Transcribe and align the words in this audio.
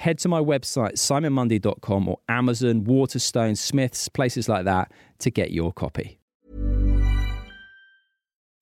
head 0.00 0.18
to 0.18 0.28
my 0.28 0.40
website, 0.40 0.94
simonmundie.com 0.94 2.08
or 2.08 2.18
Amazon, 2.28 2.84
Waterstone, 2.84 3.56
Smiths, 3.56 4.08
places 4.08 4.48
like 4.48 4.64
that 4.64 4.90
to 5.18 5.30
get 5.30 5.50
your 5.52 5.72
copy. 5.72 6.18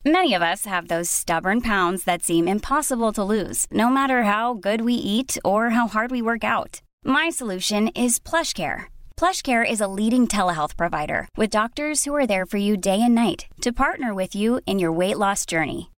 Many 0.05 0.33
of 0.35 0.43
us 0.43 0.65
have 0.65 0.89
those 0.89 1.11
stubborn 1.11 1.61
pounds 1.61 2.05
that 2.05 2.23
seem 2.23 2.49
impossible 2.49 3.13
to 3.13 3.25
lose, 3.25 3.67
no 3.71 3.89
matter 3.89 4.23
how 4.23 4.55
good 4.55 4.81
we 4.81 4.95
eat 4.95 5.37
or 5.45 5.71
how 5.71 5.87
hard 5.89 6.11
we 6.11 6.23
work 6.23 6.45
out. 6.45 6.81
My 7.05 7.31
solution 7.31 7.89
is 7.89 8.19
PlushCare. 8.19 8.85
PlushCare 9.17 9.69
is 9.69 9.81
a 9.81 9.93
leading 9.99 10.27
telehealth 10.27 10.77
provider 10.77 11.29
with 11.37 11.51
doctors 11.51 12.05
who 12.05 12.15
are 12.15 12.27
there 12.27 12.47
for 12.47 12.59
you 12.59 12.77
day 12.77 13.01
and 13.03 13.15
night 13.15 13.47
to 13.61 13.73
partner 13.73 14.15
with 14.15 14.35
you 14.35 14.61
in 14.67 14.79
your 14.79 14.93
weight 14.93 15.19
loss 15.19 15.45
journey. 15.45 15.91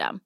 system. 0.00 0.20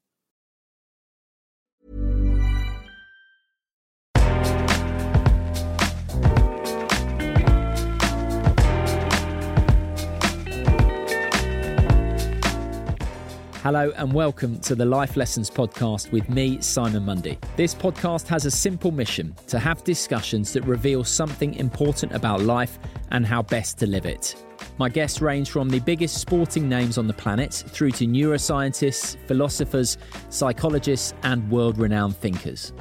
Hello 13.65 13.91
and 13.97 14.13
welcome 14.13 14.59
to 14.61 14.75
the 14.75 14.85
Life 14.85 15.17
Lessons 15.17 15.49
Podcast 15.49 16.13
with 16.13 16.29
me, 16.29 16.61
Simon 16.61 17.03
Mundie. 17.03 17.39
This 17.57 17.75
podcast 17.75 18.27
has 18.29 18.45
a 18.45 18.51
simple 18.51 18.91
mission 18.91 19.35
to 19.47 19.59
have 19.59 19.83
discussions 19.85 20.53
that 20.53 20.67
reveal 20.67 21.03
something 21.03 21.55
important 21.55 22.13
about 22.13 22.43
life 22.43 22.79
and 23.11 23.25
how 23.25 23.41
best 23.41 23.79
to 23.79 23.87
live 23.87 24.05
it. 24.05 24.37
My 24.77 24.91
guests 24.91 25.23
range 25.23 25.49
from 25.49 25.71
the 25.71 25.81
biggest 25.81 26.19
sporting 26.19 26.69
names 26.69 26.99
on 26.99 27.07
the 27.07 27.15
planet 27.15 27.55
through 27.55 27.93
to 27.93 28.05
neuroscientists, 28.05 29.17
philosophers, 29.27 29.97
psychologists, 30.29 31.15
and 31.23 31.51
world 31.51 31.79
renowned 31.79 32.19
thinkers. 32.19 32.75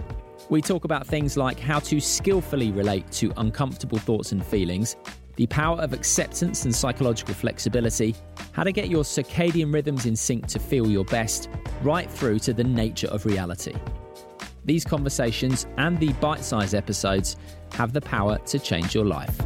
We 0.50 0.62
talk 0.62 0.84
about 0.84 1.08
things 1.08 1.38
like 1.38 1.62
how 1.62 1.80
to 1.80 2.02
skillfully 2.02 2.74
relate 2.74 3.10
to 3.14 3.32
uncomfortable 3.38 4.00
thoughts 4.00 4.34
and 4.34 4.46
feelings, 4.46 4.98
the 5.36 5.48
power 5.48 5.80
of 5.80 5.94
acceptance 5.94 6.66
and 6.66 6.76
psychological 6.76 7.34
flexibility, 7.34 8.16
how 8.52 8.64
to 8.64 8.72
get 8.72 8.90
your 8.90 9.04
circadian 9.04 9.74
rhythms 9.74 10.06
in 10.06 10.16
sync 10.16 10.48
to 10.48 10.60
feel 10.60 10.90
your 10.90 11.06
best, 11.06 11.50
right 11.82 12.10
through 12.10 12.40
to 12.40 12.54
the 12.54 12.64
nature 12.64 13.08
of 13.08 13.26
reality. 13.26 13.74
These 14.66 14.86
conversations 14.86 15.66
and 15.78 16.00
the 16.00 16.14
bite 16.14 16.44
sized 16.44 16.76
episodes 16.76 17.36
have 17.74 17.94
the 17.94 18.02
power 18.02 18.38
to 18.38 18.60
change 18.60 18.96
your 18.96 19.06
life. 19.06 19.40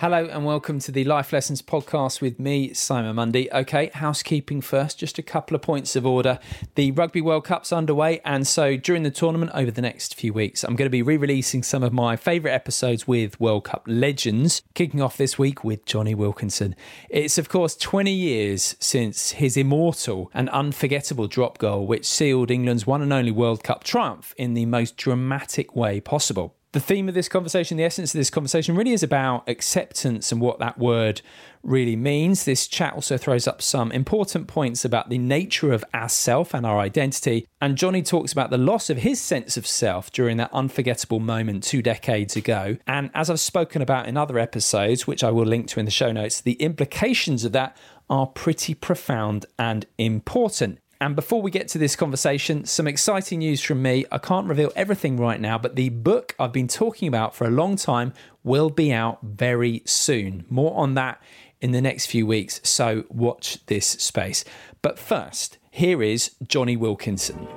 Hello 0.00 0.24
and 0.24 0.46
welcome 0.46 0.78
to 0.78 0.90
the 0.90 1.04
Life 1.04 1.30
Lessons 1.30 1.60
podcast 1.60 2.22
with 2.22 2.40
me, 2.40 2.72
Simon 2.72 3.16
Mundie. 3.16 3.52
Okay, 3.52 3.90
housekeeping 3.92 4.62
first, 4.62 4.98
just 4.98 5.18
a 5.18 5.22
couple 5.22 5.54
of 5.54 5.60
points 5.60 5.94
of 5.94 6.06
order. 6.06 6.38
The 6.74 6.90
Rugby 6.92 7.20
World 7.20 7.44
Cup's 7.44 7.70
underway, 7.70 8.22
and 8.24 8.46
so 8.46 8.78
during 8.78 9.02
the 9.02 9.10
tournament 9.10 9.50
over 9.52 9.70
the 9.70 9.82
next 9.82 10.14
few 10.14 10.32
weeks, 10.32 10.64
I'm 10.64 10.74
going 10.74 10.86
to 10.86 10.90
be 10.90 11.02
re 11.02 11.18
releasing 11.18 11.62
some 11.62 11.82
of 11.82 11.92
my 11.92 12.16
favourite 12.16 12.54
episodes 12.54 13.06
with 13.06 13.38
World 13.38 13.64
Cup 13.64 13.82
legends, 13.86 14.62
kicking 14.72 15.02
off 15.02 15.18
this 15.18 15.38
week 15.38 15.64
with 15.64 15.84
Jonny 15.84 16.14
Wilkinson. 16.14 16.74
It's, 17.10 17.36
of 17.36 17.50
course, 17.50 17.76
20 17.76 18.10
years 18.10 18.76
since 18.80 19.32
his 19.32 19.58
immortal 19.58 20.30
and 20.32 20.48
unforgettable 20.48 21.28
drop 21.28 21.58
goal, 21.58 21.86
which 21.86 22.06
sealed 22.06 22.50
England's 22.50 22.86
one 22.86 23.02
and 23.02 23.12
only 23.12 23.32
World 23.32 23.62
Cup 23.62 23.84
triumph 23.84 24.34
in 24.38 24.54
the 24.54 24.64
most 24.64 24.96
dramatic 24.96 25.76
way 25.76 26.00
possible 26.00 26.56
the 26.72 26.80
theme 26.80 27.08
of 27.08 27.14
this 27.14 27.28
conversation, 27.28 27.76
the 27.76 27.84
essence 27.84 28.14
of 28.14 28.18
this 28.18 28.30
conversation, 28.30 28.76
really 28.76 28.92
is 28.92 29.02
about 29.02 29.48
acceptance 29.48 30.30
and 30.30 30.40
what 30.40 30.60
that 30.60 30.78
word 30.78 31.20
really 31.64 31.96
means. 31.96 32.44
This 32.44 32.68
chat 32.68 32.94
also 32.94 33.16
throws 33.16 33.48
up 33.48 33.60
some 33.60 33.90
important 33.90 34.46
points 34.46 34.84
about 34.84 35.10
the 35.10 35.18
nature 35.18 35.72
of 35.72 35.84
our 35.92 36.08
self 36.08 36.54
and 36.54 36.64
our 36.64 36.78
identity. 36.78 37.48
And 37.60 37.76
Jonny 37.76 38.02
talks 38.02 38.32
about 38.32 38.50
the 38.50 38.58
loss 38.58 38.88
of 38.88 38.98
his 38.98 39.20
sense 39.20 39.56
of 39.56 39.66
self 39.66 40.12
during 40.12 40.36
that 40.36 40.52
unforgettable 40.52 41.18
moment 41.18 41.64
two 41.64 41.82
decades 41.82 42.36
ago. 42.36 42.76
And 42.86 43.10
as 43.14 43.30
I've 43.30 43.40
spoken 43.40 43.82
about 43.82 44.06
in 44.06 44.16
other 44.16 44.38
episodes, 44.38 45.06
which 45.06 45.24
I 45.24 45.30
will 45.30 45.46
link 45.46 45.66
to 45.68 45.80
in 45.80 45.86
the 45.86 45.90
show 45.90 46.12
notes, 46.12 46.40
the 46.40 46.54
implications 46.54 47.44
of 47.44 47.52
that 47.52 47.76
are 48.08 48.26
pretty 48.26 48.74
profound 48.74 49.46
and 49.58 49.86
important. 49.98 50.78
And 51.00 51.16
before 51.16 51.40
we 51.40 51.50
get 51.50 51.66
to 51.68 51.78
this 51.78 51.96
conversation, 51.96 52.66
some 52.66 52.86
exciting 52.86 53.38
news 53.38 53.62
from 53.62 53.80
me. 53.80 54.04
I 54.12 54.18
can't 54.18 54.46
reveal 54.46 54.70
everything 54.76 55.16
right 55.16 55.40
now, 55.40 55.56
but 55.56 55.74
the 55.74 55.88
book 55.88 56.34
I've 56.38 56.52
been 56.52 56.68
talking 56.68 57.08
about 57.08 57.34
for 57.34 57.46
a 57.46 57.50
long 57.50 57.76
time 57.76 58.12
will 58.44 58.68
be 58.68 58.92
out 58.92 59.18
very 59.22 59.82
soon. 59.86 60.44
More 60.50 60.78
on 60.78 60.94
that 60.94 61.22
in 61.62 61.72
the 61.72 61.80
next 61.80 62.06
few 62.06 62.26
weeks, 62.26 62.60
so 62.62 63.04
watch 63.08 63.64
this 63.66 63.86
space. 63.86 64.44
But 64.82 64.98
first, 64.98 65.56
here 65.70 66.02
is 66.02 66.32
Jonny 66.46 66.76
Wilkinson. 66.76 67.48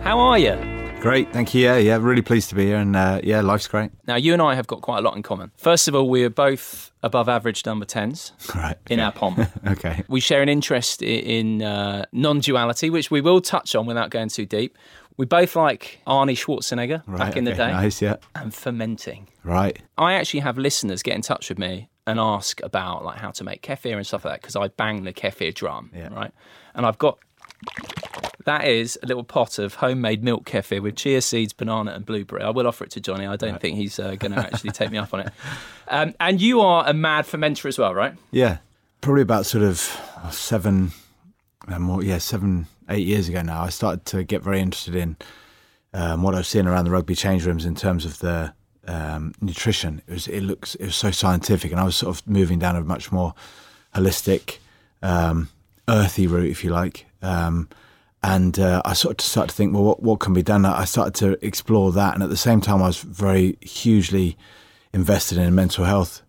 How 0.00 0.20
are 0.20 0.38
you? 0.38 0.87
Great, 1.00 1.32
thank 1.32 1.54
you. 1.54 1.62
Yeah, 1.62 1.76
yeah, 1.76 1.96
really 1.96 2.22
pleased 2.22 2.48
to 2.48 2.56
be 2.56 2.66
here, 2.66 2.76
and 2.76 2.96
uh, 2.96 3.20
yeah, 3.22 3.40
life's 3.40 3.68
great. 3.68 3.92
Now, 4.08 4.16
you 4.16 4.32
and 4.32 4.42
I 4.42 4.56
have 4.56 4.66
got 4.66 4.82
quite 4.82 4.98
a 4.98 5.00
lot 5.00 5.16
in 5.16 5.22
common. 5.22 5.52
First 5.56 5.86
of 5.86 5.94
all, 5.94 6.08
we 6.08 6.24
are 6.24 6.30
both 6.30 6.90
above 7.04 7.28
average 7.28 7.64
number 7.64 7.84
tens 7.84 8.32
right, 8.54 8.76
okay. 8.84 8.94
in 8.94 9.00
our 9.00 9.12
pom. 9.12 9.46
okay. 9.66 10.02
We 10.08 10.18
share 10.18 10.42
an 10.42 10.48
interest 10.48 11.00
in 11.00 11.62
uh, 11.62 12.04
non 12.12 12.40
duality, 12.40 12.90
which 12.90 13.12
we 13.12 13.20
will 13.20 13.40
touch 13.40 13.76
on 13.76 13.86
without 13.86 14.10
going 14.10 14.28
too 14.28 14.44
deep. 14.44 14.76
We 15.16 15.24
both 15.24 15.54
like 15.54 16.00
Arnie 16.06 16.36
Schwarzenegger 16.36 17.02
right, 17.06 17.18
back 17.18 17.36
in 17.36 17.46
okay, 17.46 17.56
the 17.56 17.64
day. 17.64 17.72
Nice, 17.72 18.02
yeah. 18.02 18.16
And 18.34 18.52
fermenting. 18.52 19.28
Right. 19.44 19.80
I 19.96 20.14
actually 20.14 20.40
have 20.40 20.58
listeners 20.58 21.04
get 21.04 21.14
in 21.14 21.22
touch 21.22 21.48
with 21.48 21.58
me 21.58 21.90
and 22.08 22.18
ask 22.18 22.60
about 22.62 23.04
like 23.04 23.18
how 23.18 23.30
to 23.30 23.44
make 23.44 23.62
kefir 23.62 23.96
and 23.96 24.06
stuff 24.06 24.24
like 24.24 24.34
that 24.34 24.40
because 24.42 24.56
I 24.56 24.68
bang 24.68 25.04
the 25.04 25.12
kefir 25.12 25.54
drum, 25.54 25.90
yeah. 25.94 26.08
right? 26.12 26.32
And 26.74 26.84
I've 26.84 26.98
got 26.98 27.18
that 28.48 28.66
is 28.66 28.98
a 29.02 29.06
little 29.06 29.24
pot 29.24 29.58
of 29.58 29.74
homemade 29.74 30.24
milk 30.24 30.46
kefir 30.46 30.80
with 30.80 30.96
chia 30.96 31.20
seeds, 31.20 31.52
banana, 31.52 31.92
and 31.92 32.06
blueberry. 32.06 32.42
I 32.42 32.48
will 32.48 32.66
offer 32.66 32.84
it 32.84 32.90
to 32.92 33.00
Jonny. 33.00 33.26
I 33.26 33.36
don't 33.36 33.52
right. 33.52 33.60
think 33.60 33.76
he's 33.76 33.98
uh, 33.98 34.14
going 34.14 34.32
to 34.34 34.38
actually 34.38 34.70
take 34.70 34.90
me 34.90 34.96
up 34.96 35.12
on 35.12 35.20
it. 35.20 35.32
Um, 35.88 36.14
and 36.18 36.40
you 36.40 36.62
are 36.62 36.88
a 36.88 36.94
mad 36.94 37.26
fermenter 37.26 37.66
as 37.66 37.78
well, 37.78 37.94
right? 37.94 38.14
Yeah, 38.30 38.58
probably 39.02 39.20
about 39.20 39.44
sort 39.44 39.64
of 39.64 39.78
seven, 40.30 40.92
uh, 41.68 41.78
more, 41.78 42.02
yeah, 42.02 42.16
seven, 42.16 42.66
eight 42.88 43.06
years 43.06 43.28
ago 43.28 43.42
now. 43.42 43.60
I 43.62 43.68
started 43.68 44.06
to 44.06 44.24
get 44.24 44.42
very 44.42 44.60
interested 44.60 44.94
in 44.94 45.18
um, 45.92 46.22
what 46.22 46.34
I 46.34 46.38
was 46.38 46.48
seeing 46.48 46.66
around 46.66 46.86
the 46.86 46.90
rugby 46.90 47.14
change 47.14 47.44
rooms 47.44 47.66
in 47.66 47.74
terms 47.74 48.06
of 48.06 48.18
the 48.20 48.54
um, 48.86 49.34
nutrition. 49.42 50.00
It 50.06 50.12
was 50.12 50.26
it 50.26 50.42
looks 50.42 50.74
it 50.76 50.86
was 50.86 50.96
so 50.96 51.10
scientific, 51.10 51.70
and 51.70 51.78
I 51.78 51.84
was 51.84 51.96
sort 51.96 52.18
of 52.18 52.26
moving 52.26 52.58
down 52.58 52.76
a 52.76 52.80
much 52.80 53.12
more 53.12 53.34
holistic, 53.94 54.56
um, 55.02 55.50
earthy 55.86 56.26
route, 56.26 56.48
if 56.48 56.64
you 56.64 56.70
like. 56.70 57.04
Um, 57.20 57.68
And 58.22 58.58
uh, 58.58 58.82
I 58.84 58.94
sort 58.94 59.20
of 59.20 59.24
started 59.24 59.50
to 59.50 59.54
think, 59.54 59.72
well, 59.72 59.84
what, 59.84 60.02
what 60.02 60.20
can 60.20 60.32
be 60.32 60.42
done? 60.42 60.64
I 60.64 60.84
started 60.84 61.14
to 61.16 61.44
explore 61.44 61.92
that. 61.92 62.14
And 62.14 62.22
at 62.22 62.30
the 62.30 62.36
same 62.36 62.60
time, 62.60 62.82
I 62.82 62.88
was 62.88 62.98
very 62.98 63.56
hugely 63.60 64.36
invested 64.92 65.38
in 65.38 65.46
a 65.46 65.50
mental 65.52 65.84
health 65.84 66.22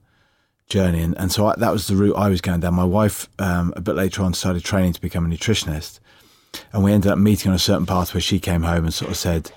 journey. 0.68 1.02
And, 1.02 1.18
and 1.18 1.32
so 1.32 1.48
I, 1.48 1.56
that 1.58 1.72
was 1.72 1.88
the 1.88 1.96
route 1.96 2.16
I 2.16 2.30
was 2.30 2.42
going 2.42 2.60
down. 2.60 2.76
My 2.76 2.84
wife, 2.84 3.28
um, 3.40 3.74
a 3.76 3.82
bit 3.82 3.96
later 3.96 4.22
on, 4.22 4.34
started 4.36 4.64
training 4.64 4.94
to 4.94 5.02
become 5.02 5.26
a 5.26 5.30
nutritionist. 5.30 6.00
And 6.74 6.84
we 6.84 6.94
ended 6.94 7.12
up 7.12 7.18
meeting 7.18 7.50
on 7.50 7.56
a 7.56 7.60
certain 7.60 7.88
path 7.88 8.14
where 8.14 8.22
she 8.22 8.40
came 8.40 8.64
home 8.64 8.86
and 8.86 8.94
sort 8.94 9.10
of 9.10 9.18
said, 9.18 9.52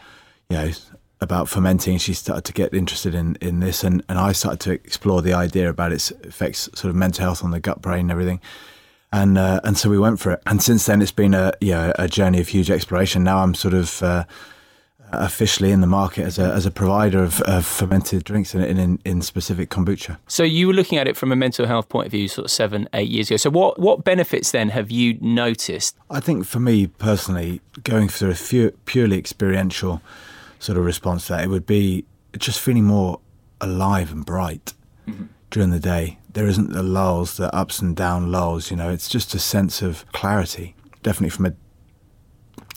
you 0.48 0.56
know, 0.56 0.70
about 1.20 1.50
fermenting. 1.50 1.98
She 1.98 2.14
started 2.14 2.44
to 2.46 2.52
get 2.52 2.72
interested 2.72 3.14
in, 3.14 3.36
in 3.42 3.60
this. 3.60 3.84
And, 3.84 4.02
and 4.08 4.18
I 4.18 4.32
started 4.32 4.60
to 4.60 4.72
explore 4.72 5.20
the 5.20 5.34
idea 5.34 5.68
about 5.68 5.92
its 5.92 6.10
effects, 6.22 6.70
sort 6.74 6.86
of 6.86 6.96
mental 6.96 7.24
health 7.24 7.44
on 7.44 7.50
the 7.50 7.60
gut, 7.60 7.82
brain, 7.82 8.00
and 8.00 8.10
everything 8.10 8.40
and 9.12 9.38
uh, 9.38 9.60
and 9.64 9.76
so 9.76 9.90
we 9.90 9.98
went 9.98 10.20
for 10.20 10.32
it. 10.32 10.42
And 10.46 10.62
since 10.62 10.86
then, 10.86 11.02
it's 11.02 11.12
been 11.12 11.34
a 11.34 11.52
you 11.60 11.72
know, 11.72 11.92
a 11.98 12.08
journey 12.08 12.40
of 12.40 12.48
huge 12.48 12.70
exploration. 12.70 13.22
Now 13.24 13.42
I'm 13.42 13.54
sort 13.54 13.74
of 13.74 14.02
uh, 14.02 14.24
officially 15.12 15.70
in 15.70 15.82
the 15.82 15.86
market 15.86 16.24
as 16.24 16.38
a 16.38 16.52
as 16.52 16.64
a 16.64 16.70
provider 16.70 17.22
of, 17.22 17.40
of 17.42 17.66
fermented 17.66 18.24
drinks 18.24 18.54
in, 18.54 18.62
in 18.62 18.98
in 19.04 19.22
specific 19.22 19.68
kombucha. 19.68 20.18
So 20.26 20.42
you 20.42 20.66
were 20.66 20.72
looking 20.72 20.98
at 20.98 21.06
it 21.06 21.16
from 21.16 21.30
a 21.30 21.36
mental 21.36 21.66
health 21.66 21.88
point 21.88 22.06
of 22.06 22.12
view, 22.12 22.26
sort 22.28 22.46
of 22.46 22.50
seven 22.50 22.88
eight 22.94 23.10
years 23.10 23.30
ago. 23.30 23.36
So 23.36 23.50
what 23.50 23.78
what 23.78 24.04
benefits 24.04 24.50
then 24.50 24.70
have 24.70 24.90
you 24.90 25.18
noticed? 25.20 25.96
I 26.10 26.20
think 26.20 26.46
for 26.46 26.60
me 26.60 26.86
personally, 26.86 27.60
going 27.84 28.08
through 28.08 28.30
a 28.30 28.34
few, 28.34 28.70
purely 28.86 29.18
experiential 29.18 30.00
sort 30.58 30.78
of 30.78 30.84
response 30.84 31.26
to 31.26 31.34
that, 31.34 31.44
it 31.44 31.48
would 31.48 31.66
be 31.66 32.04
just 32.38 32.60
feeling 32.60 32.84
more 32.84 33.20
alive 33.60 34.10
and 34.10 34.24
bright. 34.24 34.72
Mm-hmm 35.06 35.24
during 35.52 35.70
the 35.70 35.78
day. 35.78 36.18
There 36.34 36.46
isn't 36.46 36.72
the 36.72 36.82
lulls, 36.82 37.36
the 37.36 37.54
ups 37.54 37.80
and 37.80 37.94
down 37.94 38.32
lulls, 38.32 38.70
you 38.70 38.76
know, 38.76 38.88
it's 38.88 39.08
just 39.08 39.34
a 39.34 39.38
sense 39.38 39.82
of 39.82 40.10
clarity. 40.12 40.74
Definitely 41.02 41.30
from 41.30 41.46
a, 41.46 41.52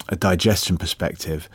a 0.09 0.15
digestion 0.15 0.77
perspective, 0.77 1.47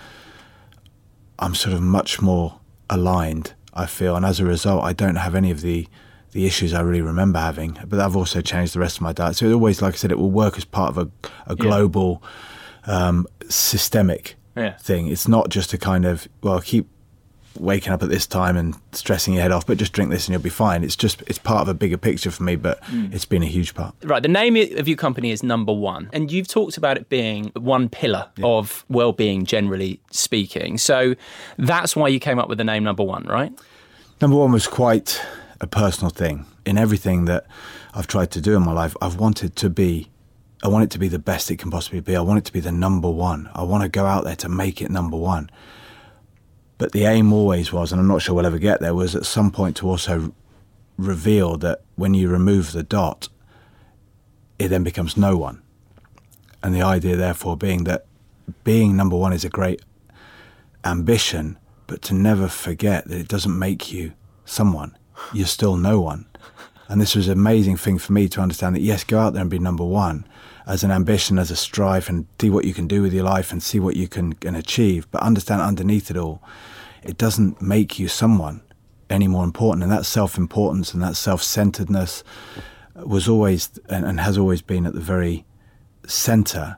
I'm 1.38 1.54
sort 1.54 1.74
of 1.74 1.82
much 1.82 2.22
more 2.22 2.60
aligned, 2.88 3.54
I 3.74 3.86
feel. 3.86 4.16
And 4.16 4.24
as 4.24 4.40
a 4.40 4.44
result, 4.44 4.84
I 4.84 4.92
don't 4.92 5.16
have 5.16 5.34
any 5.34 5.50
of 5.50 5.60
the, 5.60 5.88
the 6.32 6.46
issues 6.46 6.72
I 6.72 6.80
really 6.80 7.02
remember 7.02 7.38
having. 7.38 7.78
But 7.86 8.00
I've 8.00 8.16
also 8.16 8.40
changed 8.40 8.74
the 8.74 8.80
rest 8.80 8.96
of 8.96 9.02
my 9.02 9.12
diet. 9.12 9.36
So 9.36 9.46
it 9.46 9.52
always, 9.52 9.82
like 9.82 9.94
I 9.94 9.96
said, 9.96 10.12
it 10.12 10.18
will 10.18 10.30
work 10.30 10.56
as 10.56 10.64
part 10.64 10.96
of 10.96 10.98
a, 10.98 11.30
a 11.46 11.56
global, 11.56 12.22
yeah. 12.86 13.08
um, 13.08 13.26
systemic 13.48 14.36
yeah. 14.56 14.76
thing. 14.78 15.08
It's 15.08 15.28
not 15.28 15.48
just 15.48 15.72
a 15.72 15.78
kind 15.78 16.04
of, 16.04 16.28
well, 16.42 16.60
keep 16.60 16.88
waking 17.58 17.92
up 17.92 18.02
at 18.02 18.08
this 18.08 18.26
time 18.26 18.56
and 18.56 18.76
stressing 18.92 19.34
your 19.34 19.42
head 19.42 19.52
off, 19.52 19.66
but 19.66 19.78
just 19.78 19.92
drink 19.92 20.10
this 20.10 20.26
and 20.26 20.32
you'll 20.32 20.42
be 20.42 20.48
fine. 20.48 20.84
It's 20.84 20.96
just 20.96 21.22
it's 21.26 21.38
part 21.38 21.62
of 21.62 21.68
a 21.68 21.74
bigger 21.74 21.96
picture 21.96 22.30
for 22.30 22.42
me, 22.42 22.56
but 22.56 22.82
mm. 22.84 23.12
it's 23.12 23.24
been 23.24 23.42
a 23.42 23.46
huge 23.46 23.74
part. 23.74 23.94
Right. 24.04 24.22
The 24.22 24.28
name 24.28 24.56
of 24.56 24.86
your 24.86 24.96
company 24.96 25.30
is 25.30 25.42
Number 25.42 25.72
One, 25.72 26.08
and 26.12 26.30
you've 26.30 26.48
talked 26.48 26.76
about 26.76 26.96
it 26.96 27.08
being 27.08 27.52
one 27.56 27.88
pillar 27.88 28.28
yeah. 28.36 28.46
of 28.46 28.84
well-being, 28.88 29.44
generally 29.44 30.00
speaking. 30.10 30.78
So 30.78 31.14
that's 31.58 31.96
why 31.96 32.08
you 32.08 32.20
came 32.20 32.38
up 32.38 32.48
with 32.48 32.58
the 32.58 32.64
name 32.64 32.84
Number 32.84 33.02
One, 33.02 33.24
right? 33.24 33.52
Number 34.20 34.36
One 34.36 34.52
was 34.52 34.66
quite 34.66 35.20
a 35.60 35.66
personal 35.66 36.10
thing. 36.10 36.46
In 36.64 36.78
everything 36.78 37.24
that 37.24 37.46
I've 37.94 38.06
tried 38.06 38.30
to 38.32 38.40
do 38.40 38.54
in 38.56 38.62
my 38.62 38.72
life, 38.72 38.96
I've 39.00 39.16
wanted 39.16 39.56
to 39.56 39.70
be. 39.70 40.08
I 40.62 40.68
want 40.68 40.84
it 40.84 40.90
to 40.90 40.98
be 40.98 41.08
the 41.08 41.18
best 41.18 41.50
it 41.50 41.56
can 41.56 41.70
possibly 41.70 42.00
be. 42.00 42.14
I 42.14 42.20
want 42.20 42.38
it 42.38 42.44
to 42.44 42.52
be 42.52 42.60
the 42.60 42.70
number 42.70 43.10
one. 43.10 43.48
I 43.54 43.62
want 43.62 43.82
to 43.82 43.88
go 43.88 44.04
out 44.04 44.24
there 44.24 44.36
to 44.36 44.48
make 44.48 44.82
it 44.82 44.90
number 44.90 45.16
one. 45.16 45.48
But 46.80 46.92
the 46.92 47.04
aim 47.04 47.30
always 47.30 47.74
was, 47.74 47.92
and 47.92 48.00
I'm 48.00 48.08
not 48.08 48.22
sure 48.22 48.34
we'll 48.34 48.46
ever 48.46 48.58
get 48.58 48.80
there, 48.80 48.94
was 48.94 49.14
at 49.14 49.26
some 49.26 49.50
point 49.50 49.76
to 49.76 49.86
also 49.86 50.32
reveal 50.96 51.58
that 51.58 51.82
when 51.96 52.14
you 52.14 52.30
remove 52.30 52.72
the 52.72 52.82
dot, 52.82 53.28
it 54.58 54.68
then 54.68 54.82
becomes 54.82 55.14
no 55.14 55.36
one. 55.36 55.60
And 56.62 56.74
the 56.74 56.80
idea, 56.80 57.16
therefore, 57.16 57.58
being 57.58 57.84
that 57.84 58.06
being 58.64 58.96
number 58.96 59.14
one 59.14 59.34
is 59.34 59.44
a 59.44 59.50
great 59.50 59.82
ambition, 60.82 61.58
but 61.86 62.00
to 62.00 62.14
never 62.14 62.48
forget 62.48 63.06
that 63.08 63.18
it 63.18 63.28
doesn't 63.28 63.58
make 63.58 63.92
you 63.92 64.14
someone. 64.46 64.96
You're 65.34 65.48
still 65.48 65.76
no 65.76 66.00
one. 66.00 66.24
And 66.90 67.00
this 67.00 67.14
was 67.14 67.28
an 67.28 67.34
amazing 67.34 67.76
thing 67.76 67.98
for 67.98 68.12
me 68.12 68.28
to 68.30 68.40
understand 68.40 68.74
that, 68.74 68.82
yes, 68.82 69.04
go 69.04 69.20
out 69.20 69.32
there 69.32 69.42
and 69.42 69.50
be 69.50 69.60
number 69.60 69.84
one, 69.84 70.26
as 70.66 70.82
an 70.82 70.90
ambition, 70.90 71.38
as 71.38 71.52
a 71.52 71.56
strive, 71.56 72.08
and 72.08 72.26
see 72.40 72.50
what 72.50 72.64
you 72.64 72.74
can 72.74 72.88
do 72.88 73.00
with 73.00 73.12
your 73.12 73.22
life 73.22 73.52
and 73.52 73.62
see 73.62 73.78
what 73.78 73.94
you 73.94 74.08
can, 74.08 74.32
can 74.32 74.56
achieve. 74.56 75.08
But 75.12 75.22
understand 75.22 75.62
underneath 75.62 76.10
it 76.10 76.16
all, 76.16 76.42
it 77.04 77.16
doesn't 77.16 77.62
make 77.62 78.00
you 78.00 78.08
someone 78.08 78.60
any 79.08 79.28
more 79.28 79.44
important. 79.44 79.84
And 79.84 79.92
that 79.92 80.04
self 80.04 80.36
importance 80.36 80.92
and 80.92 81.00
that 81.00 81.14
self 81.14 81.44
centeredness 81.44 82.24
was 82.96 83.28
always 83.28 83.70
and, 83.88 84.04
and, 84.04 84.18
has 84.18 84.36
always 84.36 84.60
been 84.60 84.84
at 84.84 84.92
the 84.92 85.00
very 85.00 85.44
center, 86.08 86.76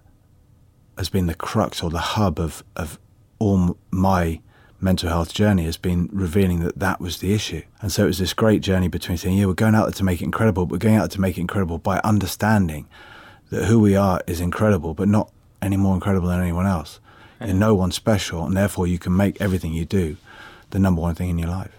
has 0.98 1.08
been 1.08 1.24
the 1.24 1.34
crux 1.34 1.82
or 1.82 1.88
the 1.88 1.98
hub 1.98 2.38
of, 2.38 2.62
of 2.76 2.98
all 3.38 3.78
my 3.90 4.42
mental 4.82 5.08
health 5.08 5.32
journey 5.32 5.64
has 5.64 5.76
been 5.76 6.08
revealing 6.12 6.60
that 6.60 6.78
that 6.78 7.00
was 7.00 7.18
the 7.18 7.32
issue. 7.32 7.62
And 7.80 7.92
so 7.92 8.04
it 8.04 8.06
was 8.08 8.18
this 8.18 8.34
great 8.34 8.62
journey 8.62 8.88
between 8.88 9.16
saying, 9.16 9.38
yeah, 9.38 9.46
we're 9.46 9.54
going 9.54 9.74
out 9.74 9.84
there 9.84 9.92
to 9.92 10.04
make 10.04 10.20
it 10.20 10.24
incredible, 10.24 10.66
but 10.66 10.72
we're 10.72 10.78
going 10.78 10.96
out 10.96 11.02
there 11.02 11.08
to 11.16 11.20
make 11.20 11.38
it 11.38 11.40
incredible 11.40 11.78
by 11.78 12.00
understanding 12.04 12.88
that 13.50 13.66
who 13.66 13.78
we 13.78 13.94
are 13.94 14.20
is 14.26 14.40
incredible, 14.40 14.94
but 14.94 15.08
not 15.08 15.30
any 15.60 15.76
more 15.76 15.94
incredible 15.94 16.28
than 16.28 16.40
anyone 16.40 16.66
else. 16.66 17.00
Yeah. 17.40 17.48
You're 17.48 17.56
no 17.56 17.74
one 17.74 17.92
special, 17.92 18.44
and 18.44 18.56
therefore 18.56 18.86
you 18.86 18.98
can 18.98 19.16
make 19.16 19.40
everything 19.40 19.72
you 19.72 19.84
do 19.84 20.16
the 20.70 20.78
number 20.78 21.00
one 21.00 21.14
thing 21.14 21.30
in 21.30 21.38
your 21.38 21.48
life. 21.48 21.70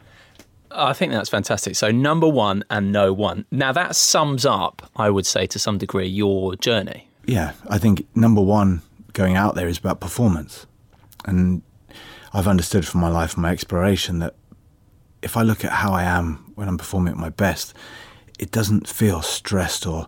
I 0.72 0.94
think 0.94 1.12
that's 1.12 1.30
fantastic. 1.30 1.76
So, 1.76 1.92
number 1.92 2.28
one 2.28 2.64
and 2.70 2.92
no 2.92 3.14
one. 3.14 3.46
Now, 3.52 3.72
that 3.74 3.96
sums 3.96 4.46
up, 4.46 4.90
I 4.96 5.10
would 5.10 5.26
say, 5.26 5.46
to 5.48 5.60
some 5.60 5.78
degree, 5.78 6.08
your 6.08 6.56
journey. 6.56 7.08
Yeah, 7.26 7.54
I 7.70 7.78
think 7.78 8.08
number 8.16 8.42
one 8.42 8.82
going 9.14 9.36
out 9.36 9.56
there 9.56 9.68
is 9.68 9.78
about 9.78 10.00
performance. 10.00 10.66
And 11.26 11.62
I've 12.34 12.48
understood 12.48 12.88
from 12.88 13.02
my 13.02 13.10
life 13.10 13.38
my 13.38 13.52
exploration 13.52 14.20
that 14.20 14.36
if 15.22 15.38
I 15.38 15.44
look 15.44 15.64
at 15.64 15.72
how 15.72 15.94
I 15.94 16.04
am 16.04 16.52
when 16.56 16.68
I'm 16.68 16.80
performing 16.80 17.14
at 17.14 17.20
my 17.20 17.30
best, 17.30 17.74
it 18.40 18.52
doesn't 18.52 18.88
feel 18.88 19.22
stressed 19.22 19.86
or 19.86 20.08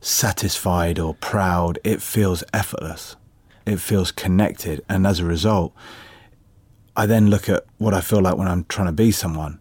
satisfied 0.00 0.98
or 0.98 1.14
proud. 1.14 1.80
It 1.82 2.00
feels 2.00 2.44
effortless. 2.52 3.16
It 3.66 3.80
feels 3.80 4.12
connected. 4.12 4.84
And 4.88 5.06
as 5.06 5.18
a 5.18 5.24
result, 5.24 5.74
I 6.96 7.06
then 7.06 7.28
look 7.28 7.48
at 7.48 7.64
what 7.78 7.92
I 7.92 8.00
feel 8.00 8.22
like 8.22 8.36
when 8.36 8.46
I'm 8.46 8.64
trying 8.64 8.86
to 8.86 8.92
be 8.92 9.10
someone 9.10 9.58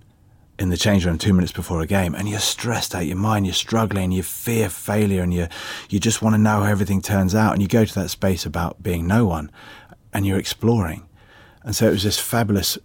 in 0.60 0.69
the 0.69 0.77
change 0.77 1.06
room 1.06 1.18
two 1.18 1.33
minutes 1.33 1.51
before 1.51 1.81
a 1.81 1.88
game 1.88 2.13
and 2.13 2.30
you're 2.30 2.39
stressed 2.39 2.94
out 2.94 3.07
your 3.07 3.18
mind 3.18 3.44
you're 3.44 3.54
struggling 3.56 4.12
you 4.12 4.21
fear 4.21 4.69
failure 4.69 5.24
and 5.24 5.33
you 5.33 5.48
you 5.89 6.00
just 6.00 6.21
want 6.21 6.36
to 6.36 6.38
know 6.38 6.62
how 6.62 6.69
everything 6.69 7.01
turns 7.01 7.33
out 7.33 7.54
and 7.54 7.62
you 7.63 7.68
go 7.68 7.83
to 7.83 7.95
that 7.95 8.10
space 8.10 8.45
about 8.45 8.81
being 8.83 9.07
no 9.07 9.25
one 9.25 9.50
and 10.13 10.27
you're 10.27 10.38
exploring 10.38 11.04
and 11.63 11.75
so 11.75 11.88
it 11.88 11.92
was 11.92 12.04
this 12.04 12.19
fabulous 12.19 12.77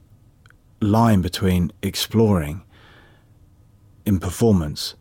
line 0.80 1.20
between 1.20 1.72
exploring 1.82 2.62
in 4.06 4.18
performance 4.18 4.94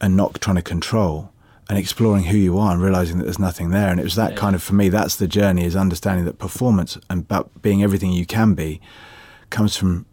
and 0.00 0.16
not 0.16 0.40
trying 0.40 0.56
to 0.56 0.62
control 0.62 1.32
and 1.68 1.78
exploring 1.78 2.24
who 2.24 2.36
you 2.36 2.58
are 2.58 2.72
and 2.72 2.80
realizing 2.80 3.18
that 3.18 3.24
there's 3.24 3.38
nothing 3.38 3.70
there. 3.70 3.88
And 3.88 3.98
it 3.98 4.04
was 4.04 4.14
that 4.14 4.32
yeah. 4.32 4.36
kind 4.36 4.54
of, 4.54 4.62
for 4.62 4.74
me, 4.74 4.88
that's 4.88 5.16
the 5.16 5.26
journey 5.26 5.64
is 5.64 5.74
understanding 5.74 6.24
that 6.26 6.38
performance 6.38 6.96
and 7.10 7.22
about 7.22 7.62
being 7.62 7.82
everything 7.82 8.12
you 8.12 8.24
can 8.24 8.54
be 8.54 8.80
comes 9.50 9.76
from 9.76 10.06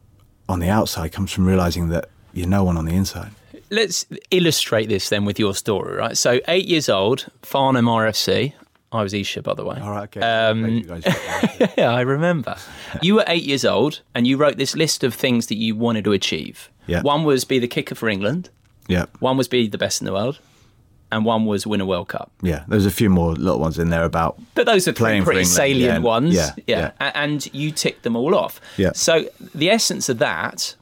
on 0.49 0.59
the 0.59 0.69
outside, 0.69 1.11
comes 1.11 1.31
from 1.31 1.45
realizing 1.45 1.89
that 1.89 2.09
you're 2.33 2.47
no 2.47 2.63
one 2.63 2.75
on 2.75 2.85
the 2.85 2.93
inside. 2.93 3.31
Let's 3.69 4.05
illustrate 4.29 4.89
this 4.89 5.09
then 5.09 5.25
with 5.25 5.39
your 5.39 5.55
story, 5.55 5.95
right? 5.95 6.17
So, 6.17 6.39
eight 6.47 6.67
years 6.67 6.89
old, 6.89 7.27
Farnham 7.41 7.85
RFC. 7.85 8.53
I 8.93 9.03
was 9.03 9.13
Isha, 9.13 9.41
by 9.41 9.53
the 9.55 9.65
way. 9.65 9.79
All 9.81 9.91
right, 9.91 10.03
okay. 10.03 10.21
Um, 10.21 10.77
yeah, 11.77 11.91
I 11.91 12.01
remember. 12.01 12.55
you 13.01 13.15
were 13.15 13.23
eight 13.27 13.43
years 13.43 13.65
old 13.65 14.01
and 14.13 14.27
you 14.27 14.37
wrote 14.37 14.57
this 14.57 14.75
list 14.75 15.03
of 15.03 15.13
things 15.13 15.47
that 15.47 15.55
you 15.55 15.75
wanted 15.75 16.03
to 16.05 16.11
achieve. 16.11 16.69
Yeah. 16.87 17.01
One 17.01 17.23
was 17.23 17.43
be 17.43 17.59
the 17.59 17.67
kicker 17.67 17.95
for 17.95 18.07
England. 18.07 18.49
Yeah. 18.87 19.05
One 19.19 19.37
was 19.37 19.47
be 19.47 19.67
the 19.67 19.77
best 19.77 20.01
in 20.01 20.05
the 20.05 20.13
world 20.13 20.39
and 21.13 21.25
one 21.25 21.45
was 21.45 21.67
win 21.67 21.79
a 21.79 21.85
World 21.85 22.09
Cup. 22.09 22.31
Yeah, 22.41 22.63
there's 22.67 22.87
a 22.87 22.91
few 22.91 23.09
more 23.09 23.33
little 23.33 23.59
ones 23.59 23.77
in 23.77 23.89
there 23.91 24.03
about. 24.03 24.39
But 24.55 24.65
those 24.65 24.87
are 24.87 24.93
pretty, 24.93 25.23
pretty 25.23 25.43
salient 25.43 25.93
yeah. 25.93 25.97
ones. 25.99 26.33
Yeah, 26.33 26.51
yeah, 26.65 26.91
yeah. 26.99 27.11
And 27.13 27.53
you 27.53 27.71
ticked 27.71 28.03
them 28.03 28.15
all 28.15 28.33
off. 28.35 28.59
Yeah. 28.77 28.93
So 28.93 29.25
the 29.53 29.69
essence 29.69 30.09
of 30.09 30.17
that, 30.17 30.75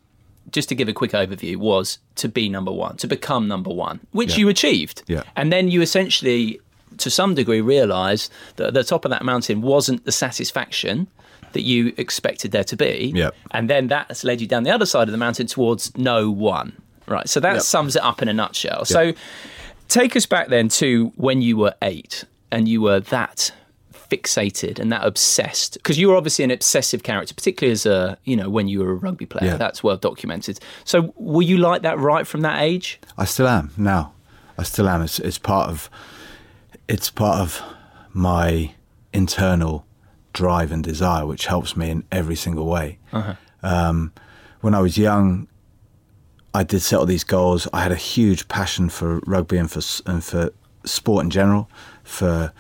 just 0.50 0.70
to 0.70 0.76
give 0.76 0.88
a 0.88 0.94
quick 0.94 1.12
overview, 1.12 1.58
was 1.58 2.00
to 2.16 2.30
be 2.30 2.48
number 2.48 2.72
one, 2.72 2.96
to 2.98 3.08
become 3.08 3.48
number 3.50 3.72
one, 3.72 4.00
which 4.12 4.32
yeah. 4.32 4.38
you 4.38 4.50
achieved. 4.50 5.04
Yeah. 5.08 5.24
And 5.36 5.52
then 5.52 5.70
you 5.70 5.82
essentially, 5.82 6.62
to 7.02 7.10
some 7.10 7.36
degree, 7.36 7.62
realize 7.62 8.30
that 8.56 8.68
at 8.68 8.74
the 8.74 8.84
top 8.84 9.06
of 9.06 9.12
that 9.12 9.24
mountain 9.24 9.62
wasn't 9.62 10.06
the 10.06 10.12
satisfaction 10.12 11.08
that 11.54 11.62
you 11.62 11.94
expected 11.98 12.52
there 12.52 12.64
to 12.64 12.78
be. 12.78 13.12
Yep. 13.14 13.36
And 13.52 13.70
then 13.70 13.88
that 13.88 14.08
has 14.08 14.24
led 14.24 14.40
you 14.40 14.48
down 14.48 14.64
the 14.64 14.72
other 14.72 14.86
side 14.86 15.08
of 15.08 15.12
the 15.12 15.18
mountain 15.18 15.48
towards 15.48 15.96
no 15.98 16.32
one. 16.32 16.82
Right. 17.08 17.28
So 17.28 17.42
that 17.42 17.54
yep. 17.56 17.62
sums 17.62 17.98
it 17.98 18.04
up 18.04 18.22
in 18.22 18.30
a 18.30 18.34
nutshell. 18.34 18.80
Yep. 18.80 18.88
So 18.88 19.14
Take 19.92 20.16
us 20.16 20.26
back 20.26 20.48
then 20.48 20.70
to 20.70 21.12
when 21.18 21.42
you 21.42 21.58
were 21.58 21.76
eight 21.82 22.24
and 22.50 22.66
you 22.66 22.82
were 22.82 23.02
that 23.02 23.52
fixated 23.92 24.80
and 24.80 24.90
that 24.90 25.06
obsessed 25.06 25.74
because 25.74 26.00
you 26.00 26.08
were 26.08 26.16
obviously 26.16 26.46
an 26.46 26.52
obsessive 26.52 27.04
character 27.04 27.34
particularly 27.34 27.74
as 27.74 27.86
a 27.86 28.18
you 28.24 28.38
know 28.38 28.50
when 28.50 28.70
you 28.70 28.80
were 28.80 28.92
a 28.92 28.96
rugby 28.96 29.26
player 29.26 29.52
yeah. 29.52 29.58
that's 29.58 29.84
well 29.84 29.98
documented 29.98 30.60
so 30.86 31.14
were 31.18 31.42
you 31.42 31.58
like 31.58 31.82
that 31.82 32.00
right 32.00 32.26
from 32.26 32.40
that 32.40 32.62
age 32.62 33.02
i 33.18 33.26
still 33.26 33.48
am 33.48 33.72
now 33.78 34.14
i 34.58 34.64
still 34.64 34.88
am 34.88 35.02
it's, 35.02 35.20
it's 35.20 35.38
part 35.38 35.70
of 35.70 35.90
it's 36.92 37.10
part 37.10 37.40
of 37.40 37.64
my 38.12 38.74
internal 39.14 39.86
drive 40.34 40.74
and 40.74 40.84
desire, 40.84 41.26
which 41.26 41.46
helps 41.46 41.78
me 41.78 41.90
in 41.90 42.04
every 42.12 42.36
single 42.36 42.66
way. 42.66 43.00
Um, 43.64 44.12
when 44.60 44.76
I 44.76 44.82
was 44.82 44.98
young, 44.98 45.48
I 46.54 46.64
did 46.64 46.82
set 46.82 47.00
all 47.00 47.06
these 47.06 47.24
goals. 47.24 47.66
I 47.72 47.82
had 47.82 47.94
a 47.94 48.02
huge 48.14 48.50
passion 48.50 48.90
for 48.90 49.20
rugby 49.26 49.58
and 49.58 49.72
for 49.72 49.82
and 50.06 50.22
for 50.22 50.52
sport 50.84 51.24
in 51.24 51.30
general. 51.30 51.70
For 52.04 52.52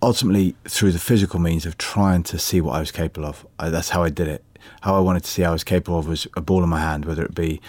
ultimately 0.00 0.56
through 0.64 0.92
the 0.92 0.98
physical 0.98 1.38
means 1.38 1.66
of 1.66 1.76
trying 1.76 2.22
to 2.22 2.38
see 2.38 2.62
what 2.62 2.76
I 2.76 2.80
was 2.80 2.90
capable 2.90 3.28
of. 3.28 3.46
I, 3.58 3.68
that's 3.68 3.90
how 3.90 4.02
I 4.02 4.08
did 4.08 4.26
it. 4.26 4.42
How 4.80 4.96
I 4.96 5.00
wanted 5.00 5.24
to 5.24 5.30
see 5.30 5.44
I 5.44 5.50
was 5.50 5.64
capable 5.64 5.98
of 5.98 6.08
was 6.08 6.26
a 6.34 6.40
ball 6.40 6.62
in 6.62 6.70
my 6.70 6.80
hand, 6.80 7.04
whether 7.04 7.24
it 7.24 7.34
be 7.34 7.60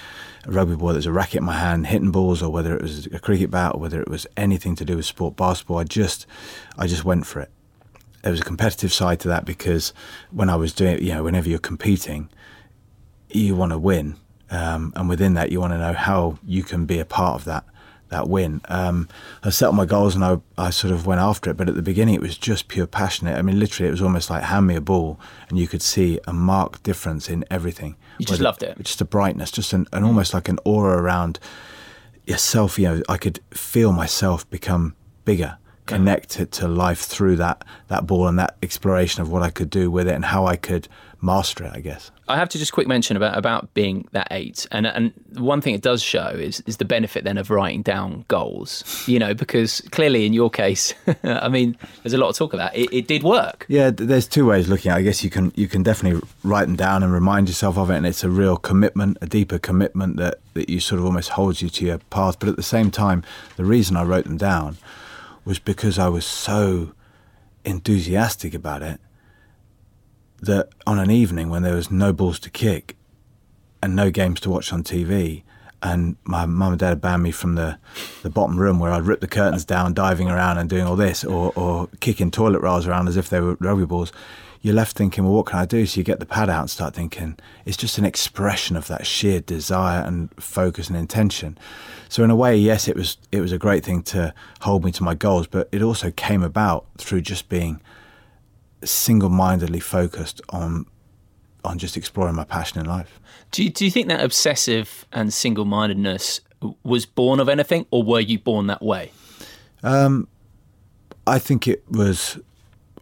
rugby 0.48 0.76
ball 0.76 0.90
that 0.90 0.96
was 0.96 1.06
a 1.06 1.12
racket 1.12 1.38
in 1.38 1.44
my 1.44 1.58
hand, 1.58 1.88
hitting 1.88 2.12
balls, 2.12 2.42
or 2.42 2.52
whether 2.52 2.76
it 2.76 2.82
was 2.82 3.06
a 3.08 3.20
cricket 3.20 3.52
bat, 3.52 3.76
or 3.76 3.80
whether 3.80 4.02
it 4.02 4.10
was 4.10 4.28
anything 4.38 4.76
to 4.76 4.86
do 4.86 4.96
with 4.96 5.06
sport, 5.06 5.36
basketball. 5.36 5.78
I 5.78 5.84
just, 5.84 6.26
I 6.78 6.88
just 6.88 7.06
went 7.06 7.26
for 7.26 7.42
it. 7.42 7.50
There 8.24 8.32
was 8.32 8.42
a 8.42 8.46
competitive 8.46 8.94
side 8.94 9.20
to 9.22 9.28
that 9.30 9.46
because 9.46 9.94
when 10.32 10.50
I 10.50 10.56
was 10.56 10.74
doing, 10.74 11.02
you 11.04 11.14
know, 11.14 11.24
whenever 11.24 11.50
you're 11.50 11.60
competing, 11.60 12.30
you 13.30 13.56
want 13.56 13.72
to 13.72 13.80
win, 13.80 14.18
um, 14.50 14.94
and 14.96 15.08
within 15.10 15.34
that, 15.36 15.52
you 15.52 15.60
want 15.60 15.74
to 15.74 15.78
know 15.78 15.94
how 15.94 16.38
you 16.46 16.64
can 16.64 16.86
be 16.86 17.00
a 17.00 17.06
part 17.06 17.36
of 17.36 17.46
that 17.46 17.64
that 18.12 18.30
win. 18.30 18.62
Um, 18.70 19.10
I 19.44 19.50
set 19.50 19.74
my 19.74 19.86
goals 19.86 20.16
and 20.16 20.24
I, 20.24 20.38
I 20.58 20.70
sort 20.70 20.94
of 20.94 21.06
went 21.06 21.20
after 21.20 21.50
it, 21.50 21.58
but 21.58 21.68
at 21.68 21.76
the 21.76 21.82
beginning, 21.82 22.14
it 22.16 22.22
was 22.22 22.38
just 22.38 22.68
pure 22.68 22.86
passionate. 22.88 23.38
I 23.38 23.42
mean, 23.42 23.60
literally, 23.60 23.88
it 23.88 23.92
was 23.92 24.02
almost 24.02 24.30
like 24.30 24.44
hand 24.44 24.68
me 24.68 24.76
a 24.76 24.82
ball, 24.82 25.20
and 25.50 25.58
you 25.58 25.68
could 25.68 25.82
see 25.82 26.20
a 26.28 26.34
marked 26.34 26.84
difference 26.84 27.28
in 27.30 27.44
everything. 27.50 27.96
You 28.20 28.26
just 28.26 28.34
Whether- 28.40 28.44
loved 28.44 28.64
it. 28.64 28.78
Just 28.84 29.02
a 29.02 29.06
brightness, 29.06 29.50
just 29.52 29.74
an, 29.74 29.88
an 29.92 30.04
almost 30.04 30.34
like 30.34 30.48
an 30.48 30.60
aura 30.64 31.02
around 31.02 31.40
yourself. 32.26 32.78
You 32.78 32.88
know, 32.88 33.02
I 33.10 33.18
could 33.18 33.40
feel 33.52 33.92
myself 33.92 34.48
become 34.50 34.96
bigger. 35.26 35.58
Connected 35.86 36.52
to 36.54 36.68
life 36.68 37.02
through 37.02 37.36
that 37.38 37.64
that 37.88 38.08
ball 38.08 38.28
and 38.28 38.40
that 38.40 38.56
exploration 38.64 39.22
of 39.22 39.32
what 39.32 39.42
I 39.42 39.50
could 39.50 39.70
do 39.70 39.92
with 39.92 40.08
it 40.08 40.14
and 40.14 40.26
how 40.26 40.46
I 40.46 40.56
could 40.56 40.88
master 41.22 41.66
it. 41.66 41.72
I 41.74 41.80
guess. 41.80 42.12
I 42.32 42.38
have 42.38 42.50
to 42.50 42.58
just 42.58 42.72
quick 42.72 42.88
mention 42.88 43.18
about 43.18 43.38
about 43.38 43.74
being 43.74 44.08
that 44.14 44.28
eight, 44.32 44.66
and 44.72 44.88
and 44.88 45.12
one 45.34 45.60
thing 45.60 45.76
it 45.76 45.82
does 45.82 46.02
show 46.02 46.30
is 46.30 46.62
is 46.66 46.78
the 46.78 46.86
benefit 46.86 47.24
then 47.26 47.38
of 47.38 47.50
writing 47.50 47.82
down 47.82 48.24
goals. 48.30 49.04
You 49.06 49.20
know, 49.20 49.34
because 49.34 49.82
clearly 49.92 50.26
in 50.26 50.34
your 50.34 50.50
case, 50.50 50.94
I 51.24 51.50
mean, 51.50 51.78
there's 52.04 52.14
a 52.14 52.18
lot 52.18 52.34
to 52.34 52.38
talk 52.38 52.54
about. 52.54 52.76
It, 52.76 52.92
it 52.94 53.08
did 53.08 53.24
work. 53.24 53.66
Yeah, 53.68 53.92
there's 53.92 54.28
two 54.28 54.46
ways 54.46 54.70
looking 54.70 54.92
at. 54.92 54.98
it. 54.98 55.00
I 55.02 55.04
guess 55.04 55.24
you 55.24 55.30
can 55.30 55.52
you 55.56 55.68
can 55.68 55.84
definitely 55.84 56.22
write 56.44 56.66
them 56.66 56.78
down 56.78 57.04
and 57.04 57.12
remind 57.12 57.50
yourself 57.50 57.78
of 57.78 57.90
it, 57.92 57.96
and 57.96 58.06
it's 58.06 58.24
a 58.24 58.30
real 58.30 58.56
commitment, 58.56 59.18
a 59.22 59.26
deeper 59.26 59.60
commitment 59.60 60.18
that 60.18 60.36
that 60.54 60.70
you 60.70 60.80
sort 60.80 61.00
of 61.00 61.06
almost 61.06 61.30
holds 61.30 61.62
you 61.62 61.70
to 61.70 61.86
your 61.86 61.98
path. 62.10 62.40
But 62.40 62.50
at 62.50 62.56
the 62.56 62.64
same 62.64 62.92
time, 62.92 63.24
the 63.58 63.66
reason 63.66 63.98
I 63.98 64.04
wrote 64.04 64.24
them 64.24 64.38
down 64.38 64.78
was 65.46 65.60
because 65.60 65.98
I 65.98 66.08
was 66.08 66.26
so 66.26 66.94
enthusiastic 67.64 68.54
about 68.54 68.82
it 68.82 69.00
that 70.42 70.70
on 70.88 71.00
an 71.00 71.12
evening 71.12 71.50
when 71.50 71.64
there 71.64 71.76
was 71.76 71.92
no 71.92 72.12
balls 72.12 72.40
to 72.40 72.50
kick 72.50 72.96
and 73.82 73.96
no 73.96 74.10
games 74.12 74.40
to 74.42 74.50
watch 74.50 74.72
on 74.74 74.84
TV. 74.84 75.44
And 75.84 76.16
my 76.24 76.46
mum 76.46 76.74
and 76.74 76.80
dad 76.80 76.90
had 76.90 77.02
banned 77.02 77.24
me 77.24 77.32
from 77.32 77.56
the, 77.56 77.80
the 78.22 78.30
bottom 78.30 78.58
room 78.58 78.80
where 78.80 78.92
I'd 78.92 79.04
rip 79.04 79.20
the 79.20 79.28
curtains 79.28 79.66
down, 79.66 79.94
diving 79.96 80.30
around 80.30 80.60
and 80.60 80.70
doing 80.70 80.86
all 80.86 80.96
this, 80.96 81.24
or, 81.24 81.52
or 81.56 81.88
kicking 82.00 82.30
toilet 82.30 82.62
rolls 82.62 82.86
around 82.86 83.08
as 83.08 83.18
if 83.18 83.30
they 83.30 83.40
were 83.40 83.58
rugby 83.60 83.86
balls. 83.86 84.12
You're 84.62 84.76
left 84.76 84.96
thinking, 84.96 85.24
well, 85.24 85.34
what 85.34 85.48
can 85.48 85.60
I 85.60 85.66
do? 85.66 85.86
So 85.86 86.00
you 86.00 86.04
get 86.04 86.20
the 86.20 86.26
pad 86.26 86.50
out 86.50 86.62
and 86.62 86.70
start 86.70 86.94
thinking, 86.94 87.38
it's 87.66 87.78
just 87.78 87.98
an 87.98 88.06
expression 88.06 88.76
of 88.76 88.88
that 88.88 89.08
sheer 89.08 89.40
desire 89.40 90.04
and 90.04 90.30
focus 90.40 90.88
and 90.88 90.96
intention. 90.98 91.58
So 92.10 92.24
in 92.24 92.30
a 92.30 92.36
way, 92.36 92.56
yes, 92.56 92.88
it 92.88 92.96
was 92.96 93.18
it 93.32 93.42
was 93.42 93.52
a 93.52 93.58
great 93.58 93.84
thing 93.84 94.04
to 94.04 94.34
hold 94.62 94.84
me 94.84 94.92
to 94.92 95.04
my 95.04 95.16
goals, 95.16 95.48
but 95.48 95.68
it 95.72 95.82
also 95.82 96.12
came 96.12 96.44
about 96.44 96.86
through 96.98 97.22
just 97.22 97.50
being 97.50 97.82
single-mindedly 98.84 99.80
focused 99.80 100.42
on 100.50 100.86
on 101.64 101.78
just 101.78 101.96
exploring 101.96 102.36
my 102.36 102.44
passion 102.44 102.80
in 102.80 102.86
life. 102.86 103.20
Do 103.52 103.64
you, 103.64 103.70
do 103.70 103.86
you 103.86 103.92
think 103.92 104.08
that 104.08 104.24
obsessive 104.24 105.06
and 105.12 105.34
single 105.34 105.66
mindedness 105.66 106.42
was 106.84 107.06
born 107.06 107.40
of 107.40 107.50
anything, 107.50 107.86
or 107.92 108.04
were 108.04 108.20
you 108.20 108.40
born 108.40 108.68
that 108.68 108.82
way? 108.82 109.12
Um, 109.84 110.28
I 111.28 111.38
think 111.38 111.68
it 111.68 111.84
was, 111.90 112.40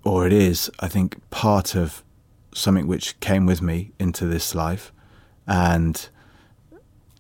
or 0.09 0.25
it 0.25 0.33
is, 0.33 0.71
I 0.79 0.87
think 0.87 1.17
part 1.29 1.75
of 1.75 2.03
something 2.51 2.87
which 2.87 3.19
came 3.19 3.45
with 3.45 3.61
me 3.61 3.91
into 3.99 4.25
this 4.25 4.55
life 4.55 4.91
and 5.45 6.09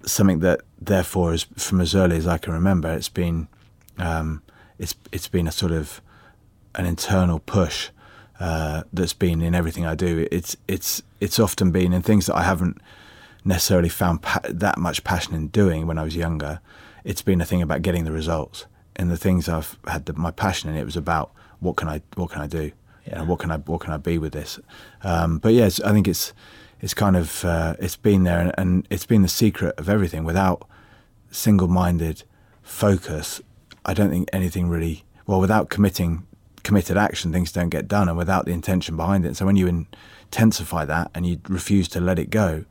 something 0.03 0.39
that 0.39 0.61
therefore 0.81 1.35
is 1.35 1.43
from 1.55 1.81
as 1.81 1.93
early 1.93 2.17
as 2.17 2.25
I 2.25 2.39
can 2.39 2.51
remember, 2.51 2.91
it's 2.91 3.07
been, 3.07 3.47
um, 3.99 4.41
it's, 4.79 4.95
it's 5.11 5.27
been 5.27 5.47
a 5.47 5.51
sort 5.51 5.71
of 5.71 6.01
an 6.73 6.87
internal 6.87 7.37
push 7.37 7.89
uh, 8.39 8.81
that's 8.91 9.13
been 9.13 9.43
in 9.43 9.53
everything 9.53 9.85
I 9.85 9.93
do. 9.93 10.27
It's, 10.31 10.57
it's, 10.67 11.03
it's 11.19 11.37
often 11.37 11.69
been 11.69 11.93
in 11.93 12.01
things 12.01 12.25
that 12.25 12.37
I 12.37 12.41
haven't 12.41 12.81
necessarily 13.45 13.89
found 13.89 14.23
pa- 14.23 14.41
that 14.49 14.79
much 14.79 15.03
passion 15.03 15.35
in 15.35 15.49
doing 15.49 15.85
when 15.85 15.99
I 15.99 16.03
was 16.03 16.15
younger. 16.15 16.59
It's 17.03 17.21
been 17.21 17.39
a 17.39 17.45
thing 17.45 17.61
about 17.61 17.83
getting 17.83 18.05
the 18.05 18.11
results. 18.11 18.65
And 18.95 19.11
the 19.11 19.17
things 19.17 19.47
I've 19.47 19.77
had 19.87 20.07
the, 20.07 20.13
my 20.13 20.31
passion 20.31 20.71
in, 20.71 20.75
it 20.75 20.85
was 20.85 20.97
about 20.97 21.31
what 21.59 21.75
can 21.75 21.87
I 21.87 22.01
what 22.15 22.31
can 22.31 22.41
I 22.41 22.47
do, 22.47 22.71
know, 23.15 23.23
what 23.25 23.39
can 23.39 23.51
I 23.51 23.57
what 23.57 23.81
can 23.81 23.93
I 23.93 23.97
be 23.97 24.17
with 24.17 24.33
this. 24.33 24.59
Um, 25.03 25.39
but 25.39 25.53
yes, 25.53 25.79
I 25.81 25.91
think 25.91 26.07
it's 26.07 26.33
it's 26.81 26.93
kind 26.93 27.15
of 27.15 27.43
uh, 27.43 27.75
it's 27.79 27.95
been 27.95 28.23
there, 28.23 28.39
and, 28.39 28.53
and 28.57 28.87
it's 28.89 29.05
been 29.05 29.21
the 29.21 29.27
secret 29.27 29.75
of 29.77 29.89
everything. 29.89 30.23
Without 30.23 30.67
single-minded 31.31 32.23
focus, 32.61 33.41
I 33.85 33.93
don't 33.93 34.09
think 34.09 34.29
anything 34.31 34.69
really. 34.69 35.03
Well, 35.25 35.39
without 35.39 35.69
committing 35.69 36.25
committed 36.63 36.97
action, 36.97 37.31
things 37.31 37.51
don't 37.51 37.69
get 37.69 37.87
done, 37.87 38.09
and 38.09 38.17
without 38.17 38.45
the 38.45 38.51
intention 38.51 38.95
behind 38.95 39.25
it. 39.25 39.35
So 39.35 39.45
when 39.45 39.55
you 39.55 39.67
intensify 39.67 40.85
that 40.85 41.11
and 41.13 41.25
you 41.25 41.39
refuse 41.47 41.87
to 41.89 41.99
let 41.99 42.19
it 42.19 42.29
go, 42.29 42.65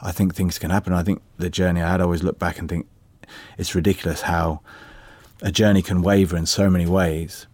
I 0.00 0.12
think 0.12 0.34
things 0.34 0.58
can 0.58 0.70
happen. 0.70 0.92
I 0.92 1.02
think 1.02 1.22
the 1.36 1.50
journey 1.50 1.82
I 1.82 1.90
had, 1.90 2.00
always 2.00 2.22
look 2.22 2.38
back 2.38 2.58
and 2.58 2.68
think 2.68 2.86
it's 3.58 3.74
ridiculous 3.74 4.22
how 4.22 4.60
a 5.42 5.50
journey 5.50 5.82
can 5.82 6.02
waver 6.02 6.36
in 6.36 6.46
so 6.46 6.70
many 6.70 6.86
ways 6.86 7.46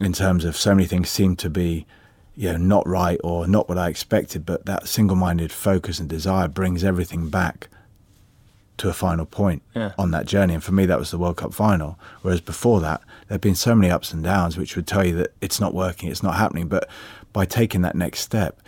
in 0.00 0.12
terms 0.12 0.44
of 0.44 0.56
so 0.56 0.74
many 0.74 0.86
things 0.86 1.08
seem 1.10 1.36
to 1.36 1.50
be 1.50 1.86
you 2.34 2.50
know 2.52 2.56
not 2.58 2.86
right 2.88 3.20
or 3.22 3.46
not 3.46 3.68
what 3.68 3.78
I 3.78 3.88
expected 3.88 4.46
but 4.46 4.64
that 4.66 4.88
single-minded 4.88 5.52
focus 5.52 5.98
and 6.00 6.08
desire 6.08 6.48
brings 6.48 6.82
everything 6.84 7.28
back 7.28 7.68
to 8.78 8.88
a 8.88 8.92
final 8.94 9.26
point 9.26 9.62
Yeah. 9.74 9.92
on 9.98 10.10
that 10.12 10.24
journey 10.26 10.54
and 10.54 10.64
for 10.64 10.72
me 10.72 10.86
that 10.86 10.98
was 10.98 11.10
the 11.10 11.18
World 11.18 11.36
Cup 11.36 11.52
final 11.52 11.98
whereas 12.22 12.40
before 12.40 12.80
that 12.80 13.02
there'd 13.28 13.40
been 13.42 13.54
so 13.54 13.74
many 13.74 13.90
ups 13.90 14.12
and 14.12 14.22
downs 14.24 14.56
which 14.56 14.74
would 14.74 14.86
tell 14.86 15.06
you 15.06 15.14
that 15.16 15.34
it's 15.42 15.60
not 15.60 15.74
working 15.74 16.08
it's 16.08 16.22
not 16.22 16.36
happening 16.36 16.66
but 16.66 16.88
by 17.32 17.44
taking 17.44 17.82
that 17.82 17.94
next 17.94 18.20
step 18.20 18.60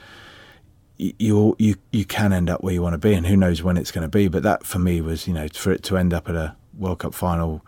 you 0.99 1.57
you 1.59 1.75
you 1.91 2.05
can 2.05 2.33
end 2.33 2.49
up 2.51 2.63
where 2.63 2.73
you 2.75 2.81
want 2.83 2.93
to 2.93 2.99
be, 2.99 3.13
and 3.15 3.27
who 3.27 3.37
knows 3.37 3.61
when 3.61 3.77
it's 3.77 3.91
going 3.91 4.03
to 4.03 4.09
be. 4.09 4.29
But 4.29 4.45
that 4.45 4.65
for 4.65 4.79
me 4.79 5.01
was, 5.01 5.27
you 5.27 5.35
know, 5.35 5.49
for 5.49 5.73
it 5.73 5.83
to 5.85 5.97
end 5.97 6.13
up 6.15 6.29
at 6.29 6.37
a 6.37 6.55
World 6.79 7.01
Cup 7.01 7.13
final 7.13 7.65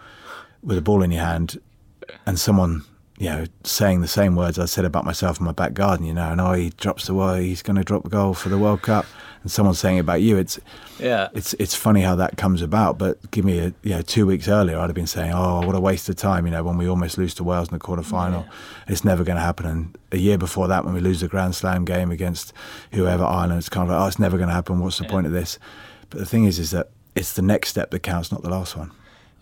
with 0.62 0.78
a 0.78 0.82
ball 0.82 1.02
in 1.02 1.10
your 1.10 1.24
hand, 1.24 1.60
and 2.26 2.38
someone, 2.38 2.84
you 3.18 3.28
know, 3.28 3.44
saying 3.62 4.00
the 4.00 4.08
same 4.08 4.34
words 4.34 4.58
I 4.58 4.64
said 4.64 4.84
about 4.84 5.04
myself 5.04 5.38
in 5.38 5.46
my 5.46 5.52
back 5.52 5.72
garden, 5.72 6.04
you 6.04 6.14
know, 6.14 6.32
and 6.32 6.40
oh, 6.40 6.52
he 6.52 6.70
drops 6.70 7.06
the 7.06 7.12
ball, 7.12 7.34
he's 7.34 7.62
going 7.62 7.76
to 7.76 7.84
drop 7.84 8.04
a 8.04 8.08
goal 8.08 8.34
for 8.34 8.48
the 8.48 8.58
World 8.58 8.82
Cup, 8.82 9.06
and 9.42 9.52
someone's 9.52 9.78
saying 9.78 10.00
about 10.00 10.20
you. 10.20 10.36
It's 10.36 10.58
Yeah. 10.98 11.28
it's 11.32 11.54
it's 11.54 11.74
funny 11.76 12.00
how 12.00 12.16
that 12.16 12.36
comes 12.36 12.60
about. 12.60 12.98
But 12.98 13.30
give 13.30 13.44
me 13.44 13.58
a 13.60 13.72
you 13.82 13.90
know 13.90 14.02
two 14.02 14.26
weeks 14.26 14.48
earlier, 14.48 14.78
I'd 14.78 14.86
have 14.88 14.94
been 14.94 15.06
saying, 15.06 15.32
"Oh, 15.32 15.64
what 15.64 15.76
a 15.76 15.80
waste 15.80 16.08
of 16.08 16.16
time!" 16.16 16.44
You 16.46 16.52
know, 16.52 16.64
when 16.64 16.76
we 16.76 16.88
almost 16.88 17.16
lose 17.16 17.34
to 17.34 17.44
Wales 17.44 17.68
in 17.68 17.74
the 17.74 17.78
quarter 17.78 18.02
final, 18.02 18.46
it's 18.88 19.04
never 19.04 19.22
going 19.22 19.36
to 19.36 19.42
happen. 19.42 19.66
And 19.66 19.98
a 20.10 20.18
year 20.18 20.38
before 20.38 20.66
that, 20.68 20.84
when 20.84 20.94
we 20.94 21.00
lose 21.00 21.20
the 21.20 21.28
Grand 21.28 21.54
Slam 21.54 21.84
game 21.84 22.10
against 22.10 22.52
whoever 22.92 23.22
Ireland, 23.24 23.58
it's 23.58 23.68
kind 23.68 23.88
of 23.88 23.94
like, 23.94 24.02
"Oh, 24.02 24.06
it's 24.08 24.18
never 24.18 24.38
going 24.38 24.48
to 24.48 24.54
happen. 24.54 24.80
What's 24.80 24.98
the 24.98 25.04
point 25.04 25.26
of 25.26 25.32
this?" 25.32 25.58
But 26.10 26.18
the 26.18 26.26
thing 26.26 26.44
is, 26.46 26.58
is 26.58 26.72
that 26.72 26.88
it's 27.14 27.34
the 27.34 27.42
next 27.42 27.68
step 27.68 27.90
that 27.92 28.00
counts, 28.00 28.32
not 28.32 28.42
the 28.42 28.50
last 28.50 28.76
one. 28.76 28.90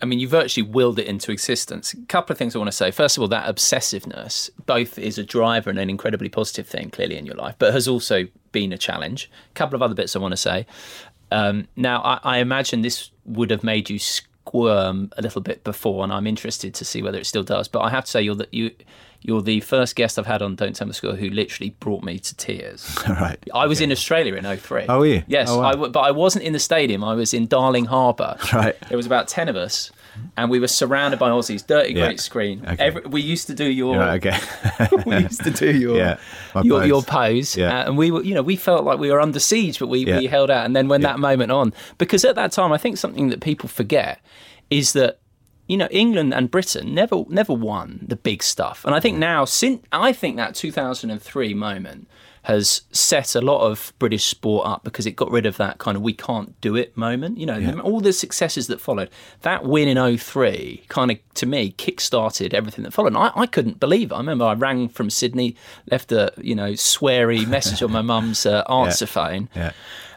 I 0.03 0.05
mean, 0.05 0.19
you 0.19 0.27
virtually 0.27 0.67
willed 0.69 0.99
it 0.99 1.07
into 1.07 1.31
existence. 1.31 1.93
A 1.93 2.05
couple 2.07 2.33
of 2.33 2.37
things 2.37 2.53
I 2.53 2.59
want 2.59 2.67
to 2.67 2.75
say. 2.75 2.91
First 2.91 3.15
of 3.15 3.21
all, 3.21 3.29
that 3.29 3.47
obsessiveness 3.47 4.49
both 4.65 4.99
is 4.99 5.17
a 5.17 5.23
driver 5.23 5.69
and 5.69 5.79
an 5.79 5.89
incredibly 5.89 6.27
positive 6.27 6.67
thing, 6.67 6.89
clearly, 6.89 7.15
in 7.15 7.25
your 7.25 7.37
life, 7.37 7.55
but 7.57 7.73
has 7.73 7.87
also 7.87 8.27
been 8.51 8.73
a 8.73 8.77
challenge. 8.77 9.31
A 9.51 9.53
couple 9.53 9.77
of 9.77 9.81
other 9.81 9.95
bits 9.95 10.13
I 10.13 10.19
want 10.19 10.33
to 10.33 10.37
say. 10.37 10.65
Um, 11.31 11.69
now, 11.77 12.01
I, 12.01 12.19
I 12.21 12.37
imagine 12.39 12.81
this 12.81 13.11
would 13.23 13.49
have 13.49 13.63
made 13.63 13.89
you 13.89 13.97
squirm 13.97 15.09
a 15.17 15.21
little 15.21 15.41
bit 15.41 15.63
before, 15.63 16.03
and 16.03 16.11
I'm 16.11 16.27
interested 16.27 16.73
to 16.73 16.83
see 16.83 17.01
whether 17.01 17.17
it 17.17 17.25
still 17.25 17.43
does. 17.43 17.69
But 17.69 17.79
I 17.83 17.89
have 17.89 18.03
to 18.03 18.11
say, 18.11 18.21
you're 18.21 18.35
the, 18.35 18.49
you, 18.51 18.71
you're 19.23 19.41
the 19.41 19.59
first 19.61 19.95
guest 19.95 20.19
I've 20.19 20.25
had 20.25 20.41
on 20.41 20.55
Don't 20.55 20.75
Tell 20.75 20.85
Me 20.85 20.91
the 20.91 20.95
Score 20.95 21.15
who 21.15 21.29
literally 21.29 21.71
brought 21.79 22.03
me 22.03 22.19
to 22.19 22.35
tears. 22.35 22.95
right. 23.09 23.37
I 23.53 23.65
was 23.67 23.81
in 23.81 23.91
Australia 23.91 24.35
in 24.35 24.43
03. 24.57 24.85
Oh, 24.89 25.03
you? 25.03 25.23
Yes, 25.27 25.49
Oh, 25.49 25.59
wow. 25.59 25.67
I 25.67 25.71
w- 25.71 25.91
but 25.91 26.01
I 26.01 26.11
wasn't 26.11 26.43
in 26.45 26.53
the 26.53 26.59
stadium. 26.59 27.03
I 27.03 27.13
was 27.15 27.33
in 27.33 27.47
Darling 27.47 27.85
Harbour. 27.85 28.37
Right. 28.53 28.75
There 28.89 28.97
was 28.97 29.05
about 29.05 29.27
10 29.27 29.49
of 29.49 29.55
us, 29.55 29.91
and 30.37 30.49
we 30.51 30.59
were 30.59 30.67
surrounded 30.67 31.19
by 31.19 31.29
Aussies. 31.29 31.65
Dirty, 31.65 31.93
Yeah. 31.93 32.05
great 32.05 32.19
screen. 32.19 32.63
Okay. 32.67 32.83
Every, 32.83 33.01
we 33.03 33.21
used 33.21 33.47
to 33.47 33.55
do 33.55 33.65
your. 33.65 33.97
Right, 33.97 34.25
okay. 34.27 34.37
we 35.05 35.17
used 35.17 35.43
to 35.43 35.49
do 35.51 35.71
your 35.75 35.97
Yeah, 35.97 36.17
your, 36.61 36.79
pose. 36.81 36.87
your 36.87 37.01
pose, 37.01 37.57
Yeah. 37.57 37.79
uh, 37.79 37.85
and 37.87 37.97
we 37.97 38.11
were, 38.11 38.21
you 38.23 38.35
know, 38.35 38.43
we 38.43 38.55
felt 38.55 38.83
like 38.83 38.99
we 38.99 39.09
were 39.09 39.19
under 39.21 39.39
siege, 39.39 39.79
but 39.79 39.87
we, 39.87 40.05
Yeah. 40.05 40.19
we 40.19 40.27
held 40.27 40.51
out. 40.51 40.65
And 40.65 40.75
then 40.75 40.87
when 40.87 41.01
that 41.01 41.17
moment 41.17 41.51
on, 41.51 41.73
because 41.97 42.23
at 42.25 42.35
that 42.35 42.51
time, 42.51 42.71
I 42.71 42.77
think 42.77 42.97
something 42.97 43.29
that 43.29 43.39
people 43.41 43.67
forget 43.69 44.19
is 44.69 44.93
that 44.93 45.19
you 45.67 45.77
know, 45.77 45.87
England 45.91 46.33
and 46.33 46.51
Britain 46.51 46.93
never 46.93 47.23
never 47.29 47.53
won 47.53 47.99
the 48.07 48.15
big 48.15 48.43
stuff. 48.43 48.83
And 48.85 48.93
I 48.93 48.99
think 48.99 49.17
now, 49.17 49.45
since 49.45 49.83
I 49.91 50.11
think 50.13 50.35
that 50.37 50.55
2003 50.55 51.53
moment 51.53 52.07
has 52.47 52.81
set 52.91 53.35
a 53.35 53.39
lot 53.41 53.61
of 53.61 53.93
British 53.99 54.25
sport 54.25 54.67
up 54.67 54.83
because 54.83 55.05
it 55.05 55.11
got 55.15 55.31
rid 55.31 55.45
of 55.45 55.55
that 55.55 55.77
kind 55.77 55.95
of 55.95 56.03
we 56.03 56.11
can't 56.11 56.59
do 56.59 56.75
it 56.75 56.95
moment. 56.97 57.37
You 57.37 57.45
know, 57.45 57.55
Yeah. 57.57 57.79
all 57.79 58.01
the 58.01 58.11
successes 58.11 58.67
that 58.67 58.81
followed. 58.81 59.09
That 59.43 59.63
win 59.63 59.87
in 59.87 60.17
03 60.17 60.83
kind 60.89 61.09
of, 61.11 61.19
to 61.35 61.45
me, 61.45 61.71
kick-started 61.71 62.53
everything 62.53 62.83
that 62.83 62.91
followed. 62.91 63.13
And 63.15 63.17
I, 63.17 63.31
I 63.33 63.45
couldn't 63.45 63.79
believe 63.79 64.11
it. 64.11 64.15
I 64.15 64.17
remember 64.17 64.43
I 64.43 64.55
rang 64.55 64.89
from 64.89 65.09
Sydney, 65.09 65.55
left 65.89 66.11
a, 66.11 66.33
you 66.37 66.53
know, 66.53 66.71
sweary 66.73 67.47
message 67.47 67.81
on 67.81 67.93
my 67.93 68.01
mum's 68.01 68.45
uh, 68.45 68.63
answer 68.69 69.05
phone 69.05 69.47
Yeah. 69.55 69.71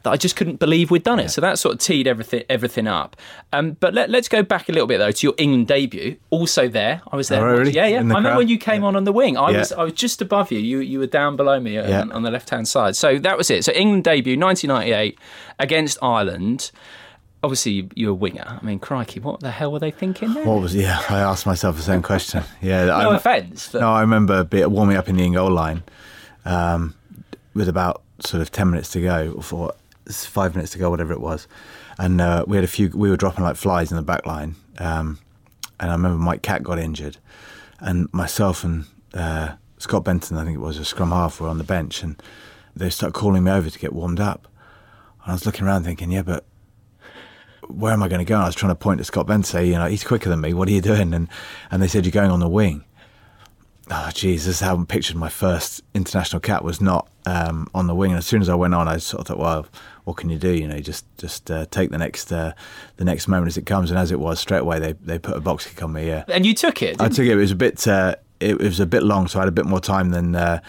That 0.07 0.13
I 0.13 0.17
just 0.17 0.37
couldn't 0.37 0.59
believe 0.59 0.91
we'd 0.91 1.03
done 1.03 1.19
it. 1.21 1.29
So 1.31 1.41
that 1.43 1.59
sort 1.59 1.75
of 1.75 1.81
teed 1.81 2.07
everything 2.07 2.45
everything 2.49 2.87
up. 2.87 3.17
Um, 3.53 3.73
but 3.73 3.93
let, 3.93 4.15
us 4.15 4.29
go 4.29 4.43
back 4.43 4.69
a 4.69 4.73
little 4.73 4.87
bit 4.87 4.99
though 4.99 5.11
to 5.11 5.27
your 5.27 5.35
England 5.37 5.67
debut. 5.69 6.17
Also 6.31 6.69
there, 6.69 7.03
I 7.13 7.17
was 7.17 7.29
there. 7.29 7.47
Oh, 7.47 7.59
really? 7.59 7.73
Yeah, 7.73 7.87
yeah. 7.87 7.97
I 7.97 8.03
the 8.03 8.07
remember 8.15 8.37
when 8.37 8.49
you 8.49 8.59
came 8.59 8.83
on 8.85 8.97
on 8.97 9.05
the 9.05 9.13
wing. 9.13 9.37
I 9.37 9.51
Yeah. 9.51 9.59
was 9.59 9.73
I 9.73 9.83
was 9.85 9.93
just 9.93 10.23
above 10.23 10.51
you. 10.51 10.59
You 10.59 10.79
you 10.81 10.99
were 11.01 11.07
down 11.07 11.37
below 11.37 11.61
me 11.61 11.75
Yeah. 11.75 12.01
on, 12.01 12.13
on 12.13 12.23
the 12.23 12.31
left 12.31 12.51
hand 12.51 12.67
side. 12.69 12.97
So 12.97 13.19
that 13.19 13.37
was 13.37 13.51
it. 13.51 13.65
So 13.65 13.73
England 13.73 14.05
debut 14.05 14.37
1998 14.39 15.19
against 15.59 15.99
Ireland. 16.03 16.71
Obviously, 17.43 17.73
you, 17.73 17.91
you 17.95 18.07
were 18.07 18.13
a 18.13 18.15
winger. 18.15 18.59
I 18.61 18.65
mean, 18.65 18.79
crikey, 18.79 19.21
what 19.21 19.41
the 19.41 19.51
hell 19.51 19.71
were 19.71 19.79
they 19.79 19.91
thinking 19.93 20.33
there? 20.35 20.45
What 20.45 20.63
was? 20.63 20.75
Yeah, 20.75 21.01
I 21.09 21.19
asked 21.21 21.47
myself 21.47 21.77
the 21.77 21.83
same 21.83 22.03
question. 22.03 22.43
Yeah, 22.63 22.87
no 22.87 23.11
I, 23.11 23.17
offence. 23.17 23.69
but- 23.71 23.81
no, 23.83 23.93
I 23.93 24.01
remember 24.01 24.43
be- 24.43 24.65
warming 24.65 24.97
up 24.97 25.09
in 25.09 25.17
the 25.17 25.25
in 25.25 25.35
goal 25.35 25.51
line 25.51 25.83
um, 26.45 26.95
with 27.55 27.69
about 27.69 28.03
sort 28.21 28.41
of 28.41 28.51
ten 28.51 28.71
minutes 28.71 28.91
to 28.93 29.01
go, 29.01 29.43
or 29.53 29.73
five 30.09 30.55
minutes 30.55 30.73
to 30.73 30.79
go, 30.79 30.91
whatever 30.91 31.13
it 31.13 31.21
was, 31.21 31.49
and 31.99 32.21
uh, 32.21 32.45
we 32.47 32.57
had 32.57 32.65
a 32.65 32.69
few. 32.69 32.91
We 32.95 33.11
were 33.11 33.17
dropping 33.17 33.45
like 33.45 33.57
flies 33.57 33.91
in 33.91 33.97
the 33.97 34.03
back 34.03 34.27
line, 34.27 34.57
um, 34.79 35.19
and 35.81 35.91
I 35.91 35.95
remember 35.95 36.19
Mike 36.19 36.43
Catt 36.43 36.63
got 36.63 36.79
injured, 36.79 37.19
and 37.81 38.13
myself 38.13 38.65
and 38.65 38.87
uh, 39.15 39.55
Scott 39.79 40.05
Benton, 40.05 40.37
I 40.37 40.45
think 40.45 40.57
it 40.57 40.61
was 40.61 40.79
a 40.79 40.85
scrum 40.85 41.11
half, 41.11 41.41
were 41.41 41.49
on 41.49 41.59
the 41.59 41.65
bench, 41.65 42.03
and 42.03 42.21
they 42.75 42.91
started 42.91 43.15
calling 43.15 43.45
me 43.45 43.51
over 43.51 43.71
to 43.71 43.79
get 43.79 43.93
warmed 43.93 44.21
up, 44.21 44.49
and 45.23 45.33
I 45.33 45.35
was 45.35 45.47
looking 45.47 45.67
around 45.67 45.85
thinking, 45.85 46.11
yeah, 46.11 46.23
but 46.23 46.45
where 47.69 47.93
am 47.93 48.03
I 48.03 48.09
going 48.09 48.21
to 48.21 48.25
go? 48.25 48.37
And 48.37 48.45
I 48.45 48.47
was 48.47 48.55
trying 48.55 48.71
to 48.71 48.77
point 48.77 48.99
to 48.99 49.05
Scott 49.05 49.27
Benton, 49.27 49.45
say, 49.45 49.67
you 49.67 49.75
know, 49.75 49.87
he's 49.87 50.05
quicker 50.05 50.29
than 50.29 50.41
me. 50.41 50.55
What 50.55 50.69
are 50.69 50.73
you 50.73 50.81
doing? 50.81 51.13
And 51.13 51.29
and 51.71 51.83
they 51.83 51.89
said 51.89 52.05
you're 52.05 52.13
going 52.13 52.31
on 52.31 52.41
the 52.41 52.49
wing. 52.49 52.85
Oh, 53.89 54.11
geez, 54.13 54.47
this 54.47 54.57
is 54.57 54.61
how 54.61 54.77
I 54.77 54.85
pictured 54.85 55.17
my 55.17 55.29
first 55.29 55.81
international 55.95 56.41
cap 56.41 56.63
was 56.63 56.81
not 56.81 57.09
um, 57.25 57.69
on 57.73 57.87
the 57.87 57.95
wing. 57.95 58.11
And 58.11 58.19
as 58.19 58.27
soon 58.27 58.43
as 58.43 58.49
I 58.49 58.55
went 58.55 58.75
on, 58.75 58.89
I 58.89 58.97
sort 58.97 59.21
of 59.21 59.27
thought, 59.29 59.39
well, 59.39 59.67
what 60.05 60.17
can 60.17 60.29
you 60.29 60.39
do? 60.39 60.53
You 60.53 60.67
know, 60.67 60.81
just 60.81 61.05
just 61.19 61.51
uh, 61.51 61.67
take 61.71 61.91
the 61.91 61.99
next 61.99 62.33
uh, 62.33 62.53
the 62.97 63.05
next 63.05 63.29
moment 63.29 63.49
as 63.49 63.57
it 63.57 63.67
comes. 63.67 63.91
And 63.91 63.99
as 63.99 64.11
it 64.11 64.19
was, 64.19 64.41
straight 64.41 64.61
away 64.61 64.81
they 64.81 64.93
they 64.95 65.19
put 65.19 65.37
a 65.37 65.41
box 65.41 65.67
kick 65.67 65.83
on 65.83 65.93
me. 65.93 66.09
Yeah, 66.09 66.25
and 66.29 66.45
you 66.45 66.55
took 66.55 66.83
it. 66.83 67.01
I 67.01 67.09
took 67.09 67.27
it. 67.27 67.33
It 67.33 67.37
was 67.37 67.53
a 67.53 67.57
bit. 67.57 67.87
Uh, 67.87 68.17
it, 68.41 68.61
it 68.61 68.63
was 68.63 68.81
a 68.81 68.87
bit 68.87 69.03
long, 69.05 69.29
so 69.29 69.39
I 69.39 69.43
had 69.43 69.49
a 69.49 69.53
bit 69.53 69.67
more 69.67 69.81
time 69.81 70.11
than 70.11 70.35
uh, 70.35 70.61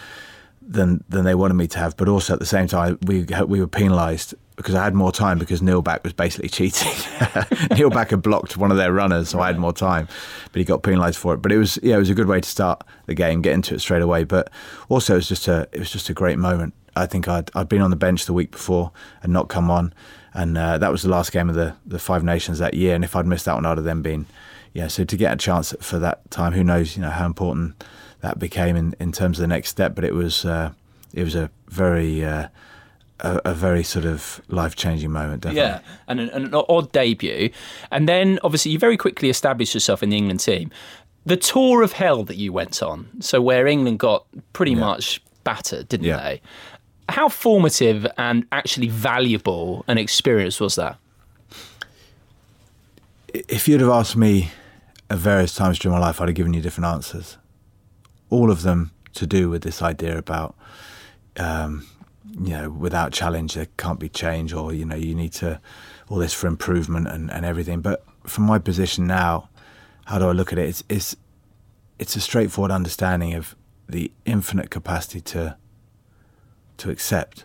than 0.62 1.02
than 1.08 1.24
they 1.24 1.34
wanted 1.34 1.54
me 1.54 1.66
to 1.68 1.78
have. 1.78 1.96
But 1.96 2.08
also 2.08 2.34
at 2.34 2.38
the 2.38 2.46
same 2.46 2.68
time, 2.68 2.98
we 3.04 3.26
we 3.46 3.60
were 3.60 3.66
penalised 3.66 4.34
because 4.58 4.74
I 4.74 4.82
had 4.82 4.92
more 4.92 5.12
time 5.12 5.38
because 5.38 5.62
Neil 5.62 5.82
Back 5.82 6.02
was 6.02 6.12
basically 6.12 6.48
cheating. 6.50 6.92
Neil 7.76 7.90
Back 7.90 8.10
had 8.10 8.20
blocked 8.20 8.56
one 8.56 8.70
of 8.70 8.76
their 8.76 8.92
runners, 8.92 9.30
so 9.30 9.40
I 9.40 9.46
had 9.46 9.58
more 9.58 9.72
time, 9.72 10.08
but 10.52 10.58
he 10.58 10.64
got 10.64 10.82
penalised 10.82 11.16
for 11.16 11.32
it. 11.32 11.38
But 11.38 11.52
it 11.52 11.58
was 11.58 11.78
yeah, 11.82 11.94
it 11.94 12.00
was 12.00 12.10
a 12.10 12.14
good 12.14 12.26
way 12.26 12.40
to 12.40 12.48
start 12.48 12.82
the 13.06 13.14
game, 13.14 13.40
get 13.40 13.54
into 13.54 13.74
it 13.74 13.78
straight 13.80 14.02
away. 14.02 14.24
But 14.24 14.50
also, 14.88 15.14
it 15.14 15.18
was 15.18 15.28
just 15.28 15.48
a 15.48 15.68
it 15.72 15.78
was 15.78 15.90
just 15.90 16.10
a 16.10 16.12
great 16.12 16.38
moment. 16.38 16.74
I 16.96 17.06
think 17.06 17.28
I'd 17.28 17.50
I'd 17.54 17.68
been 17.68 17.80
on 17.80 17.90
the 17.90 17.96
bench 17.96 18.26
the 18.26 18.32
week 18.32 18.50
before 18.50 18.90
and 19.22 19.32
not 19.32 19.48
come 19.48 19.70
on, 19.70 19.94
and 20.34 20.58
uh, 20.58 20.76
that 20.78 20.90
was 20.90 21.02
the 21.02 21.08
last 21.08 21.32
game 21.32 21.48
of 21.48 21.54
the 21.54 21.76
the 21.86 22.00
Five 22.00 22.24
Nations 22.24 22.58
that 22.58 22.74
year. 22.74 22.96
And 22.96 23.04
if 23.04 23.14
I'd 23.14 23.26
missed 23.26 23.44
that 23.44 23.54
one, 23.54 23.64
I'd 23.64 23.78
have 23.78 23.84
then 23.84 24.02
been 24.02 24.26
yeah. 24.72 24.88
So 24.88 25.04
to 25.04 25.16
get 25.16 25.32
a 25.32 25.36
chance 25.36 25.72
for 25.80 26.00
that 26.00 26.28
time, 26.32 26.52
who 26.52 26.64
knows? 26.64 26.96
You 26.96 27.02
know 27.02 27.10
how 27.10 27.26
important 27.26 27.84
that 28.22 28.40
became 28.40 28.74
in, 28.74 28.96
in 28.98 29.12
terms 29.12 29.38
of 29.38 29.42
the 29.42 29.46
next 29.46 29.68
step. 29.68 29.94
But 29.94 30.04
it 30.04 30.14
was 30.14 30.44
uh, 30.44 30.72
it 31.14 31.22
was 31.22 31.36
a 31.36 31.48
very 31.68 32.24
uh, 32.24 32.48
a, 33.20 33.40
a 33.46 33.54
very 33.54 33.82
sort 33.82 34.04
of 34.04 34.40
life 34.48 34.76
changing 34.76 35.10
moment. 35.12 35.42
Definitely. 35.42 35.62
Yeah, 35.70 35.80
and 36.06 36.20
an, 36.20 36.28
an 36.30 36.54
odd 36.68 36.92
debut. 36.92 37.50
And 37.90 38.08
then 38.08 38.38
obviously 38.42 38.72
you 38.72 38.78
very 38.78 38.96
quickly 38.96 39.28
established 39.30 39.74
yourself 39.74 40.02
in 40.02 40.10
the 40.10 40.16
England 40.16 40.40
team. 40.40 40.70
The 41.26 41.36
tour 41.36 41.82
of 41.82 41.92
hell 41.92 42.24
that 42.24 42.36
you 42.36 42.52
went 42.52 42.82
on, 42.82 43.08
so 43.20 43.42
where 43.42 43.66
England 43.66 43.98
got 43.98 44.24
pretty 44.52 44.74
much 44.74 45.20
battered, 45.44 45.88
didn't 45.88 46.06
Yeah. 46.06 46.16
they? 46.22 46.40
How 47.10 47.28
formative 47.28 48.06
and 48.16 48.46
actually 48.52 48.88
valuable 48.88 49.84
an 49.88 49.98
experience 49.98 50.60
was 50.60 50.74
that? 50.76 50.96
If 53.32 53.68
you'd 53.68 53.80
have 53.80 53.90
asked 53.90 54.16
me 54.16 54.50
at 55.10 55.18
various 55.18 55.54
times 55.54 55.78
during 55.78 55.98
my 55.98 56.06
life, 56.06 56.20
I'd 56.20 56.28
have 56.28 56.34
given 56.34 56.54
you 56.54 56.60
different 56.60 56.86
answers. 56.86 57.36
All 58.30 58.50
of 58.50 58.62
them 58.62 58.90
to 59.14 59.26
do 59.26 59.50
with 59.50 59.62
this 59.62 59.82
idea 59.82 60.16
about, 60.18 60.54
um, 61.38 61.86
you 62.40 62.50
know, 62.50 62.70
without 62.70 63.12
challenge 63.12 63.54
there 63.54 63.68
can't 63.76 63.98
be 63.98 64.08
change, 64.08 64.52
or 64.52 64.72
you 64.72 64.84
know, 64.84 64.96
you 64.96 65.14
need 65.14 65.32
to 65.34 65.60
all 66.08 66.18
this 66.18 66.34
for 66.34 66.46
improvement 66.46 67.08
and, 67.08 67.30
and 67.30 67.44
everything. 67.44 67.80
But 67.80 68.04
from 68.24 68.44
my 68.44 68.58
position 68.58 69.06
now, 69.06 69.48
how 70.06 70.18
do 70.18 70.28
I 70.28 70.32
look 70.32 70.52
at 70.52 70.58
it? 70.58 70.68
It's 70.68 70.84
it's 70.88 71.16
it's 71.98 72.16
a 72.16 72.20
straightforward 72.20 72.70
understanding 72.70 73.34
of 73.34 73.56
the 73.88 74.12
infinite 74.24 74.70
capacity 74.70 75.20
to 75.20 75.56
to 76.78 76.90
accept. 76.90 77.44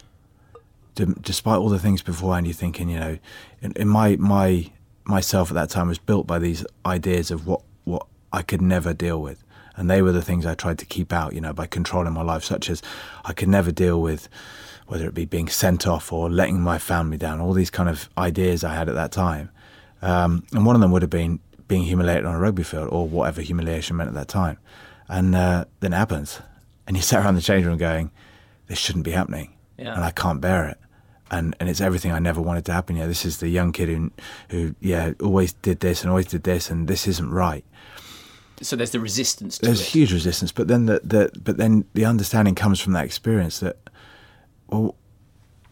Despite 0.95 1.58
all 1.58 1.69
the 1.69 1.79
things 1.79 2.03
beforehand, 2.03 2.45
you're 2.45 2.53
thinking, 2.53 2.88
you 2.88 2.99
know, 2.99 3.17
in, 3.62 3.71
in 3.73 3.88
my 3.88 4.15
my 4.17 4.71
myself 5.06 5.49
at 5.49 5.56
that 5.56 5.69
time 5.69 5.88
was 5.88 5.97
built 5.97 6.27
by 6.27 6.39
these 6.39 6.65
ideas 6.86 7.32
of 7.32 7.47
what 7.47 7.62
what 7.84 8.06
I 8.32 8.43
could 8.43 8.62
never 8.62 8.93
deal 8.93 9.19
with, 9.21 9.43
and 9.75 9.89
they 9.89 10.01
were 10.01 10.12
the 10.12 10.21
things 10.21 10.45
I 10.45 10.53
tried 10.53 10.77
to 10.79 10.86
keep 10.86 11.12
out, 11.12 11.34
you 11.34 11.41
know, 11.41 11.53
by 11.53 11.65
controlling 11.65 12.13
my 12.13 12.21
life, 12.21 12.43
such 12.43 12.69
as 12.69 12.82
I 13.25 13.34
could 13.34 13.49
never 13.49 13.71
deal 13.71 14.01
with 14.01 14.29
whether 14.93 15.08
it 15.08 15.15
be 15.15 15.25
being 15.25 15.47
sent 15.49 15.88
off 15.88 16.13
or 16.13 16.29
letting 16.29 16.62
my 16.62 16.77
family 16.77 17.17
down, 17.17 17.41
all 17.41 17.51
these 17.53 17.71
kind 17.71 17.89
of 17.89 18.08
ideas 18.15 18.63
I 18.63 18.75
had 18.75 18.88
at 18.89 18.93
that 18.93 19.12
time, 19.12 19.49
um, 20.03 20.43
and 20.53 20.67
one 20.67 20.75
of 20.75 20.82
them 20.82 20.91
would 20.91 21.01
have 21.01 21.10
been 21.10 21.39
being 21.67 21.82
humiliated 21.82 22.25
on 22.25 22.36
a 22.36 22.39
rugby 22.39 22.62
field 22.62 22.89
or 22.91 23.08
whatever 23.08 23.41
humiliation 23.41 23.97
meant 23.97 24.10
at 24.10 24.13
that 24.13 24.27
time, 24.27 24.60
and 25.08 25.34
uh, 25.34 25.65
then 25.79 25.93
it 25.93 25.97
happens, 25.97 26.41
and 26.86 26.95
you 26.95 27.01
sat 27.01 27.25
around 27.25 27.34
the 27.34 27.41
change 27.41 27.65
room 27.65 27.79
going, 27.79 28.12
this 28.67 28.77
shouldn't 28.77 29.03
be 29.03 29.12
happening, 29.12 29.51
Yeah. 29.79 29.95
and 29.95 30.03
I 30.03 30.12
can't 30.12 30.39
bear 30.39 30.67
it 30.69 30.77
and 31.32 31.56
and 31.60 31.67
it's 31.69 31.82
everything 31.82 32.12
I 32.12 32.19
never 32.19 32.41
wanted 32.41 32.65
to 32.65 32.73
happen. 32.73 32.95
Yeah, 32.95 33.08
this 33.08 33.25
is 33.25 33.38
the 33.38 33.47
young 33.49 33.71
kid 33.71 33.89
who 33.89 34.12
who 34.49 34.75
yeah 34.79 35.13
always 35.19 35.53
did 35.53 35.79
this 35.79 36.01
and 36.03 36.10
always 36.12 36.27
did 36.27 36.43
this, 36.43 36.69
and 36.69 36.88
this 36.88 37.08
isn't 37.08 37.32
right. 37.32 37.65
So 38.62 38.75
there's 38.75 38.91
the 38.91 38.99
resistance 38.99 39.58
to 39.58 39.65
There's 39.65 39.82
it. 39.82 39.88
huge 39.88 40.13
resistance, 40.13 40.51
but 40.51 40.67
then 40.67 40.86
the, 40.86 41.01
the 41.03 41.32
but 41.43 41.58
then 41.58 41.86
the 41.95 42.06
understanding 42.06 42.53
comes 42.56 42.79
from 42.79 42.93
that 42.93 43.06
experience 43.06 43.60
that 43.60 43.77
well 44.69 44.95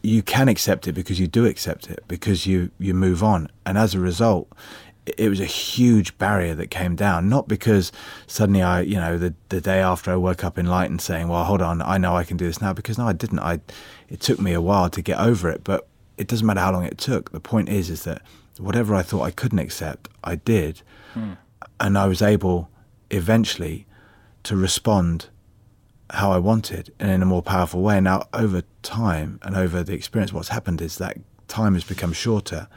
you 0.02 0.22
can 0.22 0.48
accept 0.48 0.88
it 0.88 0.92
because 0.94 1.20
you 1.20 1.28
do 1.28 1.46
accept 1.46 1.88
it 1.88 2.02
because 2.08 2.46
you 2.46 2.70
you 2.78 2.94
move 2.94 3.22
on, 3.22 3.48
and 3.64 3.78
as 3.78 3.94
a 3.94 4.00
result. 4.00 4.48
it- 5.04 5.28
was 5.28 5.40
a 5.40 5.44
huge 5.44 6.16
barrier 6.16 6.54
that 6.54 6.70
came 6.70 6.94
down, 6.94 7.28
not 7.28 7.48
because 7.48 7.90
suddenly 8.28 8.62
I, 8.62 8.82
you 8.82 8.94
know, 8.94 9.18
the 9.18 9.34
the 9.48 9.60
day 9.60 9.80
after 9.80 10.12
I 10.12 10.16
woke 10.16 10.44
up 10.44 10.56
enlightened, 10.56 11.00
saying, 11.00 11.26
"Well, 11.26 11.42
hold 11.42 11.60
on, 11.60 11.82
I 11.82 11.98
know 11.98 12.14
I 12.16 12.22
can 12.22 12.36
do 12.36 12.46
this 12.46 12.60
now." 12.60 12.72
Because 12.72 12.98
no, 12.98 13.08
I 13.08 13.12
didn't. 13.12 13.40
I, 13.40 13.58
it 14.08 14.20
took 14.20 14.38
me 14.38 14.52
a 14.52 14.60
while 14.60 14.88
to 14.90 15.02
get 15.02 15.18
over 15.18 15.50
it, 15.50 15.64
but 15.64 15.88
it 16.18 16.28
doesn't 16.28 16.46
matter 16.46 16.60
how 16.60 16.70
long 16.72 16.84
it 16.84 16.98
took. 16.98 17.32
The 17.32 17.40
point 17.40 17.68
is, 17.68 17.90
is 17.90 18.04
that 18.04 18.22
whatever 18.58 18.94
I 18.94 19.02
thought 19.02 19.22
I 19.22 19.32
couldn't 19.32 19.58
accept, 19.58 20.08
I 20.22 20.36
did, 20.36 20.82
hmm. 21.14 21.32
and 21.80 21.98
I 21.98 22.06
was 22.06 22.22
able 22.22 22.68
eventually 23.10 23.86
to 24.44 24.56
respond 24.56 25.30
how 26.12 26.30
I 26.30 26.38
wanted 26.38 26.92
and 26.98 27.10
in 27.10 27.22
a 27.22 27.26
more 27.26 27.42
powerful 27.42 27.80
way. 27.80 28.00
Now, 28.00 28.24
over 28.32 28.62
time 28.82 29.40
and 29.42 29.56
over 29.56 29.82
the 29.82 29.94
experience, 29.94 30.32
what's 30.32 30.48
happened 30.48 30.80
is 30.80 30.98
that 30.98 31.18
time 31.48 31.74
has 31.74 31.84
become 31.84 32.12
shorter 32.12 32.68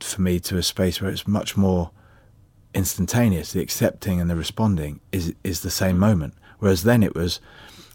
for 0.00 0.20
me 0.20 0.40
to 0.40 0.56
a 0.58 0.62
space 0.62 1.00
where 1.00 1.10
it's 1.10 1.26
much 1.26 1.56
more 1.56 1.90
instantaneous. 2.74 3.52
The 3.52 3.60
accepting 3.60 4.20
and 4.20 4.28
the 4.28 4.36
responding 4.36 5.00
is 5.12 5.34
is 5.44 5.60
the 5.60 5.70
same 5.70 5.98
moment. 5.98 6.34
Whereas 6.58 6.82
then 6.82 7.02
it 7.02 7.14
was 7.14 7.40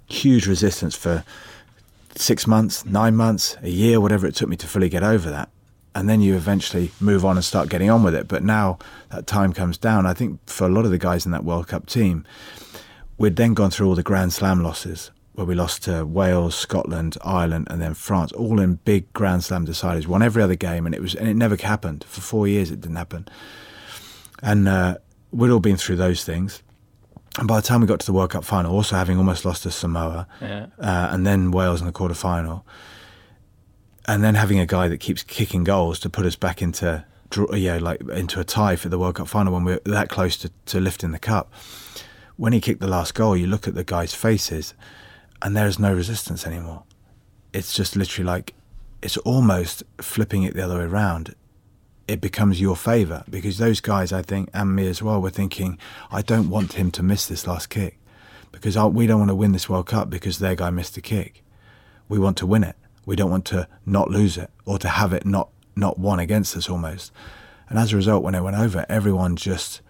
huge 0.08 0.48
resistance 0.48 0.96
for 0.96 1.24
six 2.16 2.48
months, 2.48 2.86
nine 2.86 3.16
months, 3.16 3.58
a 3.62 3.70
year, 3.70 4.00
whatever 4.00 4.28
it 4.28 4.36
took 4.36 4.50
me 4.50 4.58
to 4.58 4.68
fully 4.68 4.90
get 4.90 5.04
over 5.04 5.30
that. 5.30 5.50
And 5.94 6.08
then 6.08 6.22
you 6.22 6.36
eventually 6.36 6.92
move 7.02 7.26
on 7.26 7.36
and 7.36 7.44
start 7.44 7.70
getting 7.70 7.90
on 7.90 8.04
with 8.04 8.16
it. 8.16 8.28
But 8.28 8.44
now 8.44 8.80
that 9.10 9.28
time 9.28 9.52
comes 9.52 9.78
down. 9.78 10.06
I 10.06 10.14
think 10.14 10.40
for 10.48 10.66
a 10.66 10.70
lot 10.70 10.86
of 10.86 10.92
the 10.92 10.98
guys 10.98 11.26
in 11.26 11.32
that 11.34 11.44
World 11.44 11.68
Cup 11.68 11.88
team, 11.88 12.26
we'd 13.22 13.36
then 13.36 13.54
gone 13.54 13.70
through 13.72 13.88
all 13.88 13.96
the 13.96 14.04
Grand 14.04 14.34
Slam 14.34 14.62
losses 14.64 15.12
where 15.34 15.46
we 15.46 15.56
lost 15.56 15.84
to 15.84 16.06
Wales, 16.06 16.56
Scotland, 16.56 17.18
Ireland, 17.24 17.68
and 17.70 17.82
then 17.82 17.94
France, 17.94 18.34
all 18.34 18.60
in 18.60 18.76
big 18.84 19.12
Grand 19.14 19.44
Slam 19.46 19.66
deciders. 19.66 20.06
Won 20.08 20.22
every 20.22 20.44
other 20.44 20.56
game, 20.56 20.86
and 20.86 20.94
it 20.94 21.02
was 21.02 21.16
and 21.16 21.28
it 21.30 21.36
never 21.36 21.56
happened 21.56 22.04
for 22.08 22.20
four 22.22 22.48
years. 22.48 22.70
It 22.72 22.82
didn't 22.82 22.98
happen, 22.98 23.28
and 24.42 24.68
uh, 24.68 24.98
we'd 25.32 25.50
all 25.52 25.60
been 25.62 25.78
through 25.78 25.96
those 25.98 26.24
things. 26.26 26.62
And 27.40 27.48
by 27.48 27.56
the 27.62 27.66
time 27.66 27.80
we 27.80 27.88
got 27.88 28.02
to 28.02 28.06
the 28.06 28.12
World 28.12 28.32
Cup 28.32 28.44
final, 28.44 28.74
also 28.76 28.98
having 28.98 29.18
almost 29.18 29.46
lost 29.46 29.64
to 29.64 29.72
Samoa, 29.72 30.28
Yeah. 30.42 30.66
uh, 30.78 31.08
and 31.12 31.26
then 31.26 31.52
Wales 31.52 31.80
in 31.80 31.86
the 31.88 31.94
quarter 31.94 32.14
final, 32.14 32.66
and 34.06 34.22
then 34.22 34.36
having 34.36 34.60
a 34.60 34.66
guy 34.66 34.90
that 34.90 34.98
keeps 34.98 35.24
kicking 35.24 35.64
goals 35.64 35.98
to 36.02 36.10
put 36.10 36.26
us 36.26 36.36
back 36.36 36.62
into 36.62 37.06
draw, 37.30 37.54
yeah, 37.56 37.78
like 37.78 38.02
into 38.10 38.42
a 38.42 38.44
tie 38.44 38.76
for 38.76 38.90
the 38.90 39.00
World 39.00 39.16
Cup 39.16 39.30
final 39.30 39.54
when 39.54 39.64
we 39.64 39.74
are 39.74 39.82
that 39.86 40.10
close 40.10 40.36
to, 40.38 40.52
to 40.66 40.82
lifting 40.82 41.12
the 41.12 41.20
cup. 41.20 41.54
When 42.38 42.54
he 42.54 42.62
kicked 42.62 42.82
the 42.82 42.88
last 42.88 43.14
goal, 43.14 43.38
you 43.38 43.48
look 43.48 43.68
at 43.68 43.76
the 43.76 43.84
guys' 43.84 44.14
faces, 44.14 44.74
and 45.42 45.56
there 45.56 45.68
is 45.68 45.80
no 45.80 45.94
resistance 45.94 46.46
anymore. 46.46 46.84
It's 47.54 47.74
just 47.74 47.96
literally 47.96 48.26
like 48.26 48.54
it's 49.02 49.18
almost 49.18 49.84
flipping 50.00 50.44
it 50.44 50.54
the 50.54 50.64
other 50.64 50.80
way 50.80 50.86
around. 50.86 51.36
It 52.08 52.22
becomes 52.22 52.60
your 52.60 52.76
favour 52.76 53.24
because 53.30 53.58
those 53.58 53.80
guys, 53.80 54.12
I 54.12 54.22
think, 54.22 54.50
and 54.54 54.76
me 54.76 54.88
as 54.88 55.02
well, 55.02 55.22
were 55.22 55.30
thinking, 55.30 55.78
I 56.12 56.22
don't 56.22 56.50
want 56.50 56.74
him 56.74 56.92
to 56.92 57.04
miss 57.04 57.28
this 57.28 57.48
last 57.48 57.70
kick 57.70 58.00
because 58.52 58.78
we 58.78 59.08
don't 59.08 59.20
want 59.20 59.30
to 59.30 59.36
win 59.36 59.54
this 59.54 59.70
World 59.70 59.88
Cup 59.88 60.10
because 60.10 60.40
their 60.40 60.56
guy 60.56 60.70
missed 60.70 60.96
the 60.96 61.02
kick. 61.02 61.44
We 62.10 62.20
want 62.20 62.38
to 62.38 62.46
win 62.46 62.64
it. 62.64 62.76
We 63.06 63.16
don't 63.16 63.32
want 63.32 63.46
to 63.46 63.68
not 63.86 64.10
lose 64.10 64.38
it 64.38 64.50
or 64.66 64.78
to 64.80 64.90
have 64.90 65.14
it 65.14 65.26
not 65.26 65.50
not 65.76 65.98
won 65.98 66.20
against 66.20 66.56
us 66.58 66.70
almost. 66.70 67.12
And 67.70 67.80
as 67.80 67.94
a 67.94 67.96
result, 67.96 68.24
when 68.24 68.36
it 68.36 68.42
went 68.42 68.58
over, 68.58 68.86
everyone 68.90 69.38
just 69.38 69.82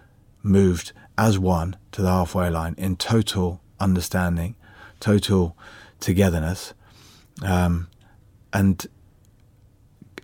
moved 0.44 0.94
as 1.22 1.38
one 1.38 1.78
to 1.92 2.02
the 2.02 2.10
halfway 2.10 2.50
line 2.50 2.74
in 2.80 2.96
total 2.96 3.62
understanding, 3.80 4.56
total 5.00 5.56
togetherness, 6.00 6.74
um, 7.44 7.88
and 8.52 8.88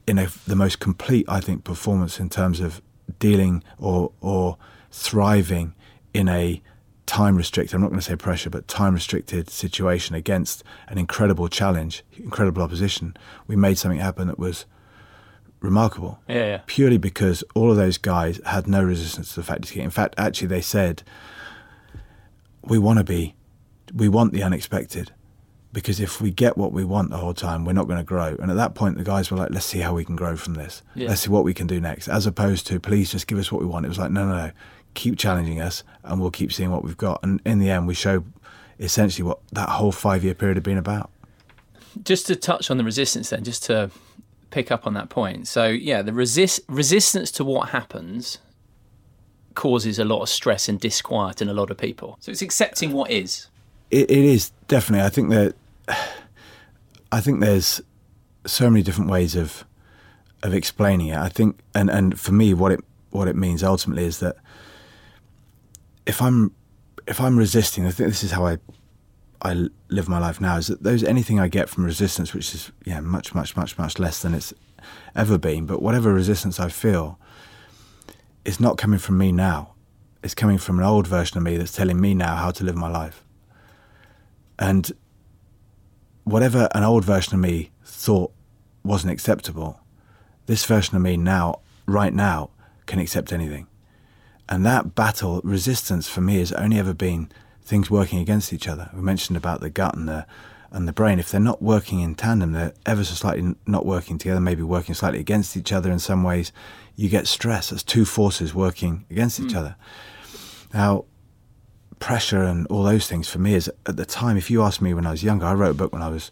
in 0.08 0.18
a, 0.18 0.28
the 0.48 0.56
most 0.56 0.80
complete, 0.80 1.24
I 1.30 1.40
think, 1.40 1.64
performance 1.64 2.20
in 2.20 2.30
terms 2.30 2.60
of 2.60 2.82
dealing 3.20 3.64
or 3.78 4.12
or 4.22 4.58
thriving 4.92 5.76
in 6.16 6.28
a 6.28 6.64
time 7.06 7.38
restricted, 7.38 7.76
I'm 7.76 7.82
not 7.82 7.90
going 7.90 8.00
to 8.00 8.06
say 8.06 8.16
pressure, 8.16 8.50
but 8.50 8.68
time 8.68 8.96
restricted 8.96 9.52
situation 9.52 10.16
against 10.16 10.64
an 10.88 10.98
incredible 10.98 11.48
challenge, 11.48 12.04
incredible 12.18 12.64
opposition. 12.64 13.16
We 13.46 13.56
made 13.56 13.78
something 13.78 14.00
happen 14.00 14.28
that 14.30 14.40
was 14.40 14.66
remarkable. 15.60 16.20
Yeah, 16.28 16.36
yeah. 16.36 16.62
Purely 16.66 16.98
because 16.98 17.44
all 17.56 17.72
of 17.72 17.78
those 17.78 17.98
guys 17.98 18.40
had 18.46 18.68
no 18.68 18.84
resistance 18.84 19.30
to 19.34 19.42
the 19.42 19.44
fact 19.44 19.76
In 19.76 19.90
fact, 19.90 20.16
actually, 20.18 20.48
they 20.48 20.62
said, 20.62 21.04
we 22.64 22.78
want 22.78 23.00
to 23.00 23.04
be, 23.04 23.36
we 23.94 24.10
want 24.10 24.34
the 24.34 24.44
unexpected. 24.44 25.12
Because 25.74 26.00
if 26.00 26.22
we 26.22 26.32
get 26.32 26.58
what 26.58 26.72
we 26.72 26.84
want 26.84 27.10
the 27.10 27.18
whole 27.18 27.34
time, 27.34 27.66
we're 27.66 27.74
not 27.74 27.88
going 27.88 28.00
to 28.00 28.04
grow. 28.04 28.36
And 28.40 28.50
at 28.50 28.58
that 28.58 28.74
point, 28.74 28.98
the 28.98 29.04
guys 29.04 29.30
were 29.30 29.38
like, 29.38 29.52
let's 29.52 29.66
see 29.66 29.80
how 29.80 29.94
we 29.94 30.06
can 30.06 30.16
grow 30.16 30.36
from 30.36 30.56
this. 30.56 30.82
Yeah. 30.96 31.10
Let's 31.10 31.22
see 31.22 31.30
what 31.30 31.44
we 31.44 31.54
can 31.54 31.68
do 31.68 31.80
next. 31.80 32.08
As 32.08 32.26
opposed 32.26 32.66
to, 32.68 32.80
please 32.80 33.12
just 33.12 33.28
give 33.28 33.38
us 33.38 33.52
what 33.52 33.62
we 33.62 33.68
want. 33.68 33.86
It 33.86 33.90
was 33.90 34.00
like, 34.00 34.12
no, 34.12 34.26
no, 34.26 34.36
no. 34.36 34.52
Keep 34.94 35.20
challenging 35.20 35.62
us 35.62 35.84
and 36.04 36.20
we'll 36.20 36.32
keep 36.32 36.52
seeing 36.52 36.72
what 36.72 36.84
we've 36.84 36.98
got. 36.98 37.20
And 37.22 37.42
in 37.46 37.60
the 37.60 37.70
end, 37.70 37.86
we 37.86 37.94
showed 37.94 38.26
essentially 38.80 39.28
what 39.28 39.40
that 39.52 39.70
whole 39.70 39.92
five 39.92 40.24
year 40.24 40.34
period 40.34 40.58
had 40.58 40.64
been 40.64 40.78
about. 40.78 41.12
Just 42.04 42.28
to 42.28 42.36
touch 42.36 42.72
on 42.72 42.78
the 42.78 42.84
resistance 42.84 43.30
then, 43.30 43.44
just 43.44 43.64
to 43.66 43.92
pick 44.50 44.72
up 44.72 44.88
on 44.88 44.94
that 44.94 45.10
point. 45.10 45.48
So 45.48 45.68
yeah, 45.68 46.02
the 46.02 46.14
resist 46.14 46.62
resistance 46.68 47.32
to 47.32 47.44
what 47.44 47.70
happens 47.70 48.40
causes 49.56 49.98
a 49.98 50.06
lot 50.06 50.22
of 50.22 50.30
stress 50.30 50.70
and 50.70 50.80
disquiet 50.80 51.42
in 51.42 51.50
a 51.50 51.54
lot 51.54 51.72
of 51.72 51.78
people. 51.78 52.18
So 52.22 52.32
it's 52.32 52.42
accepting 52.44 52.92
what 52.92 53.10
is. 53.10 53.48
it, 53.92 54.10
it 54.12 54.26
is 54.26 54.52
definitely. 54.68 55.06
I 55.06 55.10
think 55.10 55.30
that 55.30 55.56
I 57.12 57.22
think 57.22 57.40
there's 57.40 57.82
so 58.46 58.70
many 58.70 58.84
different 58.84 59.10
ways 59.10 59.36
of 59.36 59.66
of 60.44 60.54
explaining 60.54 61.08
it. 61.08 61.18
I 61.18 61.30
think, 61.30 61.60
and 61.74 61.90
and 61.90 62.20
for 62.20 62.32
me, 62.32 62.54
what 62.54 62.72
it 62.72 62.82
what 63.12 63.28
it 63.28 63.36
means 63.36 63.64
ultimately 63.64 64.06
is 64.06 64.20
that 64.20 64.36
if 66.06 66.22
I'm 66.22 66.52
if 67.08 67.20
I'm 67.20 67.38
resisting, 67.38 67.86
I 67.86 67.92
think 67.92 68.10
this 68.10 68.24
is 68.24 68.32
how 68.32 68.46
I 68.46 68.58
I 69.42 69.70
live 69.90 70.10
my 70.10 70.20
life 70.20 70.42
now 70.42 70.58
is 70.58 70.68
that 70.68 70.84
those 70.84 71.04
anything 71.04 71.40
I 71.40 71.48
get 71.48 71.70
from 71.70 71.86
resistance, 71.86 72.34
which 72.34 72.54
is 72.56 72.72
yeah 72.86 73.02
much 73.02 73.36
much 73.36 73.56
much 73.56 73.78
much 73.78 74.00
less 74.00 74.22
than 74.22 74.34
it's 74.34 74.54
ever 75.16 75.38
been, 75.38 75.66
but 75.66 75.82
whatever 75.82 76.14
resistance 76.14 76.60
I 76.60 76.70
feel, 76.70 77.20
it's 78.46 78.60
not 78.60 78.78
coming 78.78 79.00
from 79.00 79.18
me 79.18 79.32
now. 79.32 79.74
It's 80.24 80.34
coming 80.34 80.58
from 80.58 80.80
an 80.80 80.86
old 80.86 81.08
version 81.08 81.38
of 81.38 81.44
me 81.44 81.58
that's 81.58 81.72
telling 81.72 82.02
me 82.02 82.14
now 82.14 82.36
how 82.36 82.52
to 82.52 82.64
live 82.64 82.76
my 82.76 82.90
life. 82.90 83.24
And 84.58 84.92
whatever 86.24 86.68
an 86.74 86.84
old 86.84 87.06
version 87.06 87.36
of 87.36 87.40
me 87.40 87.72
thought 87.84 88.32
wasn't 88.84 89.14
acceptable, 89.14 89.80
this 90.48 90.66
version 90.66 90.96
of 90.96 91.04
me 91.04 91.18
now, 91.18 91.60
right 91.86 92.14
now, 92.14 92.50
can 92.86 93.00
accept 93.00 93.32
anything. 93.32 93.68
And 94.50 94.66
that 94.66 94.96
battle, 94.96 95.42
resistance 95.44 96.08
for 96.08 96.22
me 96.22 96.40
has 96.40 96.52
only 96.54 96.80
ever 96.80 96.94
been 96.94 97.30
things 97.68 97.92
working 97.92 98.20
against 98.20 98.54
each 98.54 98.68
other. 98.68 98.90
We 98.94 99.02
mentioned 99.02 99.38
about 99.38 99.60
the 99.60 99.70
gut 99.70 99.96
and 99.96 100.08
the 100.08 100.26
and 100.72 100.88
the 100.88 100.94
brain. 100.94 101.20
If 101.20 101.32
they're 101.32 101.40
not 101.40 101.62
working 101.62 102.00
in 102.00 102.16
tandem, 102.16 102.54
they're 102.54 102.74
ever 102.86 103.04
so 103.04 103.14
slightly 103.14 103.56
not 103.66 103.86
working 103.86 104.18
together, 104.18 104.40
maybe 104.40 104.64
working 104.64 104.96
slightly 104.96 105.20
against 105.20 105.56
each 105.56 105.72
other 105.72 105.92
in 105.92 106.00
some 106.00 106.24
ways. 106.24 106.52
You 106.96 107.10
get 107.10 107.28
stress. 107.28 107.70
That's 107.70 107.84
two 107.84 108.06
forces 108.06 108.54
working 108.56 109.06
against 109.10 109.40
each 109.40 109.54
mm. 109.54 109.58
other. 109.58 109.76
Now, 110.74 111.06
pressure 112.00 112.44
and 112.44 112.68
all 112.68 112.84
those 112.84 113.08
things 113.08 113.30
for 113.30 113.40
me 113.40 113.54
is 113.54 113.70
at 113.86 113.98
the 113.98 114.06
time. 114.06 114.38
If 114.38 114.50
you 114.50 114.64
asked 114.64 114.82
me 114.82 114.94
when 114.94 115.06
I 115.06 115.12
was 115.12 115.24
younger, 115.24 115.46
I 115.46 115.54
wrote 115.54 115.72
a 115.72 115.76
book 115.82 115.94
when 115.94 116.02
I 116.02 116.10
was 116.10 116.32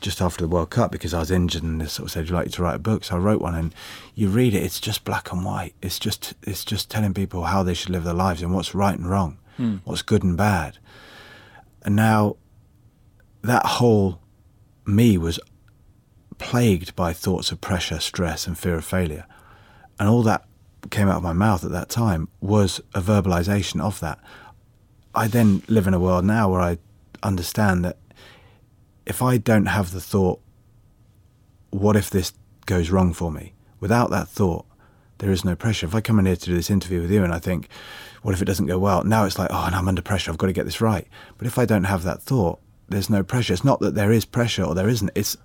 just 0.00 0.20
after 0.20 0.42
the 0.42 0.48
World 0.48 0.70
Cup 0.70 0.92
because 0.92 1.14
I 1.14 1.20
was 1.20 1.30
injured 1.30 1.62
and 1.62 1.80
they 1.80 1.86
sort 1.86 2.08
of 2.08 2.12
said, 2.12 2.20
"Would 2.20 2.28
you 2.28 2.34
like 2.34 2.50
to 2.50 2.62
write 2.62 2.76
a 2.76 2.80
book?" 2.80 3.04
So 3.04 3.16
I 3.16 3.18
wrote 3.18 3.40
one, 3.40 3.54
and 3.54 3.74
you 4.14 4.28
read 4.28 4.54
it, 4.54 4.62
it's 4.62 4.80
just 4.80 5.04
black 5.04 5.32
and 5.32 5.44
white. 5.44 5.74
It's 5.80 5.98
just 5.98 6.34
it's 6.42 6.64
just 6.64 6.90
telling 6.90 7.14
people 7.14 7.44
how 7.44 7.62
they 7.62 7.74
should 7.74 7.90
live 7.90 8.04
their 8.04 8.14
lives 8.14 8.42
and 8.42 8.54
what's 8.54 8.74
right 8.74 8.98
and 8.98 9.08
wrong, 9.08 9.38
mm. 9.58 9.80
what's 9.84 10.02
good 10.02 10.22
and 10.22 10.36
bad. 10.36 10.78
And 11.82 11.96
now 11.96 12.36
that 13.42 13.64
whole 13.64 14.20
me 14.86 15.18
was 15.18 15.38
plagued 16.38 16.94
by 16.94 17.12
thoughts 17.12 17.50
of 17.50 17.60
pressure, 17.60 17.98
stress, 18.00 18.46
and 18.46 18.58
fear 18.58 18.76
of 18.76 18.84
failure. 18.84 19.26
And 19.98 20.08
all 20.08 20.22
that 20.22 20.44
came 20.90 21.08
out 21.08 21.16
of 21.16 21.22
my 21.22 21.32
mouth 21.32 21.64
at 21.64 21.70
that 21.72 21.88
time 21.88 22.28
was 22.40 22.80
a 22.94 23.00
verbalization 23.00 23.80
of 23.80 24.00
that. 24.00 24.18
I 25.14 25.28
then 25.28 25.62
live 25.68 25.86
in 25.86 25.94
a 25.94 25.98
world 25.98 26.24
now 26.24 26.50
where 26.50 26.60
I 26.60 26.78
understand 27.22 27.84
that 27.84 27.96
if 29.06 29.22
I 29.22 29.38
don't 29.38 29.66
have 29.66 29.92
the 29.92 30.00
thought, 30.00 30.40
what 31.70 31.96
if 31.96 32.10
this 32.10 32.32
goes 32.66 32.90
wrong 32.90 33.12
for 33.12 33.32
me? 33.32 33.54
Without 33.80 34.10
that 34.10 34.28
thought, 34.28 34.66
there 35.18 35.30
is 35.30 35.44
no 35.44 35.56
pressure. 35.56 35.86
If 35.86 35.94
I 35.94 36.00
come 36.00 36.18
in 36.18 36.26
here 36.26 36.36
to 36.36 36.46
do 36.46 36.54
this 36.54 36.70
interview 36.70 37.00
with 37.00 37.10
you 37.10 37.24
and 37.24 37.32
I 37.32 37.38
think, 37.38 37.68
what 38.26 38.34
if 38.34 38.42
it 38.42 38.46
doesn't 38.46 38.66
go 38.66 38.76
well? 38.76 39.04
Now 39.04 39.24
it's 39.24 39.38
like, 39.38 39.50
oh, 39.52 39.66
and 39.66 39.74
I'm 39.76 39.86
under 39.86 40.02
pressure. 40.02 40.32
I've 40.32 40.36
got 40.36 40.48
to 40.48 40.52
get 40.52 40.64
this 40.64 40.80
right. 40.80 41.06
But 41.38 41.46
if 41.46 41.60
I 41.60 41.64
don't 41.64 41.84
have 41.84 42.02
that 42.02 42.20
thought, 42.20 42.58
there's 42.88 43.08
no 43.08 43.22
pressure. 43.22 43.52
It's 43.52 43.62
not 43.62 43.78
that 43.78 43.94
there 43.94 44.10
is 44.10 44.24
pressure 44.24 44.64
or 44.64 44.74
there 44.74 44.88
isn't. 44.88 45.12
It's 45.14 45.36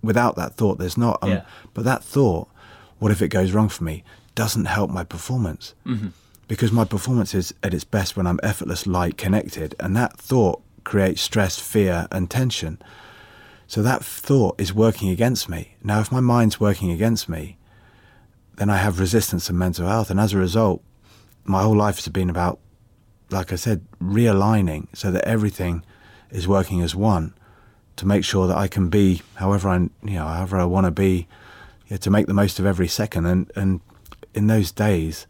without 0.00 0.36
that 0.36 0.54
thought, 0.54 0.78
there's 0.78 0.96
not. 0.96 1.18
Um, 1.22 1.30
yeah. 1.30 1.44
But 1.74 1.82
that 1.86 2.04
thought, 2.04 2.46
what 3.00 3.10
if 3.10 3.20
it 3.20 3.30
goes 3.30 3.50
wrong 3.50 3.68
for 3.68 3.82
me, 3.82 4.04
doesn't 4.36 4.66
help 4.66 4.92
my 4.92 5.02
performance. 5.02 5.74
Mm-hmm. 5.84 6.10
Because 6.46 6.70
my 6.70 6.84
performance 6.84 7.34
is 7.34 7.52
at 7.64 7.74
its 7.74 7.82
best 7.82 8.16
when 8.16 8.28
I'm 8.28 8.38
effortless, 8.44 8.86
light, 8.86 9.18
connected. 9.18 9.74
And 9.80 9.96
that 9.96 10.16
thought 10.16 10.62
creates 10.84 11.22
stress, 11.22 11.58
fear, 11.58 12.06
and 12.12 12.30
tension. 12.30 12.80
So 13.66 13.82
that 13.82 14.04
thought 14.04 14.60
is 14.60 14.72
working 14.72 15.08
against 15.08 15.48
me. 15.48 15.74
Now, 15.82 15.98
if 15.98 16.12
my 16.12 16.20
mind's 16.20 16.60
working 16.60 16.92
against 16.92 17.28
me, 17.28 17.58
then 18.54 18.70
I 18.70 18.76
have 18.76 19.00
resistance 19.00 19.46
to 19.46 19.52
mental 19.52 19.88
health. 19.88 20.10
And 20.10 20.20
as 20.20 20.32
a 20.32 20.38
result, 20.38 20.84
my 21.50 21.62
whole 21.62 21.76
life 21.76 21.96
has 21.96 22.08
been 22.08 22.30
about, 22.30 22.58
like 23.30 23.52
I 23.52 23.56
said, 23.56 23.84
realigning 24.00 24.88
so 24.94 25.10
that 25.10 25.24
everything 25.24 25.84
is 26.30 26.46
working 26.46 26.80
as 26.80 26.94
one 26.94 27.34
to 27.96 28.06
make 28.06 28.24
sure 28.24 28.46
that 28.46 28.56
I 28.56 28.68
can 28.68 28.88
be 28.88 29.22
however 29.34 29.68
I, 29.68 29.76
you 29.76 30.14
know, 30.14 30.26
however 30.26 30.58
I 30.58 30.64
want 30.64 30.86
to 30.86 30.90
be, 30.90 31.26
yeah, 31.88 31.98
to 31.98 32.10
make 32.10 32.26
the 32.26 32.34
most 32.34 32.58
of 32.58 32.66
every 32.66 32.88
second. 32.88 33.26
And 33.26 33.50
and 33.56 33.80
in 34.34 34.46
those 34.46 34.70
days, 34.70 35.26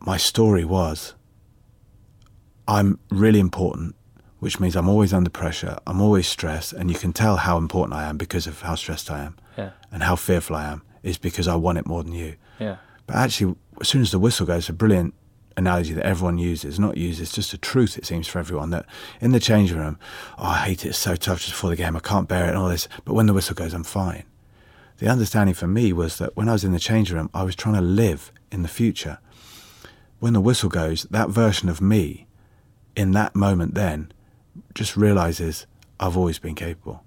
my 0.00 0.16
story 0.16 0.64
was, 0.64 1.14
I'm 2.68 2.98
really 3.10 3.40
important, 3.40 3.94
which 4.40 4.60
means 4.60 4.76
I'm 4.76 4.88
always 4.88 5.12
under 5.12 5.30
pressure. 5.30 5.78
I'm 5.86 6.00
always 6.00 6.26
stressed, 6.26 6.72
and 6.72 6.90
you 6.90 6.96
can 6.96 7.12
tell 7.12 7.36
how 7.36 7.56
important 7.58 7.94
I 7.94 8.04
am 8.04 8.18
because 8.18 8.46
of 8.46 8.60
how 8.60 8.74
stressed 8.74 9.10
I 9.10 9.24
am, 9.24 9.36
yeah. 9.56 9.70
and 9.90 10.02
how 10.02 10.16
fearful 10.16 10.56
I 10.56 10.64
am 10.64 10.82
is 11.02 11.18
because 11.18 11.48
I 11.48 11.56
want 11.56 11.78
it 11.78 11.86
more 11.86 12.02
than 12.02 12.12
you. 12.12 12.36
Yeah. 12.58 12.76
But 13.06 13.16
actually, 13.16 13.56
as 13.80 13.88
soon 13.88 14.02
as 14.02 14.10
the 14.10 14.18
whistle 14.18 14.46
goes, 14.46 14.68
a 14.68 14.72
brilliant 14.72 15.14
analogy 15.56 15.92
that 15.94 16.06
everyone 16.06 16.38
uses, 16.38 16.78
not 16.78 16.96
uses, 16.96 17.32
just 17.32 17.52
a 17.52 17.58
truth, 17.58 17.96
it 17.96 18.06
seems, 18.06 18.26
for 18.26 18.38
everyone 18.38 18.70
that 18.70 18.86
in 19.20 19.32
the 19.32 19.40
changing 19.40 19.78
room, 19.78 19.98
oh, 20.38 20.44
I 20.44 20.58
hate 20.58 20.84
it, 20.84 20.90
it's 20.90 20.98
so 20.98 21.16
tough 21.16 21.40
just 21.40 21.52
before 21.52 21.70
the 21.70 21.76
game, 21.76 21.96
I 21.96 22.00
can't 22.00 22.28
bear 22.28 22.46
it, 22.46 22.48
and 22.50 22.58
all 22.58 22.68
this. 22.68 22.88
But 23.04 23.14
when 23.14 23.26
the 23.26 23.32
whistle 23.32 23.54
goes, 23.54 23.72
I'm 23.72 23.84
fine. 23.84 24.24
The 24.98 25.08
understanding 25.08 25.54
for 25.54 25.66
me 25.66 25.92
was 25.92 26.18
that 26.18 26.36
when 26.36 26.48
I 26.48 26.52
was 26.52 26.64
in 26.64 26.72
the 26.72 26.78
changing 26.78 27.16
room, 27.16 27.30
I 27.34 27.42
was 27.42 27.56
trying 27.56 27.74
to 27.74 27.80
live 27.80 28.32
in 28.50 28.62
the 28.62 28.68
future. 28.68 29.18
When 30.20 30.32
the 30.32 30.40
whistle 30.40 30.68
goes, 30.68 31.04
that 31.04 31.30
version 31.30 31.68
of 31.68 31.80
me 31.80 32.26
in 32.96 33.10
that 33.12 33.34
moment 33.34 33.74
then 33.74 34.12
just 34.72 34.96
realizes 34.96 35.66
I've 35.98 36.16
always 36.16 36.38
been 36.38 36.54
capable. 36.54 37.02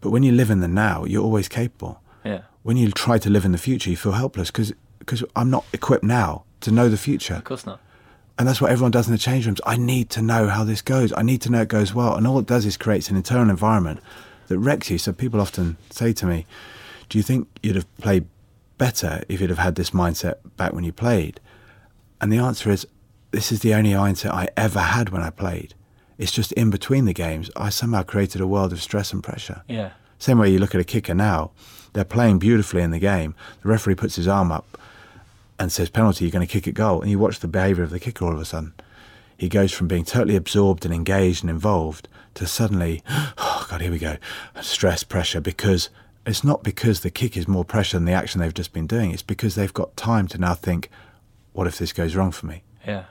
But 0.00 0.10
when 0.10 0.22
you 0.22 0.32
live 0.32 0.50
in 0.50 0.60
the 0.60 0.68
now, 0.68 1.04
you're 1.04 1.24
always 1.24 1.48
capable. 1.48 2.00
Yeah 2.24 2.42
when 2.68 2.76
you 2.76 2.90
try 2.90 3.16
to 3.16 3.30
live 3.30 3.46
in 3.46 3.52
the 3.52 3.56
future, 3.56 3.88
you 3.88 3.96
feel 3.96 4.12
helpless 4.12 4.50
because 4.50 4.74
because 5.08 5.24
I'm 5.34 5.48
not 5.48 5.64
equipped 5.72 6.04
now 6.04 6.44
to 6.60 6.70
know 6.70 6.90
the 6.90 6.98
future. 6.98 7.34
Of 7.34 7.44
course 7.44 7.64
not. 7.64 7.80
And 8.38 8.46
that's 8.46 8.60
what 8.60 8.70
everyone 8.70 8.90
does 8.90 9.08
in 9.08 9.12
the 9.12 9.18
change 9.18 9.46
rooms. 9.46 9.60
I 9.66 9.78
need 9.78 10.10
to 10.10 10.22
know 10.22 10.48
how 10.48 10.62
this 10.62 10.82
goes. 10.82 11.14
I 11.16 11.22
need 11.22 11.40
to 11.42 11.50
know 11.50 11.62
it 11.62 11.68
goes 11.68 11.94
well. 11.94 12.14
And 12.14 12.26
all 12.26 12.38
it 12.38 12.46
does 12.46 12.66
is 12.66 12.76
creates 12.76 13.08
an 13.08 13.16
internal 13.16 13.48
environment 13.48 14.00
that 14.48 14.58
wrecks 14.58 14.90
you. 14.90 14.98
So 14.98 15.12
people 15.12 15.40
often 15.40 15.78
say 15.88 16.12
to 16.12 16.26
me, 16.26 16.44
"Do 17.08 17.16
you 17.18 17.24
think 17.24 17.48
you'd 17.62 17.76
have 17.76 17.96
played 17.96 18.26
better 18.76 19.22
if 19.30 19.40
you'd 19.40 19.50
have 19.50 19.58
had 19.58 19.76
this 19.76 19.90
mindset 19.90 20.36
back 20.58 20.74
when 20.74 20.84
you 20.84 20.92
played? 20.92 21.40
And 22.20 22.30
the 22.30 22.38
answer 22.38 22.70
is, 22.70 22.86
this 23.30 23.50
is 23.50 23.60
the 23.60 23.74
only 23.74 23.90
mindset 23.90 24.30
I 24.30 24.48
ever 24.56 24.80
had 24.80 25.08
when 25.08 25.22
I 25.22 25.30
played. 25.30 25.74
It's 26.16 26.32
just 26.32 26.52
in 26.52 26.70
between 26.70 27.04
the 27.06 27.14
games, 27.14 27.50
I 27.56 27.70
somehow 27.70 28.02
created 28.02 28.40
a 28.40 28.46
world 28.46 28.72
of 28.72 28.82
stress 28.82 29.12
and 29.12 29.22
pressure. 29.22 29.62
Yeah. 29.68 29.90
Same 30.18 30.38
way 30.38 30.50
you 30.50 30.58
look 30.58 30.74
at 30.74 30.80
a 30.80 30.84
kicker 30.84 31.14
now, 31.14 31.50
they're 31.92 32.04
playing 32.04 32.38
beautifully 32.38 32.82
in 32.82 32.90
the 32.90 32.98
game. 32.98 33.34
The 33.62 33.68
referee 33.68 33.94
puts 33.94 34.16
his 34.16 34.26
arm 34.26 34.50
up 34.50 34.78
and 35.58 35.72
says, 35.72 35.90
penalty, 35.90 36.24
you're 36.24 36.32
going 36.32 36.46
to 36.46 36.52
kick 36.52 36.66
it 36.66 36.72
goal. 36.72 37.00
And 37.00 37.10
you 37.10 37.18
watch 37.18 37.40
the 37.40 37.48
behaviour 37.48 37.84
of 37.84 37.90
the 37.90 38.00
kicker 38.00 38.24
all 38.24 38.32
of 38.32 38.40
a 38.40 38.44
sudden. 38.44 38.74
He 39.36 39.48
goes 39.48 39.72
from 39.72 39.88
being 39.88 40.04
totally 40.04 40.36
absorbed 40.36 40.84
and 40.84 40.92
engaged 40.92 41.42
and 41.42 41.50
involved 41.50 42.08
to 42.34 42.46
suddenly, 42.46 43.02
oh 43.08 43.66
God, 43.70 43.80
here 43.80 43.90
we 43.90 43.98
go, 43.98 44.16
stress, 44.60 45.02
pressure, 45.02 45.40
because 45.40 45.90
it's 46.26 46.44
not 46.44 46.62
because 46.62 47.00
the 47.00 47.10
kick 47.10 47.36
is 47.36 47.48
more 47.48 47.64
pressure 47.64 47.96
than 47.96 48.04
the 48.04 48.12
action 48.12 48.40
they've 48.40 48.52
just 48.52 48.72
been 48.72 48.86
doing. 48.86 49.12
It's 49.12 49.22
because 49.22 49.54
they've 49.54 49.72
got 49.72 49.96
time 49.96 50.26
to 50.28 50.38
now 50.38 50.54
think, 50.54 50.90
what 51.52 51.66
if 51.66 51.78
this 51.78 51.92
goes 51.92 52.14
wrong 52.14 52.32
for 52.32 52.46
me? 52.46 52.62
Yeah. 52.86 53.04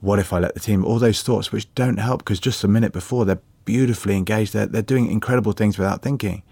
What 0.00 0.18
if 0.18 0.32
I 0.32 0.38
let 0.38 0.54
the 0.54 0.60
team? 0.60 0.84
All 0.84 0.98
those 0.98 1.22
thoughts 1.22 1.52
which 1.52 1.72
don't 1.74 1.98
help 1.98 2.20
because 2.20 2.40
just 2.40 2.64
a 2.64 2.68
minute 2.68 2.92
before 2.92 3.24
they're 3.24 3.40
beautifully 3.64 4.16
engaged. 4.16 4.52
They're, 4.52 4.66
they're 4.66 4.82
doing 4.82 5.10
incredible 5.10 5.52
things 5.52 5.78
without 5.78 6.02
thinking. 6.02 6.42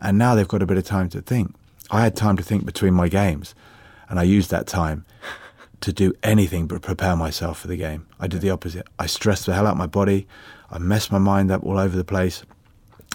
And 0.00 0.18
now 0.18 0.34
they've 0.34 0.46
got 0.46 0.62
a 0.62 0.66
bit 0.66 0.78
of 0.78 0.84
time 0.84 1.08
to 1.10 1.20
think. 1.20 1.54
I 1.90 2.02
had 2.02 2.14
time 2.14 2.36
to 2.36 2.42
think 2.42 2.64
between 2.64 2.94
my 2.94 3.08
games, 3.08 3.54
and 4.08 4.18
I 4.18 4.22
used 4.22 4.50
that 4.50 4.66
time 4.66 5.04
to 5.80 5.92
do 5.92 6.12
anything 6.22 6.66
but 6.66 6.82
prepare 6.82 7.16
myself 7.16 7.60
for 7.60 7.68
the 7.68 7.76
game. 7.76 8.06
I 8.18 8.26
did 8.26 8.40
the 8.40 8.50
opposite. 8.50 8.86
I 8.98 9.06
stressed 9.06 9.46
the 9.46 9.54
hell 9.54 9.66
out 9.66 9.72
of 9.72 9.78
my 9.78 9.86
body. 9.86 10.26
I 10.70 10.78
messed 10.78 11.12
my 11.12 11.18
mind 11.18 11.50
up 11.50 11.62
all 11.64 11.78
over 11.78 11.96
the 11.96 12.04
place. 12.04 12.42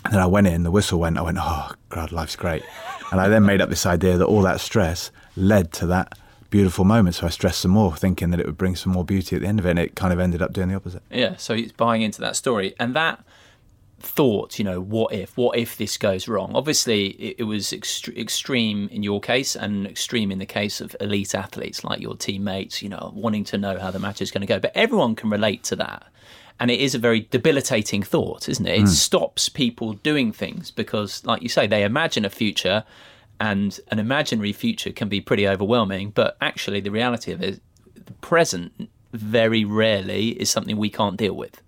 And 0.05 0.13
then 0.13 0.21
I 0.21 0.25
went 0.25 0.47
in, 0.47 0.63
the 0.63 0.71
whistle 0.71 0.99
went, 0.99 1.17
I 1.17 1.21
went, 1.21 1.37
oh, 1.39 1.71
God, 1.89 2.11
life's 2.11 2.35
great. 2.35 2.63
And 3.11 3.21
I 3.21 3.27
then 3.29 3.45
made 3.45 3.61
up 3.61 3.69
this 3.69 3.85
idea 3.85 4.17
that 4.17 4.25
all 4.25 4.41
that 4.41 4.59
stress 4.59 5.11
led 5.35 5.71
to 5.73 5.85
that 5.87 6.17
beautiful 6.49 6.83
moment. 6.83 7.15
So 7.15 7.27
I 7.27 7.29
stressed 7.29 7.61
some 7.61 7.71
more, 7.71 7.95
thinking 7.95 8.31
that 8.31 8.39
it 8.39 8.45
would 8.45 8.57
bring 8.57 8.75
some 8.75 8.91
more 8.91 9.05
beauty 9.05 9.35
at 9.35 9.41
the 9.41 9.47
end 9.47 9.59
of 9.59 9.65
it. 9.65 9.71
And 9.71 9.79
it 9.79 9.95
kind 9.95 10.11
of 10.11 10.19
ended 10.19 10.41
up 10.41 10.51
doing 10.51 10.69
the 10.69 10.75
opposite. 10.75 11.03
Yeah. 11.09 11.35
So 11.37 11.55
he's 11.55 11.71
buying 11.71 12.01
into 12.01 12.21
that 12.21 12.35
story. 12.35 12.75
And 12.79 12.95
that 12.95 13.23
thought, 14.03 14.59
you 14.59 14.65
know, 14.65 14.79
what 14.79 15.13
if? 15.13 15.35
What 15.37 15.57
if 15.57 15.77
this 15.77 15.97
goes 15.97 16.27
wrong? 16.27 16.51
Obviously, 16.53 17.07
it, 17.07 17.35
it 17.39 17.43
was 17.43 17.67
ext- 17.67 18.15
extreme 18.17 18.89
in 18.89 19.03
your 19.03 19.19
case 19.19 19.55
and 19.55 19.87
extreme 19.87 20.31
in 20.31 20.39
the 20.39 20.45
case 20.45 20.81
of 20.81 20.95
elite 20.99 21.33
athletes 21.33 21.83
like 21.83 21.99
your 21.99 22.15
teammates, 22.15 22.81
you 22.81 22.89
know, 22.89 23.11
wanting 23.15 23.43
to 23.45 23.57
know 23.57 23.79
how 23.79 23.91
the 23.91 23.99
match 23.99 24.21
is 24.21 24.31
going 24.31 24.41
to 24.41 24.47
go. 24.47 24.59
But 24.59 24.71
everyone 24.75 25.15
can 25.15 25.29
relate 25.29 25.63
to 25.65 25.75
that. 25.77 26.05
And 26.59 26.69
it 26.69 26.79
is 26.79 26.93
a 26.93 26.99
very 26.99 27.21
debilitating 27.31 28.03
thought, 28.03 28.47
isn't 28.47 28.65
it? 28.65 28.75
It 28.75 28.81
hmm. 28.81 28.87
stops 28.87 29.49
people 29.49 29.93
doing 29.93 30.31
things 30.31 30.69
because, 30.69 31.25
like 31.25 31.41
you 31.41 31.49
say, 31.49 31.65
they 31.65 31.83
imagine 31.83 32.25
a 32.25 32.29
future 32.29 32.83
and 33.39 33.79
an 33.89 33.99
imaginary 33.99 34.53
future 34.53 34.91
can 34.91 35.09
be 35.09 35.19
pretty 35.19 35.47
overwhelming. 35.47 36.11
But 36.11 36.37
actually, 36.41 36.79
the 36.81 36.91
reality 36.91 37.31
of 37.31 37.41
it, 37.41 37.59
the 38.05 38.13
present 38.13 38.89
very 39.11 39.65
rarely 39.65 40.29
is 40.29 40.49
something 40.49 40.77
we 40.77 40.89
can't 40.89 41.17
deal 41.17 41.33
with. 41.33 41.61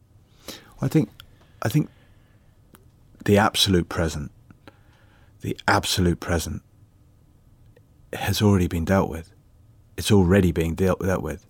I 0.82 0.88
think, 0.88 1.10
I 1.64 1.70
think 1.70 1.90
the 3.26 3.38
absolute 3.38 3.90
present, 3.90 4.32
the 5.42 5.58
absolute 5.68 6.20
present 6.20 6.62
has 8.14 8.42
already 8.42 8.68
been 8.68 8.86
dealt 8.86 9.10
with. 9.10 9.32
It's 9.98 10.12
already 10.12 10.52
being 10.52 10.76
dealt, 10.76 11.00
dealt 11.00 11.22
with. 11.22 11.46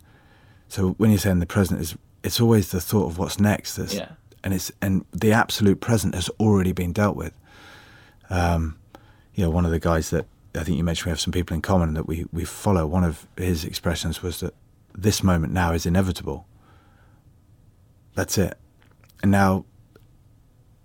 So 0.68 0.90
when 0.98 1.12
you're 1.12 1.20
saying 1.20 1.40
the 1.40 1.46
present 1.46 1.82
is, 1.82 1.96
it's 2.24 2.42
always 2.42 2.72
the 2.72 2.82
thought 2.82 3.06
of 3.06 3.18
what's 3.18 3.40
next. 3.40 3.76
That's, 3.76 3.94
Yeah. 3.94 4.10
And 4.44 4.54
it's 4.54 4.72
and 4.80 5.06
the 5.12 5.32
absolute 5.32 5.82
present 5.82 6.14
has 6.14 6.30
already 6.40 6.72
been 6.72 6.94
dealt 6.94 7.16
with. 7.16 7.34
Um, 8.30 8.78
you 9.34 9.44
know, 9.44 9.50
one 9.50 9.66
of 9.66 9.72
the 9.72 9.80
guys 9.80 10.12
that 10.12 10.28
I 10.54 10.64
think 10.64 10.78
you 10.78 10.84
mentioned 10.84 11.08
we 11.08 11.10
have 11.10 11.20
some 11.20 11.32
people 11.32 11.56
in 11.56 11.62
common 11.62 11.96
that 11.96 12.08
we 12.08 12.26
we 12.32 12.46
follow. 12.46 12.86
One 12.86 13.04
of 13.04 13.28
his 13.38 13.66
expressions 13.66 14.22
was 14.22 14.42
that 14.42 14.54
this 14.94 15.24
moment 15.24 15.52
now 15.52 15.74
is 15.74 15.88
inevitable. 15.88 16.46
That's 18.14 18.38
it. 18.38 18.56
And 19.24 19.32
now 19.32 19.66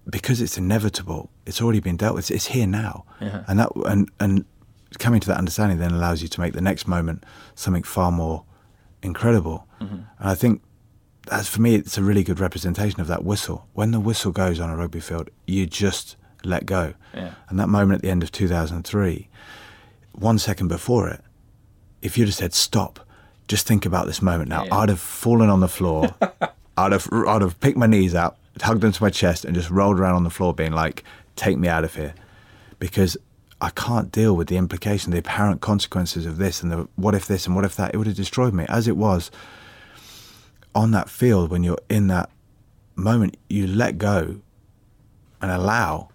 because 0.09 0.41
it's 0.41 0.57
inevitable, 0.59 1.31
it's 1.47 1.61
already 1.61 1.81
been 1.81 1.97
dealt 1.97 2.15
with. 2.15 2.23
It's, 2.25 2.31
it's 2.31 2.47
here 2.47 2.67
now, 2.67 3.05
Yeah. 3.21 3.45
and 3.49 3.59
that 3.59 3.71
and 3.87 4.09
and 4.19 4.45
coming 4.99 5.21
to 5.21 5.27
that 5.29 5.39
understanding 5.39 5.79
then 5.79 5.93
allows 5.93 6.21
you 6.23 6.29
to 6.29 6.41
make 6.41 6.53
the 6.53 6.61
next 6.61 6.89
moment 6.89 7.25
something 7.55 7.83
far 7.83 8.11
more 8.11 8.45
incredible. 9.03 9.67
Mm-hmm. 9.81 9.95
And 9.95 10.05
I 10.19 10.35
think 10.35 10.63
that's 11.27 11.49
for 11.49 11.61
me, 11.61 11.75
it's 11.77 11.97
a 11.99 12.03
really 12.03 12.25
good 12.25 12.41
representation 12.41 13.01
of 13.01 13.07
that 13.07 13.25
whistle. 13.25 13.69
When 13.73 13.93
the 13.93 14.01
whistle 14.01 14.33
goes 14.33 14.59
on 14.59 14.69
a 14.71 14.77
rugby 14.77 15.01
field, 15.01 15.31
you 15.47 15.67
just 15.67 16.17
let 16.45 16.67
go. 16.67 16.95
Yeah. 17.15 17.35
And 17.49 17.59
that 17.61 17.69
moment 17.69 17.97
at 17.99 18.03
the 18.03 18.11
end 18.11 18.23
of 18.23 18.33
2003, 18.33 19.29
one 20.13 20.39
second 20.39 20.69
before 20.69 21.09
it, 21.09 21.23
if 22.03 22.17
you'd 22.19 22.27
have 22.29 22.35
said 22.35 22.53
stop, 22.55 23.07
just 23.47 23.67
think 23.67 23.87
about 23.87 24.07
this 24.07 24.23
moment 24.23 24.49
now, 24.49 24.65
Yeah. 24.65 24.75
I'd 24.77 24.89
have 24.89 25.01
fallen 25.01 25.51
on 25.51 25.61
the 25.61 25.69
floor. 25.69 26.15
I'd 26.77 26.93
have 26.93 27.07
I'd 27.13 27.43
have 27.43 27.61
picked 27.61 27.77
my 27.77 27.87
knees 27.87 28.15
up, 28.15 28.40
hugged 28.63 28.81
them 28.83 28.93
to 28.93 29.03
my 29.03 29.11
chest, 29.11 29.45
and 29.45 29.55
just 29.55 29.71
rolled 29.71 29.99
around 29.99 30.15
on 30.17 30.25
the 30.25 30.31
floor, 30.31 30.53
being 30.55 30.73
like, 30.73 31.05
"Take 31.37 31.59
me 31.59 31.69
out 31.69 31.85
of 31.85 31.95
here," 31.95 32.15
because 32.79 33.17
I 33.61 33.71
can't 33.71 34.11
deal 34.11 34.35
with 34.35 34.49
the 34.49 34.57
implication, 34.57 35.13
the 35.13 35.19
apparent 35.19 35.61
consequences 35.61 36.25
of 36.27 36.39
this, 36.39 36.63
and 36.63 36.71
the 36.73 36.89
what 36.97 37.15
if 37.15 37.27
this 37.27 37.47
and 37.47 37.55
what 37.55 37.65
if 37.65 37.77
that. 37.77 37.93
It 37.95 37.99
would 37.99 38.07
have 38.07 38.17
destroyed 38.17 38.55
me. 38.55 38.65
As 38.69 38.89
it 38.89 38.97
was 38.97 39.31
on 40.75 40.91
that 40.93 41.09
field, 41.11 41.51
when 41.51 41.63
you're 41.65 41.79
in 41.89 42.07
that 42.09 42.31
moment, 42.97 43.37
you 43.49 43.67
let 43.67 43.99
go 43.99 44.37
and 45.43 45.51
allow, 45.51 46.09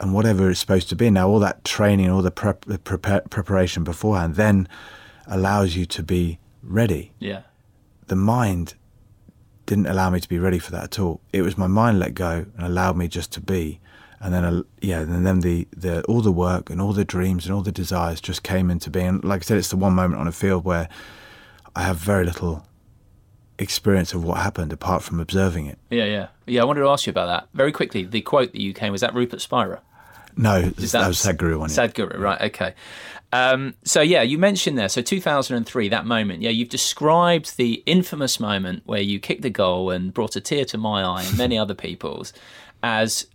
and 0.00 0.12
whatever 0.14 0.50
it's 0.50 0.60
supposed 0.60 0.88
to 0.90 0.96
be. 0.96 1.10
Now, 1.10 1.28
all 1.28 1.40
that 1.40 1.64
training, 1.64 2.10
all 2.10 2.22
the 2.22 2.30
prep, 2.30 2.64
the 2.64 2.78
prepar- 2.78 3.28
preparation 3.30 3.84
beforehand, 3.84 4.34
then 4.34 4.68
allows 5.26 5.76
you 5.76 5.86
to 5.86 6.02
be 6.02 6.38
ready 6.62 7.12
Yeah. 7.20 7.42
the 8.08 8.16
mind 8.16 8.74
didn't 9.70 9.86
allow 9.86 10.10
me 10.10 10.18
to 10.18 10.28
be 10.28 10.40
ready 10.40 10.58
for 10.58 10.72
that 10.72 10.82
at 10.82 10.98
all. 10.98 11.20
It 11.32 11.42
was 11.42 11.56
my 11.56 11.68
mind 11.68 12.00
let 12.00 12.12
go 12.12 12.44
and 12.56 12.66
allowed 12.66 12.96
me 12.96 13.06
just 13.06 13.30
to 13.34 13.40
be, 13.40 13.78
and 14.18 14.34
then 14.34 14.44
uh, 14.44 14.62
yeah, 14.80 14.98
and 14.98 15.24
then 15.24 15.40
the, 15.40 15.68
the 15.74 16.02
all 16.06 16.22
the 16.22 16.32
work 16.32 16.70
and 16.70 16.82
all 16.82 16.92
the 16.92 17.04
dreams 17.04 17.46
and 17.46 17.54
all 17.54 17.62
the 17.62 17.70
desires 17.70 18.20
just 18.20 18.42
came 18.42 18.68
into 18.68 18.90
being. 18.90 19.20
Like 19.20 19.42
I 19.42 19.44
said, 19.44 19.58
it's 19.58 19.68
the 19.68 19.76
one 19.76 19.92
moment 19.92 20.20
on 20.20 20.26
a 20.26 20.32
field 20.32 20.64
where 20.64 20.88
I 21.76 21.82
have 21.82 21.98
very 21.98 22.24
little 22.24 22.66
experience 23.60 24.12
of 24.12 24.24
what 24.24 24.38
happened 24.38 24.72
apart 24.72 25.04
from 25.04 25.20
observing 25.20 25.66
it. 25.66 25.78
Yeah, 25.88 26.04
yeah. 26.04 26.28
Yeah, 26.46 26.62
I 26.62 26.64
wanted 26.64 26.80
to 26.80 26.88
ask 26.88 27.06
you 27.06 27.12
about 27.12 27.26
that. 27.26 27.48
Very 27.54 27.70
quickly, 27.70 28.02
the 28.02 28.22
quote 28.22 28.50
that 28.50 28.60
you 28.60 28.74
came, 28.74 28.90
was 28.90 29.02
that 29.02 29.14
Rupert 29.14 29.40
Spira? 29.40 29.82
No, 30.36 30.72
Is 30.78 30.92
that, 30.92 31.06
was 31.06 31.18
Sadhguru 31.18 31.58
one. 31.58 31.70
yeah. 31.70 31.76
Sadhguru, 31.76 32.18
right, 32.18 32.40
okay. 32.42 32.74
Um, 33.32 33.74
so, 33.84 34.00
yeah, 34.00 34.22
you 34.22 34.38
mentioned 34.38 34.76
there, 34.76 34.88
so 34.88 35.02
2003, 35.02 35.88
that 35.90 36.04
moment, 36.04 36.42
yeah, 36.42 36.50
you've 36.50 36.68
described 36.68 37.56
the 37.56 37.82
infamous 37.86 38.40
moment 38.40 38.82
where 38.86 39.00
you 39.00 39.20
kicked 39.20 39.42
the 39.42 39.50
goal 39.50 39.90
and 39.90 40.12
brought 40.12 40.34
a 40.34 40.40
tear 40.40 40.64
to 40.66 40.78
my 40.78 41.02
eye 41.02 41.22
and 41.22 41.38
many 41.38 41.56
other 41.64 41.74
people's 41.74 42.32
as 42.82 43.26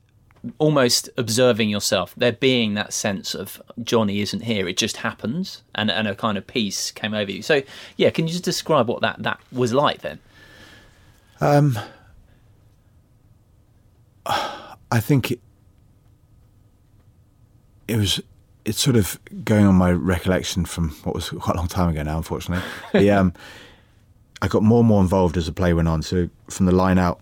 almost 0.58 1.10
observing 1.18 1.70
yourself, 1.70 2.14
there 2.16 2.32
being 2.32 2.74
that 2.76 2.94
sense 2.94 3.34
of 3.34 3.62
Jonny 3.82 4.22
isn't 4.22 4.42
here, 4.42 4.68
it 4.68 4.78
just 4.78 4.98
happens, 4.98 5.64
and, 5.74 5.90
and 5.90 6.08
a 6.08 6.16
kind 6.16 6.38
of 6.38 6.46
peace 6.46 6.92
came 6.92 7.14
over 7.14 7.32
you. 7.32 7.42
So, 7.42 7.62
yeah, 7.98 8.10
can 8.10 8.28
you 8.28 8.32
just 8.32 8.44
describe 8.44 8.88
what 8.88 9.02
that, 9.02 9.24
that 9.24 9.40
was 9.52 9.74
like 9.74 10.02
then? 10.02 10.20
Um, 11.42 11.80
I 14.26 15.00
think 15.00 15.32
it, 15.32 15.40
it 17.88 17.98
was 17.98 18.22
it's 18.66 18.82
sort 18.82 18.96
of 18.96 19.20
going 19.44 19.66
on 19.66 19.76
my 19.76 19.92
recollection 19.92 20.66
from 20.66 20.90
what 21.04 21.16
was 21.16 21.30
quite 21.40 21.56
a 21.56 21.58
long 21.58 21.68
time 21.68 21.90
ago 21.90 22.04
now, 22.04 22.18
unfortunately. 22.18 22.66
The, 22.94 23.12
um, 23.20 23.34
I 24.42 24.48
got 24.48 24.64
more 24.64 24.80
and 24.80 24.88
more 24.88 25.02
involved 25.02 25.38
as 25.38 25.46
the 25.46 25.52
play 25.52 25.74
went 25.74 25.88
on. 25.88 26.02
So 26.02 26.30
from 26.50 26.66
the 26.66 26.72
line 26.72 26.98
out, 26.98 27.22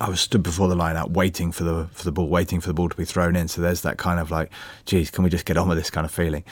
I 0.00 0.08
was 0.08 0.20
stood 0.20 0.42
before 0.42 0.68
the 0.68 0.76
line 0.76 0.96
out, 0.96 1.10
waiting 1.10 1.50
for 1.50 1.64
the 1.64 1.88
for 1.92 2.04
the 2.04 2.12
ball, 2.12 2.28
waiting 2.28 2.60
for 2.60 2.68
the 2.68 2.74
ball 2.74 2.88
to 2.88 2.96
be 2.96 3.04
thrown 3.04 3.34
in. 3.34 3.48
So 3.48 3.60
there's 3.60 3.82
that 3.82 3.98
kind 3.98 4.20
of 4.20 4.30
like, 4.30 4.52
geez, 4.84 5.10
can 5.10 5.24
we 5.24 5.30
just 5.30 5.44
get 5.44 5.56
on 5.56 5.68
with 5.68 5.78
this 5.78 5.90
kind 5.90 6.04
of 6.04 6.12
feeling? 6.12 6.44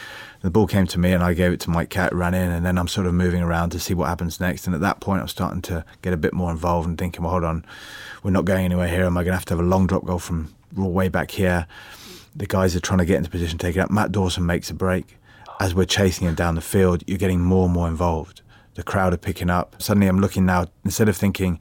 the 0.43 0.51
ball 0.51 0.67
came 0.67 0.87
to 0.87 0.99
me, 0.99 1.13
and 1.13 1.23
I 1.23 1.35
gave 1.35 1.53
it 1.53 1.61
to 1.61 1.71
Mike 1.71 1.91
Catt, 1.91 2.15
ran 2.15 2.33
in, 2.35 2.51
and 2.51 2.65
then 2.65 2.79
I'm 2.79 2.89
sort 2.89 3.07
of 3.07 3.15
moving 3.15 3.43
around 3.43 3.71
to 3.71 3.81
see 3.81 3.93
what 3.93 4.09
happens 4.09 4.41
next. 4.41 4.67
And 4.67 4.75
at 4.75 4.81
that 4.81 5.01
point, 5.01 5.21
I'm 5.21 5.29
starting 5.29 5.61
to 5.63 5.85
get 6.03 6.15
a 6.15 6.17
bit 6.17 6.33
more 6.33 6.51
involved 6.51 6.89
and 6.89 6.97
thinking, 6.97 7.23
well, 7.23 7.33
hold 7.33 7.45
on, 7.45 7.65
we're 8.23 8.31
not 8.31 8.47
going 8.47 8.65
anywhere 8.65 8.89
here. 8.89 9.05
Am 9.05 9.17
I 9.17 9.23
going 9.23 9.33
to 9.33 9.37
have 9.37 9.45
to 9.47 9.55
have 9.55 9.61
a 9.61 9.69
long 9.69 9.87
drop 9.87 10.07
goal 10.07 10.19
from 10.19 10.55
way 10.75 11.09
back 11.09 11.31
here? 11.31 11.67
The 12.35 12.47
guys 12.47 12.77
are 12.77 12.81
trying 12.81 12.99
to 12.99 13.05
get 13.05 13.17
into 13.17 13.31
position, 13.31 13.59
take 13.59 13.77
it 13.77 13.81
up. 13.81 13.91
Matt 13.91 14.13
Dawson 14.13 14.47
makes 14.47 14.71
a 14.71 14.75
break. 14.75 15.19
As 15.59 15.75
we're 15.75 15.85
chasing 15.85 16.27
him 16.27 16.35
down 16.35 16.55
the 16.55 16.61
field, 16.61 17.03
you're 17.07 17.19
getting 17.19 17.41
more 17.41 17.65
and 17.67 17.75
more 17.75 17.89
involved. 17.89 18.43
The 18.75 18.83
crowd 18.83 19.13
are 19.13 19.19
picking 19.19 19.51
up. 19.51 19.77
Suddenly, 19.83 20.07
I'm 20.07 20.21
looking 20.21 20.47
now, 20.47 20.67
instead 20.85 21.09
of 21.09 21.17
thinking, 21.17 21.59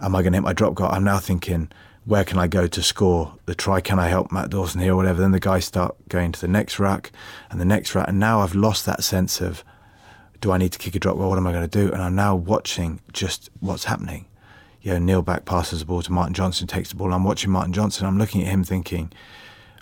am 0.00 0.16
I 0.16 0.22
going 0.22 0.32
to 0.32 0.38
hit 0.38 0.44
my 0.44 0.52
drop 0.52 0.74
goal? 0.74 0.88
I'm 0.90 1.04
now 1.04 1.18
thinking, 1.18 1.70
where 2.04 2.24
can 2.24 2.38
I 2.38 2.46
go 2.48 2.66
to 2.66 2.82
score 2.82 3.34
the 3.44 3.54
try? 3.54 3.80
Can 3.80 3.98
I 3.98 4.08
help 4.08 4.32
Matt 4.32 4.50
Dawson 4.50 4.80
here 4.80 4.94
or 4.94 4.96
whatever? 4.96 5.20
Then 5.20 5.32
the 5.32 5.40
guys 5.40 5.66
start 5.66 5.94
going 6.08 6.32
to 6.32 6.40
the 6.40 6.48
next 6.48 6.78
ruck 6.78 7.12
and 7.50 7.60
the 7.60 7.66
next 7.66 7.94
ruck. 7.94 8.08
And 8.08 8.18
now 8.18 8.40
I've 8.40 8.54
lost 8.54 8.86
that 8.86 9.04
sense 9.04 9.42
of, 9.42 9.62
do 10.40 10.50
I 10.50 10.58
need 10.58 10.72
to 10.72 10.78
kick 10.78 10.94
a 10.94 10.98
drop 10.98 11.16
goal? 11.16 11.28
What 11.28 11.38
am 11.38 11.46
I 11.46 11.52
going 11.52 11.68
to 11.68 11.86
do? 11.86 11.92
And 11.92 12.00
I'm 12.00 12.14
now 12.14 12.34
watching 12.34 13.00
just 13.12 13.50
what's 13.60 13.84
happening. 13.84 14.24
You 14.80 14.92
know, 14.92 14.98
Neil 15.00 15.22
Back 15.22 15.44
passes 15.44 15.80
the 15.80 15.86
ball 15.86 16.00
to 16.02 16.12
Martin 16.12 16.34
Johnson, 16.34 16.66
takes 16.66 16.88
the 16.88 16.96
ball. 16.96 17.12
I'm 17.12 17.24
watching 17.24 17.50
Martin 17.50 17.72
Johnson. 17.72 18.06
I'm 18.06 18.18
looking 18.18 18.42
at 18.42 18.48
him 18.48 18.64
thinking, 18.64 19.12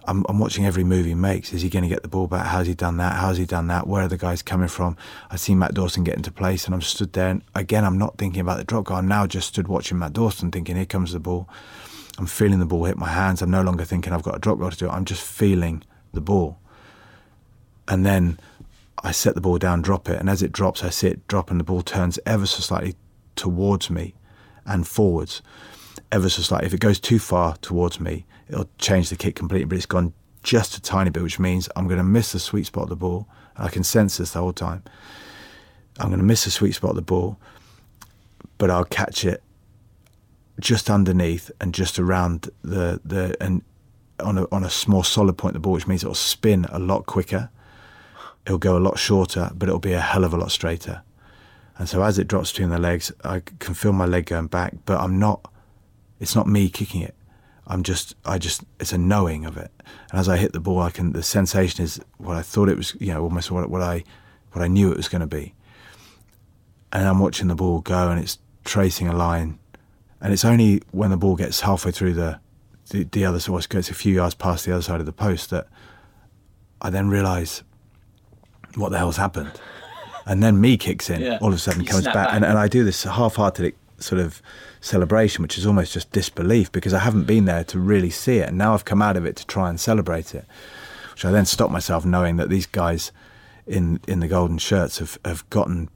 I'm, 0.06 0.24
I'm 0.28 0.38
watching 0.38 0.64
every 0.64 0.84
move 0.84 1.06
he 1.06 1.14
makes. 1.14 1.52
Is 1.52 1.62
he 1.62 1.68
going 1.68 1.82
to 1.82 1.88
get 1.88 2.02
the 2.02 2.08
ball 2.08 2.26
back? 2.26 2.46
How's 2.46 2.66
he 2.66 2.74
done 2.74 2.96
that? 2.98 3.16
How's 3.16 3.38
he 3.38 3.44
done 3.44 3.66
that? 3.68 3.86
Where 3.86 4.02
are 4.02 4.08
the 4.08 4.16
guys 4.16 4.42
coming 4.42 4.68
from? 4.68 4.96
I 5.30 5.36
see 5.36 5.54
Matt 5.54 5.74
Dawson 5.74 6.04
get 6.04 6.16
into 6.16 6.30
place, 6.30 6.64
and 6.64 6.74
I'm 6.74 6.80
stood 6.80 7.12
there. 7.12 7.28
And 7.28 7.42
again, 7.54 7.84
I'm 7.84 7.98
not 7.98 8.16
thinking 8.16 8.40
about 8.40 8.58
the 8.58 8.64
drop 8.64 8.84
goal. 8.84 8.98
I'm 8.98 9.08
now 9.08 9.26
just 9.26 9.48
stood 9.48 9.68
watching 9.68 9.98
Matt 9.98 10.12
Dawson, 10.12 10.50
thinking, 10.50 10.76
here 10.76 10.86
comes 10.86 11.12
the 11.12 11.20
ball. 11.20 11.48
I'm 12.18 12.26
feeling 12.26 12.60
the 12.60 12.66
ball 12.66 12.84
hit 12.84 12.96
my 12.96 13.08
hands. 13.08 13.42
I'm 13.42 13.50
no 13.50 13.62
longer 13.62 13.84
thinking 13.84 14.12
I've 14.12 14.22
got 14.22 14.36
a 14.36 14.38
drop 14.38 14.58
goal 14.58 14.70
to 14.70 14.76
do. 14.76 14.88
I'm 14.88 15.04
just 15.04 15.22
feeling 15.22 15.82
the 16.12 16.20
ball. 16.20 16.58
And 17.88 18.06
then 18.06 18.38
I 19.02 19.12
set 19.12 19.34
the 19.34 19.40
ball 19.40 19.58
down, 19.58 19.82
drop 19.82 20.08
it, 20.08 20.18
and 20.18 20.30
as 20.30 20.42
it 20.42 20.52
drops, 20.52 20.82
I 20.82 20.90
see 20.90 21.08
it 21.08 21.28
drop, 21.28 21.50
and 21.50 21.60
the 21.60 21.64
ball 21.64 21.82
turns 21.82 22.18
ever 22.26 22.46
so 22.46 22.60
slightly 22.60 22.94
towards 23.34 23.90
me 23.90 24.14
and 24.64 24.86
forwards, 24.86 25.42
ever 26.12 26.28
so 26.28 26.42
slightly. 26.42 26.66
If 26.66 26.74
it 26.74 26.80
goes 26.80 27.00
too 27.00 27.18
far 27.18 27.56
towards 27.58 28.00
me, 28.00 28.26
it'll 28.48 28.68
change 28.78 29.10
the 29.10 29.16
kick 29.16 29.34
completely, 29.34 29.66
but 29.66 29.76
it's 29.76 29.86
gone 29.86 30.12
just 30.42 30.76
a 30.76 30.80
tiny 30.80 31.10
bit, 31.10 31.22
which 31.22 31.38
means 31.38 31.68
I'm 31.74 31.86
going 31.86 31.98
to 31.98 32.04
miss 32.04 32.32
the 32.32 32.38
sweet 32.38 32.66
spot 32.66 32.84
of 32.84 32.88
the 32.88 32.96
ball. 32.96 33.26
I 33.56 33.68
can 33.68 33.82
sense 33.82 34.18
this 34.18 34.32
the 34.32 34.40
whole 34.40 34.52
time. 34.52 34.82
I'm 35.98 36.08
going 36.08 36.20
to 36.20 36.24
miss 36.24 36.44
the 36.44 36.50
sweet 36.50 36.72
spot 36.72 36.90
of 36.90 36.96
the 36.96 37.02
ball, 37.02 37.38
but 38.58 38.70
I'll 38.70 38.84
catch 38.84 39.24
it 39.24 39.42
just 40.60 40.88
underneath 40.88 41.50
and 41.60 41.74
just 41.74 41.98
around 41.98 42.50
the 42.62 43.00
the 43.04 43.36
and 43.40 43.62
on 44.20 44.38
a 44.38 44.46
on 44.50 44.64
a 44.64 44.70
small 44.70 45.02
solid 45.02 45.36
point 45.36 45.56
of 45.56 45.62
the 45.62 45.64
ball, 45.64 45.72
which 45.72 45.86
means 45.86 46.02
it'll 46.02 46.14
spin 46.14 46.66
a 46.70 46.78
lot 46.78 47.06
quicker. 47.06 47.50
It'll 48.46 48.58
go 48.58 48.76
a 48.76 48.80
lot 48.80 48.98
shorter, 48.98 49.50
but 49.54 49.68
it'll 49.68 49.80
be 49.80 49.92
a 49.92 50.00
hell 50.00 50.24
of 50.24 50.32
a 50.32 50.36
lot 50.36 50.52
straighter. 50.52 51.02
And 51.78 51.88
so 51.88 52.02
as 52.02 52.18
it 52.18 52.28
drops 52.28 52.52
between 52.52 52.70
the 52.70 52.78
legs, 52.78 53.12
I 53.24 53.40
can 53.58 53.74
feel 53.74 53.92
my 53.92 54.06
leg 54.06 54.26
going 54.26 54.46
back, 54.46 54.74
but 54.84 55.00
I'm 55.00 55.18
not. 55.18 55.50
It's 56.20 56.34
not 56.34 56.46
me 56.46 56.68
kicking 56.68 57.02
it. 57.02 57.14
I'm 57.66 57.82
just, 57.82 58.14
I 58.24 58.38
just, 58.38 58.62
it's 58.78 58.92
a 58.92 58.98
knowing 58.98 59.44
of 59.44 59.56
it. 59.56 59.70
And 60.10 60.20
as 60.20 60.28
I 60.28 60.36
hit 60.36 60.52
the 60.52 60.60
ball, 60.60 60.80
I 60.80 60.90
can, 60.90 61.12
the 61.12 61.22
sensation 61.22 61.84
is 61.84 62.00
what 62.18 62.36
I 62.36 62.42
thought 62.42 62.68
it 62.68 62.76
was, 62.76 62.96
you 63.00 63.12
know, 63.12 63.22
almost 63.22 63.50
what, 63.50 63.68
what 63.68 63.82
I, 63.82 64.04
what 64.52 64.62
I 64.62 64.68
knew 64.68 64.90
it 64.90 64.96
was 64.96 65.08
going 65.08 65.20
to 65.20 65.26
be. 65.26 65.52
And 66.92 67.06
I'm 67.08 67.18
watching 67.18 67.48
the 67.48 67.54
ball 67.56 67.80
go 67.80 68.08
and 68.10 68.20
it's 68.20 68.38
tracing 68.64 69.08
a 69.08 69.12
line. 69.16 69.58
And 70.20 70.32
it's 70.32 70.44
only 70.44 70.80
when 70.92 71.10
the 71.10 71.16
ball 71.16 71.34
gets 71.36 71.60
halfway 71.60 71.90
through 71.90 72.14
the, 72.14 72.38
the, 72.90 73.02
the 73.04 73.24
other, 73.24 73.40
so 73.40 73.56
it 73.58 73.68
gets 73.68 73.90
a 73.90 73.94
few 73.94 74.14
yards 74.14 74.34
past 74.34 74.64
the 74.64 74.72
other 74.72 74.82
side 74.82 75.00
of 75.00 75.06
the 75.06 75.12
post 75.12 75.50
that 75.50 75.66
I 76.80 76.90
then 76.90 77.08
realise 77.08 77.62
what 78.76 78.90
the 78.92 78.98
hell's 78.98 79.16
happened. 79.16 79.50
And 80.24 80.42
then 80.42 80.60
me 80.60 80.76
kicks 80.76 81.10
in, 81.10 81.20
Yeah. 81.20 81.38
all 81.40 81.48
of 81.48 81.54
a 81.54 81.58
sudden 81.58 81.82
You 81.82 81.88
comes 81.88 82.04
back. 82.04 82.14
back. 82.14 82.28
And, 82.32 82.44
and 82.44 82.56
I 82.58 82.68
do 82.68 82.84
this 82.84 83.02
half-hearted 83.04 83.74
sort 83.98 84.20
of 84.20 84.42
celebration, 84.80 85.42
which 85.42 85.58
is 85.58 85.66
almost 85.66 85.92
just 85.92 86.12
disbelief 86.12 86.70
because 86.72 86.94
I 86.94 87.00
haven't 87.00 87.24
been 87.24 87.44
there 87.44 87.64
to 87.64 87.78
really 87.78 88.10
see 88.10 88.38
it. 88.38 88.48
And 88.48 88.58
now 88.58 88.74
I've 88.74 88.84
come 88.84 89.02
out 89.02 89.16
of 89.16 89.24
it 89.24 89.36
to 89.36 89.46
try 89.46 89.68
and 89.68 89.78
celebrate 89.80 90.34
it, 90.34 90.44
which 91.12 91.24
I 91.24 91.30
then 91.30 91.46
stop 91.46 91.70
myself 91.70 92.04
knowing 92.04 92.36
that 92.36 92.48
these 92.48 92.66
guys 92.66 93.12
in, 93.66 94.00
in 94.06 94.20
the 94.20 94.28
golden 94.28 94.58
shirts 94.58 94.98
have, 94.98 95.18
have 95.24 95.48
gotten 95.50 95.88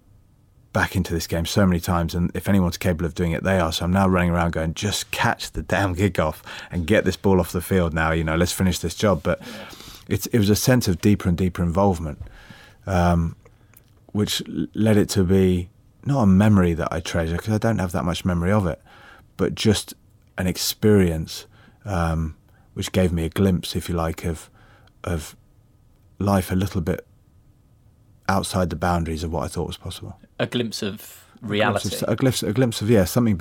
back 0.73 0.95
into 0.95 1.13
this 1.13 1.27
game 1.27 1.47
so 1.47 1.67
many 1.67 1.81
times, 1.81 2.15
and 2.15 2.31
if 2.35 2.49
anyone's 2.49 2.77
capable 2.77 3.07
of 3.07 3.15
doing 3.15 3.33
it, 3.33 3.43
they 3.43 3.59
are. 3.59 3.73
So 3.73 3.85
I'm 3.85 3.93
now 3.93 4.09
running 4.09 4.31
around 4.31 4.53
going, 4.53 4.75
just 4.75 5.11
catch 5.11 5.51
the 5.51 5.63
damn 5.63 5.95
gig 5.95 6.15
kickoff 6.15 6.43
and 6.71 6.87
get 6.87 7.05
this 7.05 7.17
ball 7.17 7.41
off 7.41 7.53
the 7.53 7.61
field 7.61 7.93
now. 7.93 8.13
You 8.13 8.25
know, 8.25 8.37
let's 8.37 8.53
finish 8.53 8.79
this 8.79 8.95
job. 8.95 9.23
But 9.23 9.41
it's 10.09 10.27
it 10.27 10.39
was 10.39 10.51
a 10.51 10.57
sense 10.57 10.89
of 10.89 11.01
deeper 11.01 11.29
and 11.29 11.37
deeper 11.37 11.63
involvement, 11.63 12.21
um, 12.87 13.37
which 14.13 14.43
led 14.75 14.97
it 14.97 15.09
to 15.11 15.25
be 15.25 15.69
not 16.05 16.23
a 16.23 16.27
memory 16.27 16.75
that 16.75 16.89
I 16.93 17.01
treasure 17.01 17.37
because 17.37 17.55
I 17.55 17.59
don't 17.59 17.79
have 17.79 17.93
that 17.93 18.05
much 18.05 18.25
memory 18.25 18.53
of 18.53 18.67
it, 18.67 18.81
but 19.37 19.55
just 19.55 19.95
an 20.39 20.47
experience 20.47 21.47
um, 21.85 22.37
which 22.75 22.93
gave 22.93 23.13
me 23.13 23.25
a 23.25 23.29
glimpse, 23.29 23.77
if 23.77 23.89
you 23.89 23.95
like, 23.95 24.25
of 24.25 24.51
of 25.05 25.37
life 26.19 26.51
a 26.51 26.55
little 26.55 26.81
bit 26.83 27.07
outside 28.29 28.71
the 28.71 28.77
boundaries 28.77 29.25
of 29.25 29.33
what 29.33 29.45
I 29.45 29.49
thought 29.49 29.67
was 29.67 29.77
possible. 29.79 30.19
A 30.39 30.47
glimpse 30.47 30.83
of 30.83 31.25
A 31.43 31.47
reality. 31.47 31.89
glimpse 31.89 32.03
of, 32.03 32.09
a 32.09 32.17
glimpse, 32.17 32.43
a 32.43 32.53
glimpse 32.53 32.83
of 32.83 32.91
yeah, 32.91 33.05
something 33.05 33.41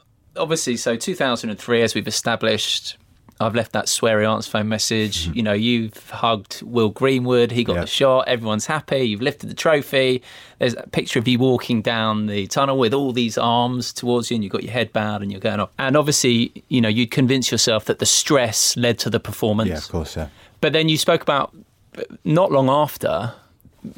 obviously, 0.35 0.77
so 0.77 0.95
2003, 0.95 1.81
as 1.81 1.95
we've 1.95 2.07
established, 2.07 2.97
I've 3.41 3.55
left 3.55 3.71
that 3.71 3.85
sweary 3.85 4.31
answer 4.31 4.51
phone 4.51 4.69
message. 4.69 5.25
Mm-hmm. 5.25 5.37
You 5.37 5.43
know, 5.43 5.53
you've 5.53 6.09
hugged 6.09 6.61
Will 6.61 6.89
Greenwood. 6.89 7.51
He 7.51 7.63
got 7.63 7.75
the 7.75 7.87
shot. 7.87 8.27
Everyone's 8.27 8.67
happy. 8.67 8.99
You've 8.99 9.21
lifted 9.21 9.49
the 9.49 9.55
trophy. 9.55 10.21
There's 10.59 10.75
a 10.75 10.87
picture 10.87 11.17
of 11.17 11.27
you 11.27 11.39
walking 11.39 11.81
down 11.81 12.27
the 12.27 12.45
tunnel 12.47 12.77
with 12.77 12.93
all 12.93 13.13
these 13.13 13.37
arms 13.37 13.91
towards 13.93 14.29
you, 14.29 14.35
and 14.35 14.43
you've 14.43 14.53
got 14.53 14.63
your 14.63 14.71
head 14.71 14.93
bowed 14.93 15.23
and 15.23 15.31
you're 15.31 15.41
going 15.41 15.59
off. 15.59 15.71
And 15.79 15.97
obviously, 15.97 16.63
you 16.69 16.81
know, 16.81 16.89
you'd 16.89 17.11
convince 17.11 17.51
yourself 17.51 17.85
that 17.85 17.99
the 17.99 18.05
stress 18.05 18.77
led 18.77 18.99
to 18.99 19.09
the 19.09 19.19
performance. 19.19 19.69
Yeah, 19.69 19.77
of 19.77 19.89
course. 19.89 20.15
Yeah. 20.15 20.27
But 20.61 20.73
then 20.73 20.87
you 20.87 20.97
spoke 20.97 21.23
about 21.23 21.55
uh, 21.97 22.03
not 22.23 22.51
long 22.51 22.69
after 22.69 23.33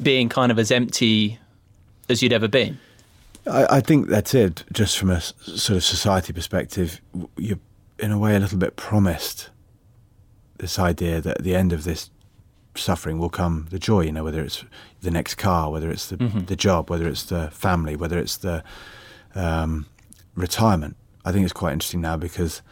being 0.02 0.30
kind 0.30 0.50
of 0.50 0.58
as 0.58 0.70
empty 0.70 1.38
as 2.08 2.22
you'd 2.22 2.32
ever 2.32 2.48
been. 2.48 2.78
I, 3.46 3.76
I 3.76 3.80
think 3.80 4.08
that's 4.08 4.34
it. 4.34 4.64
Just 4.72 4.98
from 4.98 5.10
a 5.10 5.20
sort 5.20 5.76
of 5.76 5.84
society 5.84 6.32
perspective, 6.32 7.00
you're 7.36 7.58
in 7.98 8.10
a 8.10 8.18
way 8.18 8.34
a 8.34 8.40
little 8.40 8.58
bit 8.58 8.76
promised 8.76 9.50
this 10.58 10.78
idea 10.78 11.20
that 11.20 11.38
at 11.38 11.44
the 11.44 11.54
end 11.54 11.72
of 11.72 11.84
this 11.84 12.10
suffering 12.76 13.18
will 13.18 13.30
come 13.30 13.66
the 13.70 13.78
joy. 13.78 14.00
You 14.02 14.12
know, 14.12 14.24
whether 14.24 14.42
it's 14.42 14.64
the 15.02 15.10
next 15.10 15.34
car, 15.36 15.70
whether 15.70 15.90
it's 15.90 16.08
the 16.08 16.16
the 16.46 16.56
job, 16.56 16.90
whether 16.90 17.08
it's 17.08 17.24
the 17.24 17.50
family, 17.50 17.96
whether 17.96 18.18
it's 18.18 18.36
the 18.36 18.64
um, 19.34 19.86
retirement. 20.34 20.96
I 21.24 21.32
think 21.32 21.44
it's 21.44 21.52
quite 21.52 21.72
interesting 21.72 22.02
now 22.02 22.16
because 22.16 22.62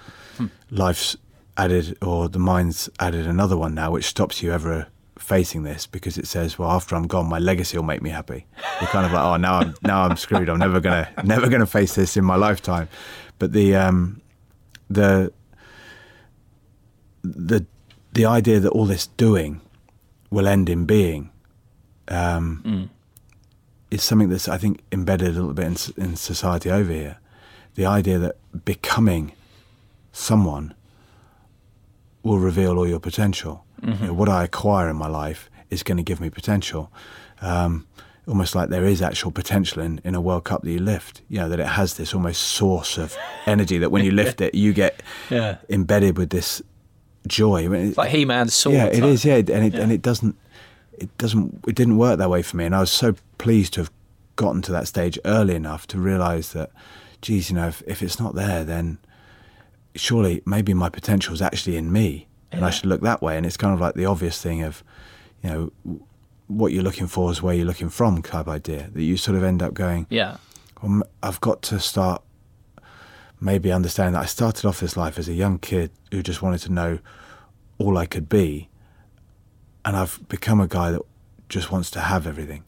life's 0.71 1.17
added, 1.57 1.97
or 2.03 2.29
the 2.29 2.39
mind's 2.39 2.89
added 2.99 3.27
another 3.27 3.57
one 3.57 3.75
now, 3.75 3.91
which 3.91 4.05
stops 4.07 4.43
you 4.43 4.53
ever 4.53 4.89
facing 5.23 5.63
this 5.63 5.87
because 5.87 6.19
it 6.19 6.27
says, 6.27 6.59
"Well, 6.59 6.71
after 6.71 6.95
I'm 6.97 7.07
gone, 7.07 7.29
my 7.29 7.39
legacy 7.39 7.77
will 7.79 7.85
make 7.85 8.03
me 8.03 8.11
happy." 8.11 8.47
You're 8.81 8.91
kind 8.91 9.07
of 9.07 9.13
like, 9.13 9.25
"Oh, 9.25 9.37
now 9.37 9.55
I'm 9.61 9.75
now 9.83 10.03
I'm 10.05 10.17
screwed. 10.17 10.49
I'm 10.49 10.59
never 10.59 10.81
gonna 10.81 11.09
never 11.25 11.49
gonna 11.49 11.67
face 11.67 11.95
this 11.95 12.17
in 12.17 12.25
my 12.25 12.37
lifetime." 12.37 12.89
But 13.39 13.53
the 13.53 13.75
um, 13.77 14.21
the 14.91 15.33
the 17.23 17.65
the 18.13 18.27
idea 18.27 18.61
that 18.61 18.71
all 18.71 18.87
this 18.87 19.07
doing 19.07 19.61
will 20.31 20.47
end 20.49 20.69
in 20.69 20.85
being 20.87 21.31
um, 22.09 22.91
is 23.91 24.03
something 24.03 24.29
that's 24.29 24.49
I 24.49 24.59
think 24.59 24.81
embedded 24.91 25.29
a 25.29 25.33
little 25.41 25.55
bit 25.55 25.67
in, 25.97 26.05
in 26.05 26.17
society 26.17 26.71
over 26.71 26.93
here. 26.93 27.19
the 27.75 27.87
idea 27.87 28.19
that 28.19 28.37
becoming 28.65 29.33
someone 30.13 30.75
will 32.23 32.39
reveal 32.39 32.79
all 32.79 32.87
your 32.89 33.01
potential. 33.01 33.65
You 33.83 33.95
know, 34.07 34.13
what 34.13 34.29
I 34.29 34.45
acquire 34.45 34.89
in 34.89 34.95
my 34.97 35.09
life 35.09 35.51
is 35.71 35.83
going 35.83 35.97
to 35.97 36.05
give 36.05 36.21
me 36.21 36.31
potential. 36.31 36.93
Um, 37.41 37.87
almost 38.29 38.55
like 38.55 38.69
there 38.69 38.85
is 38.85 39.03
actual 39.03 39.33
potential 39.33 39.83
in, 39.83 40.01
in 40.05 40.15
a 40.15 40.21
World 40.21 40.45
Cup 40.45 40.63
that 40.63 40.71
you 40.71 40.79
lift. 40.79 41.23
You 41.29 41.39
know, 41.41 41.49
that 41.49 41.59
it 41.59 41.67
has 41.67 41.95
this 41.97 42.15
almost 42.15 42.43
source 42.43 42.97
of 42.97 43.17
energy 43.47 43.79
that 43.79 43.91
when 43.91 44.05
you 44.05 44.13
lift 44.13 44.41
it, 44.41 44.55
you 44.55 44.73
get 44.73 45.03
Yeah. 45.31 45.57
embedded 45.69 46.17
with 46.17 46.31
this 46.31 46.63
joy. 47.27 47.65
I 47.65 47.69
mean, 47.69 47.89
It's 47.89 47.97
like 47.99 48.11
He 48.11 48.25
Man's 48.25 48.55
sword. 48.55 48.77
yeah, 48.77 48.87
it 48.87 49.03
is. 49.05 49.25
Yeah, 49.25 49.37
and 49.37 49.51
it 49.65 49.75
and 49.75 49.91
it 49.91 50.03
doesn't, 50.03 50.37
it 50.93 51.17
doesn't, 51.19 51.65
it 51.67 51.75
didn't 51.75 51.97
work 51.99 52.19
that 52.19 52.31
way 52.31 52.43
for 52.43 52.57
me. 52.57 52.65
And 52.67 52.77
I 52.77 52.81
was 52.81 52.93
so 52.93 53.17
pleased 53.39 53.73
to 53.75 53.81
have 53.81 53.91
gotten 54.37 54.63
to 54.63 54.73
that 54.73 54.87
stage 54.87 55.19
early 55.25 55.57
enough 55.57 55.89
to 55.89 55.99
realise 55.99 56.53
that, 56.53 56.71
geez, 57.21 57.51
you 57.51 57.57
know, 57.57 57.67
if, 57.67 57.83
if 57.89 58.01
it's 58.03 58.21
not 58.21 58.37
there, 58.37 58.63
then 58.63 58.99
surely 59.95 60.43
maybe 60.47 60.75
my 60.75 60.89
potential 60.89 61.35
is 61.35 61.43
actually 61.43 61.77
in 61.77 61.93
me, 61.93 62.27
and 62.51 62.65
I 62.65 62.71
should 62.71 62.87
look 62.87 63.01
that 63.03 63.23
way. 63.23 63.37
And 63.37 63.47
it's 63.47 63.57
kind 63.57 63.73
of 63.75 63.81
like 63.81 63.95
the 63.95 64.07
obvious 64.07 64.41
thing 64.41 64.63
of, 64.63 64.83
you 65.43 65.51
know, 65.51 66.01
what 66.49 66.73
you're 66.73 66.83
looking 66.83 67.07
for 67.07 67.31
is 67.31 67.41
where 67.43 67.55
you're 67.55 67.67
looking 67.67 67.89
from 67.89 68.21
type 68.23 68.49
idea. 68.49 68.91
That 68.93 69.03
you 69.03 69.17
sort 69.17 69.37
of 69.39 69.43
end 69.45 69.63
up 69.63 69.73
going, 69.75 70.07
Yeah. 70.11 70.37
well, 70.83 71.03
I've 71.23 71.41
got 71.41 71.63
to 71.63 71.81
start 71.81 72.23
maybe 73.41 73.73
understanding 73.73 74.13
that 74.13 74.23
I 74.23 74.27
started 74.27 74.67
off 74.67 74.81
this 74.81 74.97
life 74.97 75.19
as 75.19 75.29
a 75.29 75.33
young 75.35 75.59
kid 75.59 75.91
who 76.11 76.23
just 76.23 76.43
wanted 76.43 76.59
to 76.61 76.73
know 76.73 76.99
all 77.79 77.97
I 77.99 78.07
could 78.07 78.29
be, 78.29 78.69
and 79.85 79.97
I've 79.97 80.21
become 80.29 80.61
a 80.61 80.69
guy 80.69 80.91
that 80.93 81.03
just 81.49 81.73
wants 81.73 81.91
to 81.93 82.01
have 82.01 82.27
everything, 82.27 82.65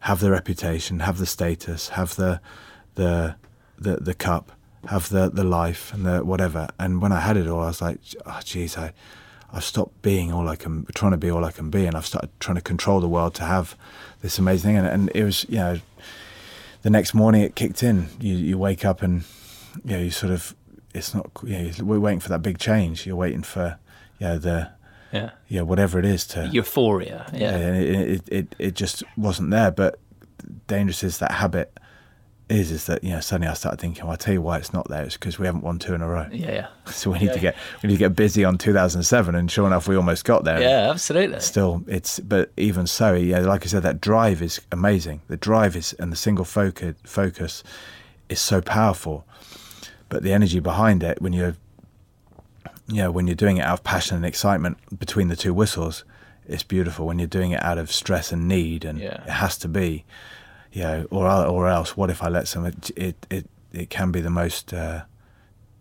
have 0.00 0.20
the 0.20 0.30
reputation, 0.30 1.00
have 1.00 1.18
the 1.18 1.26
status, 1.26 1.90
have 1.90 2.16
the 2.16 2.40
the 2.96 3.36
the, 3.78 3.96
the 3.96 4.14
cup, 4.14 4.52
have 4.88 5.08
the 5.08 5.30
the 5.30 5.44
life 5.44 5.92
and 5.94 6.04
the 6.06 6.24
whatever. 6.24 6.68
And 6.78 7.00
when 7.02 7.12
I 7.12 7.20
had 7.20 7.36
it 7.36 7.46
all, 7.46 7.62
I 7.62 7.66
was 7.66 7.82
like, 7.82 7.98
oh, 8.26 8.40
geez, 8.44 8.76
I. 8.76 8.92
I've 9.56 9.62
stopped 9.62 10.02
being 10.02 10.32
all 10.32 10.48
I 10.48 10.56
can, 10.56 10.84
trying 10.96 11.12
to 11.12 11.16
be 11.16 11.30
all 11.30 11.44
I 11.44 11.52
can 11.52 11.70
be, 11.70 11.86
and 11.86 11.96
I've 11.96 12.06
started 12.06 12.28
trying 12.40 12.56
to 12.56 12.60
control 12.60 12.98
the 13.00 13.06
world 13.08 13.34
to 13.36 13.44
have 13.44 13.76
this 14.20 14.36
amazing 14.36 14.70
thing. 14.70 14.76
And, 14.78 14.86
and 14.88 15.10
it 15.14 15.22
was, 15.22 15.46
you 15.48 15.58
know, 15.58 15.78
the 16.82 16.90
next 16.90 17.14
morning 17.14 17.42
it 17.42 17.54
kicked 17.54 17.80
in. 17.84 18.08
You 18.18 18.34
you 18.34 18.58
wake 18.58 18.84
up 18.84 19.00
and 19.00 19.22
you 19.84 19.92
know 19.92 19.98
you 20.02 20.10
sort 20.10 20.32
of 20.32 20.56
it's 20.92 21.14
not 21.14 21.30
you 21.44 21.56
know 21.56 21.70
we're 21.84 22.00
waiting 22.00 22.18
for 22.18 22.30
that 22.30 22.42
big 22.42 22.58
change. 22.58 23.06
You're 23.06 23.14
waiting 23.14 23.42
for 23.44 23.78
you 24.18 24.26
know 24.26 24.38
the 24.38 24.70
Yeah. 25.12 25.30
yeah 25.46 25.60
whatever 25.62 26.00
it 26.00 26.04
is 26.04 26.26
to 26.28 26.48
Euphoria. 26.52 27.30
Yeah. 27.32 27.50
and 27.56 27.76
it, 27.76 27.88
it 28.10 28.28
it 28.28 28.54
it 28.58 28.74
just 28.74 29.04
wasn't 29.16 29.50
there. 29.50 29.70
But 29.70 30.00
dangerous 30.66 31.04
is 31.04 31.18
that 31.18 31.30
habit 31.30 31.78
is 32.48 32.70
is 32.70 32.84
that 32.86 33.02
you 33.02 33.10
know 33.10 33.20
suddenly 33.20 33.48
I 33.48 33.54
started 33.54 33.80
thinking. 33.80 34.04
Well, 34.04 34.12
I 34.12 34.16
tell 34.16 34.34
you 34.34 34.42
why 34.42 34.58
it's 34.58 34.72
not 34.72 34.88
there. 34.88 35.02
It's 35.04 35.16
because 35.16 35.38
we 35.38 35.46
haven't 35.46 35.62
won 35.64 35.78
two 35.78 35.94
in 35.94 36.02
a 36.02 36.08
row. 36.08 36.26
Yeah. 36.30 36.52
Yeah. 36.52 36.66
So 36.92 37.10
we 37.10 37.18
need 37.18 37.32
to 37.32 37.38
get 37.40 37.56
we 37.82 37.88
need 37.88 37.94
to 37.94 37.98
get 37.98 38.14
busy 38.14 38.44
on 38.44 38.58
2007, 38.58 39.34
and 39.34 39.50
sure 39.50 39.66
enough, 39.66 39.88
we 39.88 39.96
almost 39.96 40.24
got 40.24 40.44
there. 40.44 40.60
Yeah, 40.60 40.90
absolutely. 40.90 41.40
Still, 41.40 41.82
it's 41.86 42.20
but 42.20 42.52
even 42.58 42.86
so, 42.86 43.14
yeah, 43.14 43.38
like 43.40 43.64
I 43.64 43.68
said, 43.68 43.82
that 43.84 44.00
drive 44.00 44.42
is 44.42 44.60
amazing. 44.70 45.22
The 45.28 45.36
drive 45.38 45.74
is 45.76 45.94
and 45.94 46.12
the 46.12 46.16
single 46.16 46.44
focus 46.44 46.94
focus 47.04 47.62
is 48.28 48.40
so 48.40 48.60
powerful. 48.60 49.26
But 50.10 50.22
the 50.22 50.32
energy 50.32 50.60
behind 50.60 51.02
it, 51.02 51.20
when 51.22 51.32
you're, 51.32 51.56
you 52.86 52.96
know, 52.96 53.10
when 53.10 53.26
you're 53.26 53.34
doing 53.34 53.56
it 53.56 53.62
out 53.62 53.78
of 53.80 53.84
passion 53.84 54.16
and 54.16 54.26
excitement 54.26 54.76
between 54.98 55.28
the 55.28 55.36
two 55.36 55.54
whistles, 55.54 56.04
it's 56.46 56.62
beautiful. 56.62 57.06
When 57.06 57.18
you're 57.18 57.26
doing 57.26 57.52
it 57.52 57.62
out 57.62 57.78
of 57.78 57.90
stress 57.90 58.30
and 58.30 58.46
need, 58.46 58.84
and 58.84 58.98
Yeah. 58.98 59.22
it 59.24 59.30
has 59.30 59.56
to 59.58 59.68
be, 59.68 60.04
you 60.74 60.82
know, 60.82 61.06
or 61.10 61.26
or 61.26 61.68
else, 61.68 61.96
what 61.96 62.10
if 62.10 62.22
I 62.22 62.28
let 62.28 62.46
some? 62.48 62.66
It 62.66 62.90
it 62.96 63.26
it, 63.30 63.46
it 63.72 63.88
can 63.90 64.12
be 64.12 64.20
the 64.20 64.30
most 64.30 64.74
uh, 64.74 65.04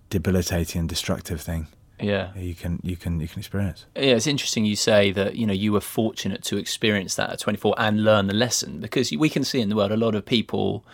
debilitating 0.10 0.80
and 0.80 0.89
destructive 0.89 1.41
thing 1.41 1.68
Yeah. 2.00 2.30
you 2.36 2.54
can 2.56 2.80
you 2.84 2.96
can 2.96 3.20
you 3.20 3.28
can 3.28 3.39
experience. 3.39 3.86
Yeah, 3.96 4.16
it's 4.16 4.28
interesting 4.28 4.66
you 4.66 4.76
say 4.76 5.12
that 5.12 5.36
you 5.36 5.46
know 5.48 5.54
you 5.54 5.72
were 5.74 5.82
fortunate 5.82 6.44
to 6.44 6.58
experience 6.58 7.16
that 7.16 7.30
at 7.32 7.39
24 7.39 7.76
and 7.78 8.04
learn 8.04 8.28
the 8.28 8.34
lesson 8.34 8.80
because 8.80 9.12
we 9.12 9.30
can 9.30 9.44
see 9.44 9.60
in 9.62 9.70
the 9.70 9.76
world 9.76 9.91
a 9.91 9.98
lot 9.98 10.16
of 10.16 10.26
people 10.26 10.86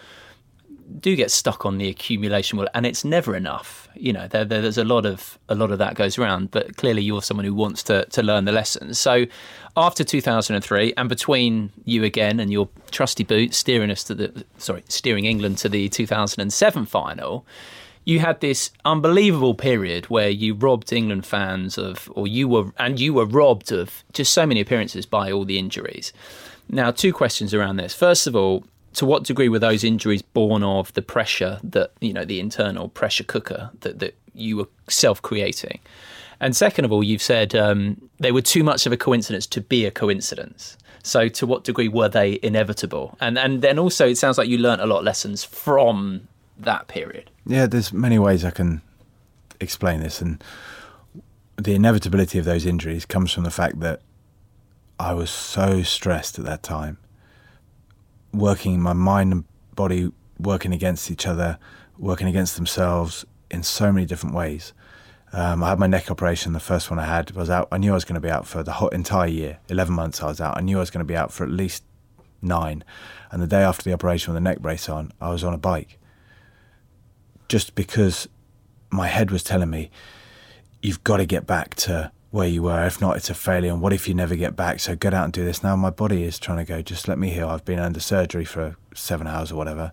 do 1.00 1.16
get 1.16 1.30
stuck 1.32 1.66
on 1.66 1.78
the 1.78 1.88
accumulation 1.90 2.58
wheel 2.58 2.68
and 2.74 2.86
it's 2.86 3.06
never 3.06 3.36
enough. 3.36 3.88
You 3.96 4.14
know, 4.14 4.28
there, 4.28 4.46
there- 4.46 4.62
there's 4.62 4.78
a 4.78 4.84
lot 4.84 5.06
of 5.06 5.38
a 5.50 5.56
lot 5.56 5.72
of 5.72 5.78
that 5.80 5.96
goes 5.96 6.18
around, 6.18 6.52
but 6.52 6.78
clearly 6.78 7.02
you're 7.02 7.22
someone 7.22 7.46
who 7.46 7.54
wants 7.54 7.84
to 7.84 8.06
to 8.06 8.24
learn 8.24 8.46
the 8.46 8.52
lessons. 8.52 9.00
So 9.00 9.26
after 9.78 10.04
2003 10.04 10.94
and 10.98 11.08
between 11.10 11.72
you 11.86 12.04
again 12.04 12.40
and 12.40 12.52
your 12.52 12.70
trusty 12.92 13.24
boot 13.24 13.54
steering 13.54 13.92
us 13.92 14.04
to 14.06 14.16
the 14.16 14.46
sorry, 14.58 14.84
steering 14.88 15.26
England 15.26 15.58
to 15.60 15.70
the 15.70 15.90
2007 15.90 16.86
final, 16.86 17.46
you 18.06 18.20
had 18.20 18.40
this 18.42 18.72
unbelievable 18.86 19.54
period 19.54 20.06
where 20.06 20.30
you 20.30 20.54
robbed 20.56 20.92
England 20.92 21.26
fans 21.26 21.78
of, 21.78 22.12
or 22.16 22.28
you 22.28 22.48
were, 22.48 22.72
and 22.80 23.00
you 23.00 23.14
were 23.14 23.26
robbed 23.26 23.72
of 23.72 24.04
just 24.14 24.34
so 24.34 24.46
many 24.48 24.60
appearances 24.62 25.06
by 25.06 25.32
all 25.32 25.46
the 25.46 25.60
injuries. 25.60 26.12
Now, 26.70 26.90
two 26.92 27.14
questions 27.14 27.54
around 27.54 27.78
this. 27.78 27.94
First 27.94 28.26
of 28.26 28.36
all, 28.36 28.64
to 28.94 29.06
what 29.06 29.24
degree 29.24 29.50
were 29.50 29.60
those 29.60 29.84
injuries 29.84 30.22
born 30.22 30.64
of 30.64 30.94
the 30.94 31.02
pressure 31.02 31.60
that, 31.64 31.92
you 32.02 32.14
know, 32.14 32.26
the 32.26 32.40
internal 32.40 32.90
pressure 32.90 33.24
cooker 33.24 33.70
that, 33.82 34.00
that 34.00 34.16
you 34.34 34.58
were 34.58 34.68
self 34.88 35.22
creating? 35.22 35.80
And 36.40 36.56
second 36.56 36.86
of 36.86 36.92
all, 36.92 37.04
you've 37.04 37.22
said 37.22 37.54
um, 37.54 38.10
they 38.20 38.32
were 38.32 38.42
too 38.42 38.64
much 38.64 38.86
of 38.86 38.92
a 38.92 38.98
coincidence 38.98 39.46
to 39.48 39.62
be 39.62 39.86
a 39.86 39.92
coincidence. 39.92 40.78
So, 41.04 41.28
to 41.30 41.46
what 41.46 41.64
degree 41.64 41.88
were 41.88 42.10
they 42.10 42.40
inevitable? 42.44 43.18
And 43.20 43.38
and 43.38 43.62
then 43.62 43.80
also, 43.80 44.08
it 44.08 44.18
sounds 44.18 44.38
like 44.38 44.50
you 44.50 44.58
learnt 44.58 44.82
a 44.82 44.86
lot 44.86 45.00
of 45.00 45.06
lessons 45.06 45.44
from 45.44 46.28
that 46.58 46.88
period. 46.88 47.30
Yeah, 47.46 47.68
there's 47.68 47.94
many 47.94 48.20
ways 48.20 48.44
I 48.44 48.52
can 48.52 48.82
explain 49.60 50.02
this, 50.02 50.22
and 50.22 50.44
the 51.58 51.74
inevitability 51.74 52.38
of 52.38 52.46
those 52.46 52.66
injuries 52.66 53.06
comes 53.06 53.32
from 53.32 53.44
the 53.44 53.52
fact 53.52 53.80
that 53.80 54.02
I 55.00 55.14
was 55.14 55.30
so 55.30 55.82
stressed 55.84 56.38
at 56.38 56.46
that 56.46 56.64
time, 56.64 56.98
working 58.34 58.82
my 58.82 58.94
mind 58.94 59.34
and 59.34 59.44
body 59.76 60.12
working 60.40 60.74
against 60.74 61.12
each 61.12 61.28
other, 61.28 61.58
working 61.98 62.28
against 62.28 62.56
themselves 62.56 63.26
in 63.52 63.64
so 63.64 63.92
many 63.92 64.06
different 64.06 64.36
ways. 64.36 64.74
Um, 65.32 65.64
I 65.64 65.70
had 65.70 65.80
my 65.80 65.88
neck 65.88 66.10
operation. 66.10 66.54
The 66.54 66.60
first 66.60 66.90
one 66.90 67.00
I 67.00 67.06
had 67.06 67.32
I 67.36 67.40
was 67.40 67.50
out. 67.50 67.68
I 67.72 67.78
knew 67.78 67.92
I 67.92 67.96
was 67.96 68.06
going 68.06 68.16
to 68.16 68.22
be 68.22 68.32
out 68.32 68.48
for 68.48 68.64
the 68.64 68.74
whole 68.74 68.90
entire 68.90 69.28
year. 69.28 69.60
Eleven 69.68 69.94
months 69.94 70.22
I 70.22 70.28
was 70.28 70.42
out. 70.42 70.58
I 70.58 70.62
knew 70.62 70.78
I 70.78 70.80
was 70.80 70.90
going 70.90 71.06
to 71.06 71.08
be 71.08 71.16
out 71.16 71.32
for 71.32 71.44
at 71.44 71.52
least 71.52 71.84
nine. 72.42 72.84
And 73.32 73.42
the 73.42 73.48
day 73.48 73.62
after 73.62 73.84
the 73.84 73.94
operation 73.94 74.34
with 74.34 74.42
the 74.42 74.50
neck 74.50 74.60
brace 74.60 74.90
on, 74.90 75.12
I 75.22 75.30
was 75.30 75.44
on 75.44 75.54
a 75.54 75.58
bike 75.58 76.00
just 77.48 77.76
because 77.76 78.30
my 78.92 79.08
head 79.08 79.32
was 79.32 79.44
telling 79.44 79.70
me, 79.70 79.90
you've 80.82 81.04
got 81.04 81.18
to 81.18 81.26
get 81.26 81.46
back 81.46 81.76
to 81.76 82.12
where 82.32 82.48
you 82.48 82.64
were. 82.64 82.86
If 82.86 83.02
not, 83.02 83.18
it's 83.18 83.30
a 83.30 83.34
failure. 83.34 83.72
And 83.72 83.82
what 83.82 83.94
if 83.94 84.08
you 84.08 84.14
never 84.14 84.36
get 84.36 84.56
back? 84.56 84.80
So 84.80 84.96
get 84.96 85.14
out 85.14 85.26
and 85.26 85.34
do 85.34 85.44
this. 85.44 85.64
Now 85.64 85.76
my 85.76 85.90
body 85.90 86.24
is 86.24 86.38
trying 86.38 86.60
to 86.60 86.66
go, 86.66 86.82
just 86.82 87.08
let 87.08 87.18
me 87.18 87.30
heal. 87.30 87.50
I've 87.50 87.66
been 87.66 87.80
under 87.80 88.00
surgery 88.00 88.46
for 88.46 88.76
seven 88.94 89.28
hours 89.28 89.52
or 89.52 89.56
whatever, 89.56 89.92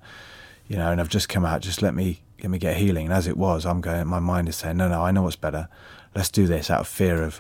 you 0.68 0.76
know, 0.76 0.90
and 0.90 1.00
I've 1.00 1.08
just 1.08 1.28
come 1.28 1.44
out. 1.44 1.62
Just 1.62 1.80
let 1.82 1.94
me, 1.94 2.22
let 2.42 2.50
me 2.50 2.58
get 2.58 2.76
healing. 2.76 3.06
And 3.06 3.14
as 3.14 3.26
it 3.26 3.36
was, 3.36 3.64
I'm 3.64 3.80
going, 3.80 4.06
my 4.06 4.18
mind 4.18 4.48
is 4.48 4.56
saying, 4.56 4.76
no, 4.76 4.88
no, 4.88 5.02
I 5.02 5.10
know 5.12 5.22
what's 5.22 5.36
better. 5.36 5.68
Let's 6.14 6.30
do 6.30 6.46
this 6.46 6.70
out 6.70 6.80
of 6.80 6.88
fear 6.88 7.22
of 7.22 7.36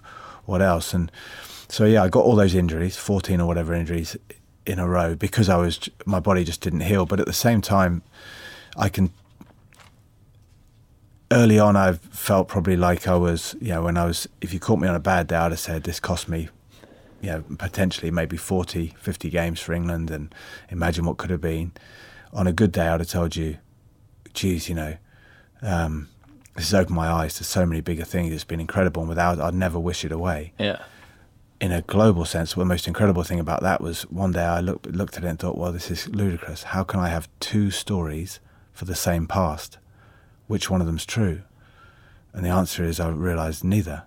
what 0.46 0.62
else. 0.62 0.94
And 0.94 1.12
so, 1.68 1.84
yeah, 1.84 2.02
I 2.02 2.08
got 2.08 2.24
all 2.24 2.36
those 2.36 2.54
injuries, 2.54 2.96
14 2.96 3.40
or 3.40 3.46
whatever 3.46 3.74
injuries 3.74 4.16
in 4.64 4.78
a 4.78 4.88
row 4.88 5.14
because 5.14 5.48
I 5.48 5.56
was, 5.56 5.90
my 6.06 6.20
body 6.20 6.42
just 6.42 6.60
didn't 6.60 6.80
heal. 6.80 7.04
But 7.04 7.20
at 7.20 7.26
the 7.26 7.32
same 7.32 7.60
time, 7.60 8.02
I 8.76 8.88
can 8.88 9.10
early 11.30 11.58
on, 11.58 11.76
I 11.76 11.94
felt 11.94 12.48
probably 12.48 12.76
like 12.76 13.08
I 13.08 13.16
was, 13.16 13.56
you 13.60 13.68
know, 13.68 13.82
when 13.82 13.96
I 13.96 14.04
was, 14.04 14.28
if 14.40 14.52
you 14.52 14.60
caught 14.60 14.78
me 14.78 14.88
on 14.88 14.94
a 14.94 15.00
bad 15.00 15.26
day, 15.26 15.36
I'd 15.36 15.52
have 15.52 15.60
said 15.60 15.84
this 15.84 16.00
cost 16.00 16.28
me, 16.28 16.48
you 17.20 17.30
know, 17.30 17.44
potentially 17.58 18.10
maybe 18.10 18.36
40, 18.36 18.94
50 18.98 19.30
games 19.30 19.60
for 19.60 19.72
England 19.72 20.10
and 20.10 20.34
imagine 20.70 21.04
what 21.04 21.16
could 21.16 21.30
have 21.30 21.40
been. 21.40 21.72
On 22.32 22.46
a 22.46 22.52
good 22.52 22.72
day, 22.72 22.88
I'd 22.88 23.00
have 23.00 23.08
told 23.08 23.36
you, 23.36 23.58
geez, 24.34 24.68
you 24.68 24.74
know, 24.74 24.96
um, 25.62 26.08
this 26.54 26.70
has 26.70 26.74
opened 26.74 26.96
my 26.96 27.08
eyes 27.08 27.34
to 27.34 27.44
so 27.44 27.66
many 27.66 27.80
bigger 27.80 28.04
things. 28.04 28.32
It's 28.32 28.44
been 28.44 28.60
incredible. 28.60 29.02
And 29.02 29.08
without, 29.08 29.40
I'd 29.40 29.54
never 29.54 29.78
wish 29.78 30.04
it 30.04 30.12
away. 30.12 30.52
Yeah. 30.58 30.82
In 31.60 31.72
a 31.72 31.82
global 31.82 32.24
sense, 32.24 32.54
the 32.54 32.64
most 32.64 32.86
incredible 32.86 33.22
thing 33.22 33.40
about 33.40 33.62
that 33.62 33.80
was 33.80 34.02
one 34.02 34.32
day 34.32 34.44
I 34.44 34.60
looked, 34.60 34.86
looked 34.86 35.16
at 35.16 35.24
it 35.24 35.28
and 35.28 35.38
thought, 35.38 35.56
well, 35.56 35.72
this 35.72 35.90
is 35.90 36.08
ludicrous. 36.08 36.64
How 36.64 36.84
can 36.84 37.00
I 37.00 37.08
have 37.08 37.28
two 37.40 37.70
stories 37.70 38.40
for 38.72 38.84
the 38.84 38.94
same 38.94 39.26
past? 39.26 39.78
Which 40.46 40.70
one 40.70 40.80
of 40.80 40.86
them's 40.86 41.06
true? 41.06 41.42
And 42.32 42.44
the 42.44 42.50
answer 42.50 42.84
is 42.84 43.00
I 43.00 43.08
realized 43.08 43.64
neither. 43.64 44.04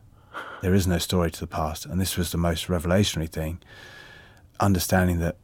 There 0.61 0.73
is 0.73 0.87
no 0.87 0.97
story 0.97 1.31
to 1.31 1.39
the 1.39 1.47
past. 1.47 1.85
And 1.85 1.99
this 1.99 2.17
was 2.17 2.31
the 2.31 2.37
most 2.37 2.67
revelationary 2.67 3.29
thing 3.29 3.59
understanding 4.59 5.19
that 5.19 5.37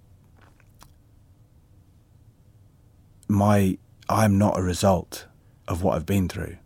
my 3.27 3.77
I'm 4.07 4.37
not 4.37 4.59
a 4.59 4.61
result 4.61 5.25
of 5.67 5.81
what 5.81 5.95
I've 5.95 6.05
been 6.05 6.29
through. 6.29 6.57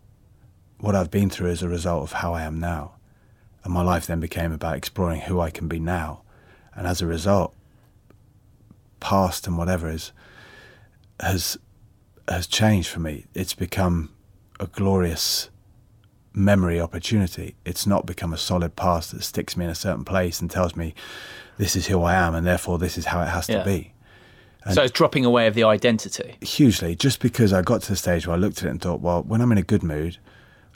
What 0.79 0.95
I've 0.95 1.11
been 1.11 1.29
through 1.29 1.51
is 1.51 1.61
a 1.61 1.69
result 1.69 2.03
of 2.03 2.11
how 2.13 2.33
I 2.33 2.41
am 2.41 2.59
now. 2.59 2.95
And 3.63 3.73
my 3.73 3.81
life 3.81 4.07
then 4.07 4.19
became 4.19 4.51
about 4.51 4.75
exploring 4.75 5.21
who 5.21 5.39
I 5.39 5.49
can 5.49 5.67
be 5.67 5.79
now. 5.79 6.21
And 6.73 6.87
as 6.87 7.01
a 7.01 7.07
result, 7.07 7.55
past 8.99 9.47
and 9.47 9.57
whatever 9.57 9.89
is 9.89 10.11
has 11.19 11.57
has 12.27 12.47
changed 12.47 12.89
for 12.89 12.99
me. 12.99 13.25
It's 13.33 13.53
become 13.53 14.09
a 14.59 14.67
glorious 14.67 15.49
memory 16.33 16.79
opportunity. 16.79 17.55
It's 17.65 17.87
not 17.87 18.05
become 18.05 18.33
a 18.33 18.37
solid 18.37 18.75
past 18.75 19.11
that 19.11 19.23
sticks 19.23 19.57
me 19.57 19.65
in 19.65 19.71
a 19.71 19.75
certain 19.75 20.05
place 20.05 20.39
and 20.41 20.49
tells 20.49 20.75
me 20.75 20.93
this 21.57 21.75
is 21.75 21.87
who 21.87 22.01
I 22.03 22.13
am 22.15 22.35
and 22.35 22.45
therefore 22.45 22.77
this 22.77 22.97
is 22.97 23.05
how 23.05 23.21
it 23.21 23.27
has 23.27 23.49
Yeah. 23.49 23.59
to 23.59 23.65
be. 23.65 23.93
so 24.71 24.83
it's 24.83 24.91
dropping 24.91 25.25
away 25.25 25.47
of 25.47 25.55
the 25.55 25.63
identity. 25.63 26.35
Hugely, 26.41 26.95
just 26.95 27.19
because 27.21 27.53
I 27.53 27.61
got 27.61 27.81
to 27.83 27.89
the 27.89 27.95
stage 27.95 28.27
where 28.27 28.35
I 28.35 28.39
looked 28.39 28.59
at 28.59 28.65
it 28.65 28.69
and 28.69 28.81
thought, 28.81 29.01
well, 29.01 29.23
when 29.23 29.41
I'm 29.41 29.51
in 29.51 29.57
a 29.57 29.63
good 29.63 29.81
mood, 29.83 30.17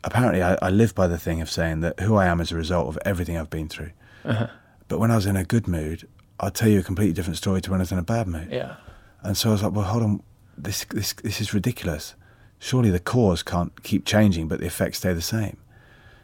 apparently 0.03 0.41
I, 0.41 0.57
I 0.61 0.69
live 0.69 0.95
by 0.95 1.05
the 1.07 1.17
thing 1.19 1.41
of 1.41 1.51
saying 1.51 1.81
that 1.81 1.99
who 1.99 2.15
I 2.15 2.25
am 2.25 2.39
is 2.41 2.51
a 2.51 2.55
result 2.55 2.87
of 2.87 2.97
everything 3.05 3.37
I've 3.37 3.49
been 3.51 3.67
through. 3.69 3.91
Uh-huh. 4.25 4.47
But 4.87 4.99
when 4.99 5.11
I 5.11 5.15
was 5.15 5.25
in 5.25 5.35
a 5.35 5.43
good 5.43 5.67
mood, 5.67 6.07
I'll 6.39 6.49
tell 6.51 6.69
you 6.69 6.79
a 6.79 6.83
completely 6.83 7.13
different 7.13 7.37
story 7.37 7.61
to 7.61 7.71
when 7.71 7.79
I 7.81 7.83
was 7.83 7.91
in 7.91 7.99
a 7.99 8.03
bad 8.03 8.27
mood. 8.27 8.47
Yeah. 8.51 8.75
And 9.21 9.37
so 9.37 9.49
I 9.49 9.51
was 9.51 9.63
like, 9.63 9.73
well, 9.73 9.85
hold 9.85 10.03
on, 10.03 10.23
this 10.57 10.85
this 10.85 11.13
this 11.13 11.39
is 11.39 11.53
ridiculous. 11.53 12.15
Surely 12.63 12.89
the 12.89 12.99
cause 12.99 13.43
can't 13.43 13.83
keep 13.83 14.05
changing, 14.05 14.47
but 14.47 14.61
the 14.61 14.65
effects 14.65 14.99
stay 14.99 15.11
the 15.11 15.21
same. 15.21 15.57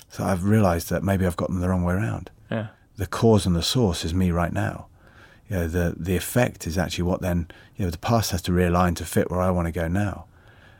So 0.08 0.24
I've 0.24 0.46
realised 0.46 0.90
that 0.90 1.04
maybe 1.04 1.26
I've 1.26 1.36
gotten 1.36 1.60
the 1.60 1.68
wrong 1.68 1.84
way 1.84 1.96
around. 1.96 2.32
Yeah. 2.50 2.68
The 2.96 3.08
cause 3.08 3.46
and 3.46 3.58
the 3.58 3.62
source 3.62 4.06
is 4.06 4.14
me 4.14 4.32
right 4.32 4.54
now. 4.54 4.88
You 5.50 5.58
know, 5.58 5.68
the 5.68 5.96
the 5.98 6.16
effect 6.16 6.66
is 6.66 6.78
actually 6.78 7.04
what 7.04 7.20
then 7.20 7.48
you 7.76 7.84
know 7.84 7.92
the 7.92 7.98
past 7.98 8.32
has 8.32 8.42
to 8.44 8.54
realign 8.54 8.96
to 8.96 9.06
fit 9.06 9.30
where 9.30 9.42
I 9.42 9.52
want 9.52 9.66
to 9.68 9.74
go 9.74 9.90
now, 9.90 10.28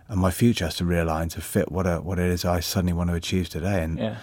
and 0.08 0.22
my 0.22 0.32
future 0.32 0.64
has 0.64 0.76
to 0.76 0.86
realign 0.86 1.30
to 1.32 1.42
fit 1.42 1.70
what 1.74 1.86
a, 1.86 1.98
what 1.98 2.20
it 2.20 2.28
is 2.32 2.46
I 2.46 2.62
suddenly 2.62 2.94
want 2.94 3.10
to 3.10 3.16
achieve 3.16 3.50
today. 3.50 3.84
And 3.84 4.00
Yeah. 4.00 4.16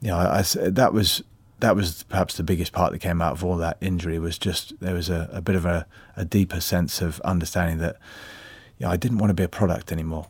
you 0.00 0.08
know, 0.08 0.16
I, 0.16 0.38
I 0.38 0.42
that 0.70 0.94
was 0.94 1.22
that 1.60 1.76
was 1.76 2.04
perhaps 2.04 2.38
the 2.38 2.42
biggest 2.42 2.72
part 2.72 2.92
that 2.92 3.00
came 3.00 3.20
out 3.20 3.32
of 3.32 3.44
all 3.44 3.58
that 3.58 3.76
injury 3.82 4.18
was 4.18 4.38
just 4.38 4.72
there 4.80 4.94
was 4.94 5.10
a, 5.10 5.28
a 5.30 5.42
bit 5.42 5.56
of 5.56 5.66
a, 5.66 5.86
a 6.16 6.24
deeper 6.24 6.60
sense 6.60 7.02
of 7.02 7.20
understanding 7.20 7.78
that 7.78 7.96
you 8.78 8.86
know, 8.86 8.92
I 8.92 8.96
didn't 8.96 9.18
want 9.18 9.28
to 9.30 9.34
be 9.34 9.44
a 9.44 9.48
product 9.48 9.92
anymore. 9.92 10.26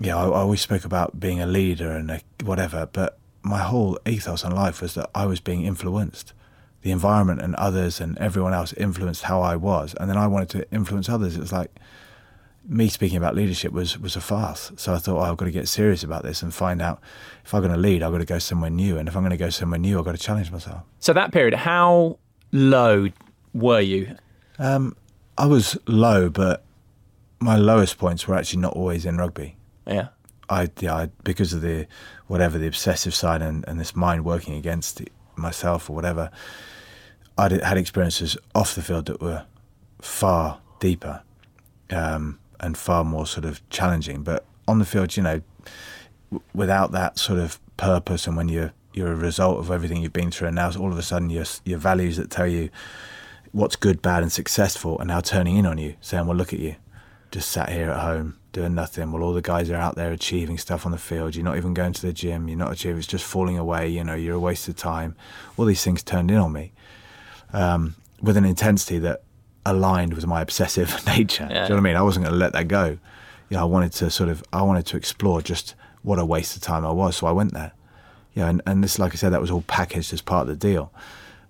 Yeah, 0.00 0.16
I, 0.16 0.24
I 0.24 0.40
always 0.40 0.60
spoke 0.60 0.84
about 0.84 1.20
being 1.20 1.40
a 1.40 1.46
leader 1.46 1.92
and 1.92 2.10
a, 2.10 2.20
whatever, 2.42 2.88
but 2.92 3.18
my 3.42 3.58
whole 3.58 3.98
ethos 4.06 4.42
in 4.42 4.54
life 4.54 4.80
was 4.80 4.94
that 4.94 5.10
I 5.14 5.26
was 5.26 5.40
being 5.40 5.64
influenced. 5.64 6.32
The 6.82 6.90
environment 6.90 7.40
and 7.40 7.54
others 7.54 8.00
and 8.00 8.18
everyone 8.18 8.52
else 8.52 8.72
influenced 8.74 9.22
how 9.22 9.40
I 9.40 9.56
was, 9.56 9.94
and 9.98 10.10
then 10.10 10.18
I 10.18 10.26
wanted 10.26 10.50
to 10.50 10.70
influence 10.70 11.08
others. 11.08 11.36
It 11.36 11.40
was 11.40 11.52
like 11.52 11.70
me 12.66 12.88
speaking 12.88 13.16
about 13.16 13.34
leadership 13.34 13.72
was 13.72 13.98
was 13.98 14.16
a 14.16 14.20
farce. 14.20 14.72
So 14.76 14.92
I 14.94 14.98
thought, 14.98 15.18
oh, 15.18 15.30
I've 15.30 15.36
got 15.36 15.46
to 15.46 15.50
get 15.50 15.68
serious 15.68 16.02
about 16.02 16.22
this 16.22 16.42
and 16.42 16.52
find 16.52 16.82
out 16.82 17.00
if 17.44 17.54
I'm 17.54 17.62
going 17.62 17.72
to 17.72 17.78
lead, 17.80 18.02
I've 18.02 18.12
got 18.12 18.18
to 18.18 18.24
go 18.24 18.38
somewhere 18.38 18.70
new, 18.70 18.98
and 18.98 19.08
if 19.08 19.16
I'm 19.16 19.22
going 19.22 19.30
to 19.30 19.36
go 19.36 19.50
somewhere 19.50 19.78
new, 19.78 19.98
I've 19.98 20.04
got 20.04 20.12
to 20.12 20.20
challenge 20.20 20.50
myself. 20.50 20.82
So 20.98 21.12
that 21.12 21.32
period, 21.32 21.54
how 21.54 22.18
low 22.52 23.08
were 23.52 23.80
you? 23.80 24.16
Um, 24.58 24.96
I 25.38 25.46
was 25.46 25.78
low, 25.86 26.28
but 26.28 26.64
my 27.40 27.56
lowest 27.56 27.98
points 27.98 28.26
were 28.28 28.34
actually 28.34 28.60
not 28.60 28.74
always 28.74 29.04
in 29.04 29.16
rugby. 29.16 29.56
Yeah. 29.86 30.08
I, 30.48 30.70
yeah, 30.80 30.94
I, 30.94 31.10
because 31.22 31.52
of 31.52 31.62
the 31.62 31.86
whatever 32.26 32.58
the 32.58 32.66
obsessive 32.66 33.14
side 33.14 33.42
and, 33.42 33.64
and 33.66 33.80
this 33.80 33.96
mind 33.96 34.24
working 34.24 34.54
against 34.54 35.00
it, 35.00 35.10
myself 35.36 35.88
or 35.88 35.96
whatever, 35.96 36.30
I 37.36 37.48
had 37.62 37.78
experiences 37.78 38.36
off 38.54 38.74
the 38.74 38.82
field 38.82 39.06
that 39.06 39.20
were 39.20 39.44
far 40.00 40.60
deeper 40.80 41.22
um, 41.90 42.38
and 42.60 42.76
far 42.76 43.04
more 43.04 43.26
sort 43.26 43.44
of 43.44 43.66
challenging. 43.70 44.22
But 44.22 44.44
on 44.68 44.78
the 44.78 44.84
field, 44.84 45.16
you 45.16 45.22
know, 45.22 45.40
w- 46.30 46.44
without 46.54 46.92
that 46.92 47.18
sort 47.18 47.38
of 47.38 47.58
purpose, 47.76 48.26
and 48.26 48.36
when 48.36 48.48
you're 48.48 48.72
you're 48.92 49.12
a 49.12 49.16
result 49.16 49.58
of 49.58 49.72
everything 49.72 50.02
you've 50.02 50.12
been 50.12 50.30
through, 50.30 50.48
and 50.48 50.56
now 50.56 50.70
all 50.78 50.92
of 50.92 50.98
a 50.98 51.02
sudden 51.02 51.30
your 51.30 51.44
your 51.64 51.78
values 51.78 52.16
that 52.16 52.30
tell 52.30 52.46
you 52.46 52.70
what's 53.52 53.76
good, 53.76 54.02
bad, 54.02 54.22
and 54.22 54.30
successful 54.30 54.96
are 55.00 55.04
now 55.04 55.20
turning 55.20 55.56
in 55.56 55.66
on 55.66 55.78
you, 55.78 55.96
saying, 56.00 56.26
"Well, 56.26 56.36
look 56.36 56.52
at 56.52 56.60
you, 56.60 56.76
just 57.32 57.50
sat 57.50 57.70
here 57.70 57.90
at 57.90 58.00
home 58.00 58.36
doing 58.54 58.74
nothing. 58.74 59.12
Well, 59.12 59.22
all 59.22 59.34
the 59.34 59.42
guys 59.42 59.68
are 59.68 59.76
out 59.76 59.96
there 59.96 60.12
achieving 60.12 60.56
stuff 60.56 60.86
on 60.86 60.92
the 60.92 60.98
field. 60.98 61.34
You're 61.36 61.44
not 61.44 61.58
even 61.58 61.74
going 61.74 61.92
to 61.92 62.00
the 62.00 62.12
gym. 62.14 62.48
You're 62.48 62.56
not 62.56 62.72
achieving. 62.72 62.96
It's 62.98 63.06
just 63.06 63.24
falling 63.24 63.58
away. 63.58 63.88
You 63.88 64.02
know, 64.04 64.14
you're 64.14 64.36
a 64.36 64.40
waste 64.40 64.68
of 64.68 64.76
time. 64.76 65.14
All 65.58 65.66
these 65.66 65.84
things 65.84 66.02
turned 66.02 66.30
in 66.30 66.38
on 66.38 66.52
me 66.52 66.72
um, 67.52 67.96
with 68.22 68.38
an 68.38 68.46
intensity 68.46 68.98
that 69.00 69.22
aligned 69.66 70.14
with 70.14 70.26
my 70.26 70.40
obsessive 70.40 71.04
nature. 71.06 71.46
Do 71.46 71.54
you 71.54 71.60
know 71.60 71.68
what 71.68 71.76
I 71.76 71.80
mean? 71.80 71.96
I 71.96 72.02
wasn't 72.02 72.24
going 72.24 72.32
to 72.32 72.38
let 72.38 72.52
that 72.54 72.68
go. 72.68 72.98
You 73.50 73.56
know, 73.58 73.60
I 73.60 73.64
wanted 73.64 73.92
to 73.92 74.10
sort 74.10 74.30
of, 74.30 74.42
I 74.52 74.62
wanted 74.62 74.86
to 74.86 74.96
explore 74.96 75.42
just 75.42 75.74
what 76.02 76.18
a 76.18 76.24
waste 76.24 76.56
of 76.56 76.62
time 76.62 76.86
I 76.86 76.92
was. 76.92 77.16
So 77.16 77.26
I 77.26 77.32
went 77.32 77.52
there. 77.52 77.72
You 78.34 78.42
know, 78.42 78.48
and, 78.48 78.62
and 78.66 78.82
this, 78.82 78.98
like 78.98 79.12
I 79.12 79.16
said, 79.16 79.30
that 79.30 79.40
was 79.40 79.50
all 79.50 79.62
packaged 79.62 80.12
as 80.12 80.20
part 80.20 80.42
of 80.42 80.48
the 80.48 80.56
deal. 80.56 80.92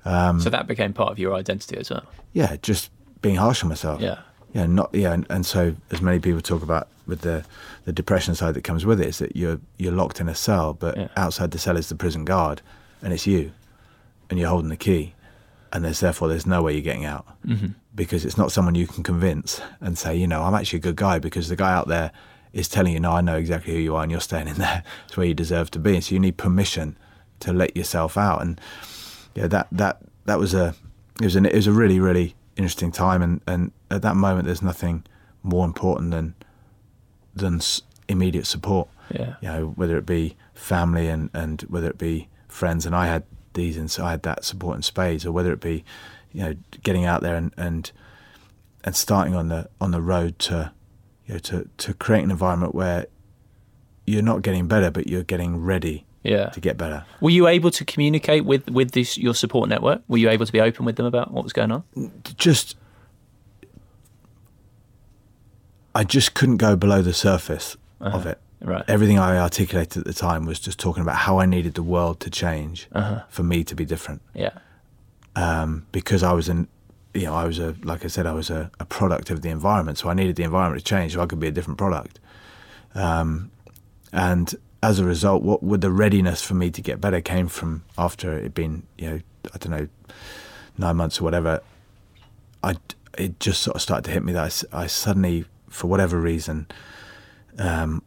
so 0.04 0.50
that 0.50 0.66
became 0.66 0.92
part 0.92 1.12
of 1.12 1.18
your 1.18 1.34
identity 1.34 1.76
as 1.78 1.90
well. 1.90 2.04
yeah, 2.32 2.56
just 2.62 2.90
being 3.22 3.36
harsh 3.36 3.62
on 3.62 3.70
myself. 3.70 4.00
Yeah. 4.02 4.18
Yeah, 4.54 4.66
not 4.66 4.90
yeah, 4.94 5.12
and, 5.12 5.26
and 5.28 5.44
so 5.44 5.74
as 5.90 6.00
many 6.00 6.20
people 6.20 6.40
talk 6.40 6.62
about 6.62 6.88
with 7.06 7.20
the 7.22 7.44
the 7.84 7.92
depression 7.92 8.34
side 8.34 8.54
that 8.54 8.64
comes 8.64 8.86
with 8.86 9.00
it 9.00 9.08
is 9.08 9.18
that 9.18 9.36
you're 9.36 9.60
you're 9.78 9.92
locked 9.92 10.20
in 10.20 10.28
a 10.28 10.34
cell, 10.34 10.72
but 10.72 10.96
Yeah. 10.96 11.08
outside 11.16 11.50
the 11.50 11.58
cell 11.58 11.76
is 11.76 11.88
the 11.88 11.96
prison 11.96 12.24
guard, 12.24 12.62
and 13.02 13.12
it's 13.12 13.26
you, 13.26 13.50
and 14.30 14.38
you're 14.38 14.48
holding 14.48 14.70
the 14.70 14.76
key, 14.76 15.14
and 15.72 15.84
there's 15.84 16.00
therefore 16.00 16.28
there's 16.28 16.46
no 16.46 16.62
way 16.62 16.72
you're 16.72 16.82
getting 16.82 17.04
out 17.04 17.26
mm-hmm. 17.44 17.68
because 17.94 18.24
it's 18.24 18.38
not 18.38 18.52
someone 18.52 18.76
you 18.76 18.86
can 18.86 19.02
convince 19.02 19.60
and 19.80 19.98
say, 19.98 20.14
you 20.16 20.26
know, 20.26 20.42
I'm 20.42 20.54
actually 20.54 20.78
a 20.78 20.82
good 20.82 20.96
guy 20.96 21.18
because 21.18 21.48
the 21.48 21.56
guy 21.56 21.72
out 21.72 21.88
there 21.88 22.12
is 22.52 22.68
telling 22.68 22.92
you, 22.92 23.00
no, 23.00 23.10
I 23.10 23.20
know 23.20 23.36
exactly 23.36 23.72
who 23.74 23.80
you 23.80 23.96
are, 23.96 24.02
and 24.04 24.12
you're 24.12 24.20
staying 24.20 24.46
in 24.46 24.56
there. 24.56 24.84
It's 25.06 25.16
where 25.16 25.26
you 25.26 25.34
deserve 25.34 25.72
to 25.72 25.80
be, 25.80 25.94
and 25.96 26.04
so 26.04 26.14
you 26.14 26.20
need 26.20 26.36
permission 26.36 26.96
to 27.40 27.52
let 27.52 27.76
yourself 27.76 28.16
out, 28.16 28.40
and 28.40 28.60
yeah, 29.34 29.48
that 29.48 29.66
that 29.72 29.98
that 30.26 30.38
was 30.38 30.54
a 30.54 30.76
it 31.20 31.24
was 31.24 31.34
an 31.34 31.44
it 31.44 31.54
was 31.54 31.66
a 31.66 31.72
really 31.72 31.98
really 31.98 32.36
interesting 32.56 32.92
time, 32.92 33.22
and 33.22 33.40
and 33.46 33.72
at 33.90 34.02
that 34.02 34.16
moment, 34.16 34.46
there's 34.46 34.62
nothing 34.62 35.04
more 35.42 35.64
important 35.64 36.10
than 36.10 36.34
than 37.34 37.60
immediate 38.08 38.46
support. 38.46 38.88
Yeah. 39.10 39.34
you 39.42 39.48
know, 39.48 39.66
whether 39.76 39.98
it 39.98 40.06
be 40.06 40.36
family 40.54 41.08
and 41.08 41.30
and 41.34 41.62
whether 41.62 41.88
it 41.88 41.98
be 41.98 42.28
friends, 42.48 42.86
and 42.86 42.94
I 42.94 43.06
had 43.06 43.24
these, 43.54 43.76
and 43.76 43.90
so 43.90 44.04
I 44.04 44.12
had 44.12 44.22
that 44.22 44.44
support 44.44 44.76
in 44.76 44.82
spades, 44.82 45.26
or 45.26 45.32
whether 45.32 45.52
it 45.52 45.60
be, 45.60 45.84
you 46.32 46.42
know, 46.42 46.54
getting 46.82 47.04
out 47.04 47.22
there 47.22 47.36
and 47.36 47.52
and 47.56 47.90
and 48.82 48.96
starting 48.96 49.34
on 49.34 49.48
the 49.48 49.68
on 49.80 49.90
the 49.90 50.00
road 50.00 50.38
to, 50.40 50.72
you 51.26 51.34
know, 51.34 51.40
to 51.40 51.68
to 51.78 51.94
create 51.94 52.24
an 52.24 52.30
environment 52.30 52.74
where 52.74 53.06
you're 54.06 54.22
not 54.22 54.42
getting 54.42 54.68
better, 54.68 54.90
but 54.90 55.06
you're 55.06 55.22
getting 55.22 55.62
ready 55.62 56.06
Yeah. 56.24 56.46
to 56.48 56.60
get 56.60 56.76
better. 56.78 57.04
Were 57.20 57.30
you 57.30 57.46
able 57.46 57.70
to 57.70 57.84
communicate 57.84 58.44
with 58.44 58.68
with 58.70 58.92
this 58.92 59.18
your 59.18 59.34
support 59.34 59.68
network? 59.68 60.02
Were 60.08 60.18
you 60.18 60.30
able 60.30 60.46
to 60.46 60.52
be 60.52 60.60
open 60.60 60.84
with 60.84 60.96
them 60.96 61.06
about 61.06 61.30
what 61.30 61.44
was 61.44 61.52
going 61.52 61.70
on? 61.70 61.84
just 62.36 62.76
I 65.94 66.02
just 66.02 66.34
couldn't 66.34 66.56
go 66.56 66.76
below 66.76 67.02
the 67.02 67.12
surface 67.12 67.76
of 68.00 68.26
it. 68.26 68.38
Right. 68.60 68.82
Everything 68.88 69.18
I 69.18 69.36
articulated 69.38 69.98
at 69.98 70.04
the 70.06 70.14
time 70.14 70.46
was 70.46 70.58
just 70.58 70.78
talking 70.78 71.02
about 71.02 71.16
how 71.16 71.38
I 71.38 71.46
needed 71.46 71.74
the 71.74 71.82
world 71.82 72.20
to 72.20 72.30
change 72.30 72.88
for 73.28 73.42
me 73.42 73.62
to 73.64 73.74
be 73.74 73.84
different. 73.84 74.22
Yeah. 74.34 74.58
Um, 75.36 75.86
because 75.92 76.22
I 76.22 76.32
was 76.32 76.48
an, 76.48 76.68
you 77.12 77.24
know, 77.24 77.34
I 77.34 77.44
was 77.44 77.58
a, 77.58 77.74
like 77.82 78.04
I 78.04 78.08
said, 78.08 78.26
I 78.26 78.32
was 78.32 78.50
a, 78.50 78.70
a 78.80 78.84
product 78.84 79.30
of 79.30 79.42
the 79.42 79.50
environment. 79.50 79.98
So 79.98 80.08
I 80.08 80.14
needed 80.14 80.36
the 80.36 80.44
environment 80.44 80.84
to 80.84 80.88
change 80.88 81.12
so 81.12 81.20
I 81.20 81.26
could 81.26 81.40
be 81.40 81.48
a 81.48 81.52
different 81.52 81.78
product. 81.78 82.18
Um, 82.94 83.50
and 84.12 84.54
as 84.84 84.98
a 84.98 85.04
result, 85.04 85.42
what 85.42 85.62
with 85.62 85.80
the 85.80 85.90
readiness 85.90 86.42
for 86.42 86.54
me 86.54 86.70
to 86.70 86.82
get 86.82 87.00
better 87.00 87.20
came 87.20 87.48
from 87.48 87.84
after 87.96 88.36
it 88.36 88.42
had 88.42 88.54
been, 88.54 88.82
you 88.98 89.10
know, 89.10 89.20
I 89.54 89.58
don't 89.58 89.70
know, 89.70 89.88
nine 90.78 90.96
months 90.96 91.20
or 91.20 91.24
whatever. 91.24 91.60
I 92.62 92.76
it 93.16 93.40
just 93.40 93.62
sort 93.62 93.76
of 93.76 93.82
started 93.82 94.04
to 94.04 94.10
hit 94.10 94.24
me 94.24 94.32
that 94.32 94.64
I 94.72 94.86
suddenly, 94.86 95.44
for 95.68 95.86
whatever 95.86 96.20
reason, 96.20 96.66
um, 97.58 98.02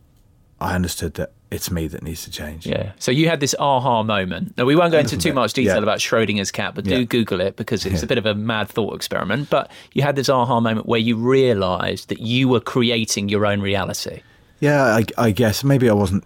I 0.59 0.75
understood 0.75 1.15
that 1.15 1.31
it's 1.49 1.71
me 1.71 1.87
that 1.87 2.03
needs 2.03 2.23
to 2.25 2.31
change. 2.31 2.67
Yeah. 2.67 2.91
So 2.99 3.09
you 3.09 3.29
had 3.29 3.39
this 3.39 3.55
aha 3.57 4.03
moment. 4.03 4.57
Now 4.57 4.65
we 4.65 4.75
won't 4.75 4.91
go 4.91 4.99
into 4.99 5.17
too 5.17 5.33
much 5.33 5.53
detail 5.53 5.77
yeah. 5.77 5.83
about 5.83 5.99
Schrodinger's 5.99 6.51
cat, 6.51 6.75
but 6.75 6.83
do 6.83 6.99
Yeah. 6.99 7.03
Google 7.03 7.39
it 7.39 7.55
because 7.55 7.85
it's 7.85 8.03
a 8.03 8.07
bit 8.07 8.17
of 8.17 8.25
a 8.25 8.35
mad 8.35 8.67
thought 8.67 8.93
experiment. 8.95 9.49
But 9.49 9.71
you 9.93 10.01
had 10.01 10.15
this 10.15 10.29
aha 10.29 10.59
moment 10.59 10.87
where 10.87 10.99
you 10.99 11.15
realised 11.15 12.09
that 12.09 12.19
you 12.19 12.49
were 12.49 12.59
creating 12.59 13.29
your 13.29 13.45
own 13.45 13.61
reality. 13.61 14.21
Yeah, 14.59 14.83
I, 14.83 15.05
I 15.17 15.31
guess 15.31 15.63
maybe 15.63 15.89
I 15.89 15.93
wasn't 15.93 16.25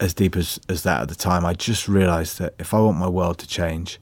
as 0.00 0.14
deep 0.14 0.36
as, 0.36 0.58
as 0.68 0.82
that 0.82 1.02
at 1.02 1.08
the 1.08 1.14
time. 1.14 1.44
I 1.46 1.54
just 1.54 1.88
realised 1.88 2.38
that 2.38 2.54
if 2.58 2.74
I 2.74 2.80
want 2.80 2.98
my 2.98 3.08
world 3.08 3.38
to 3.38 3.46
change, 3.46 4.00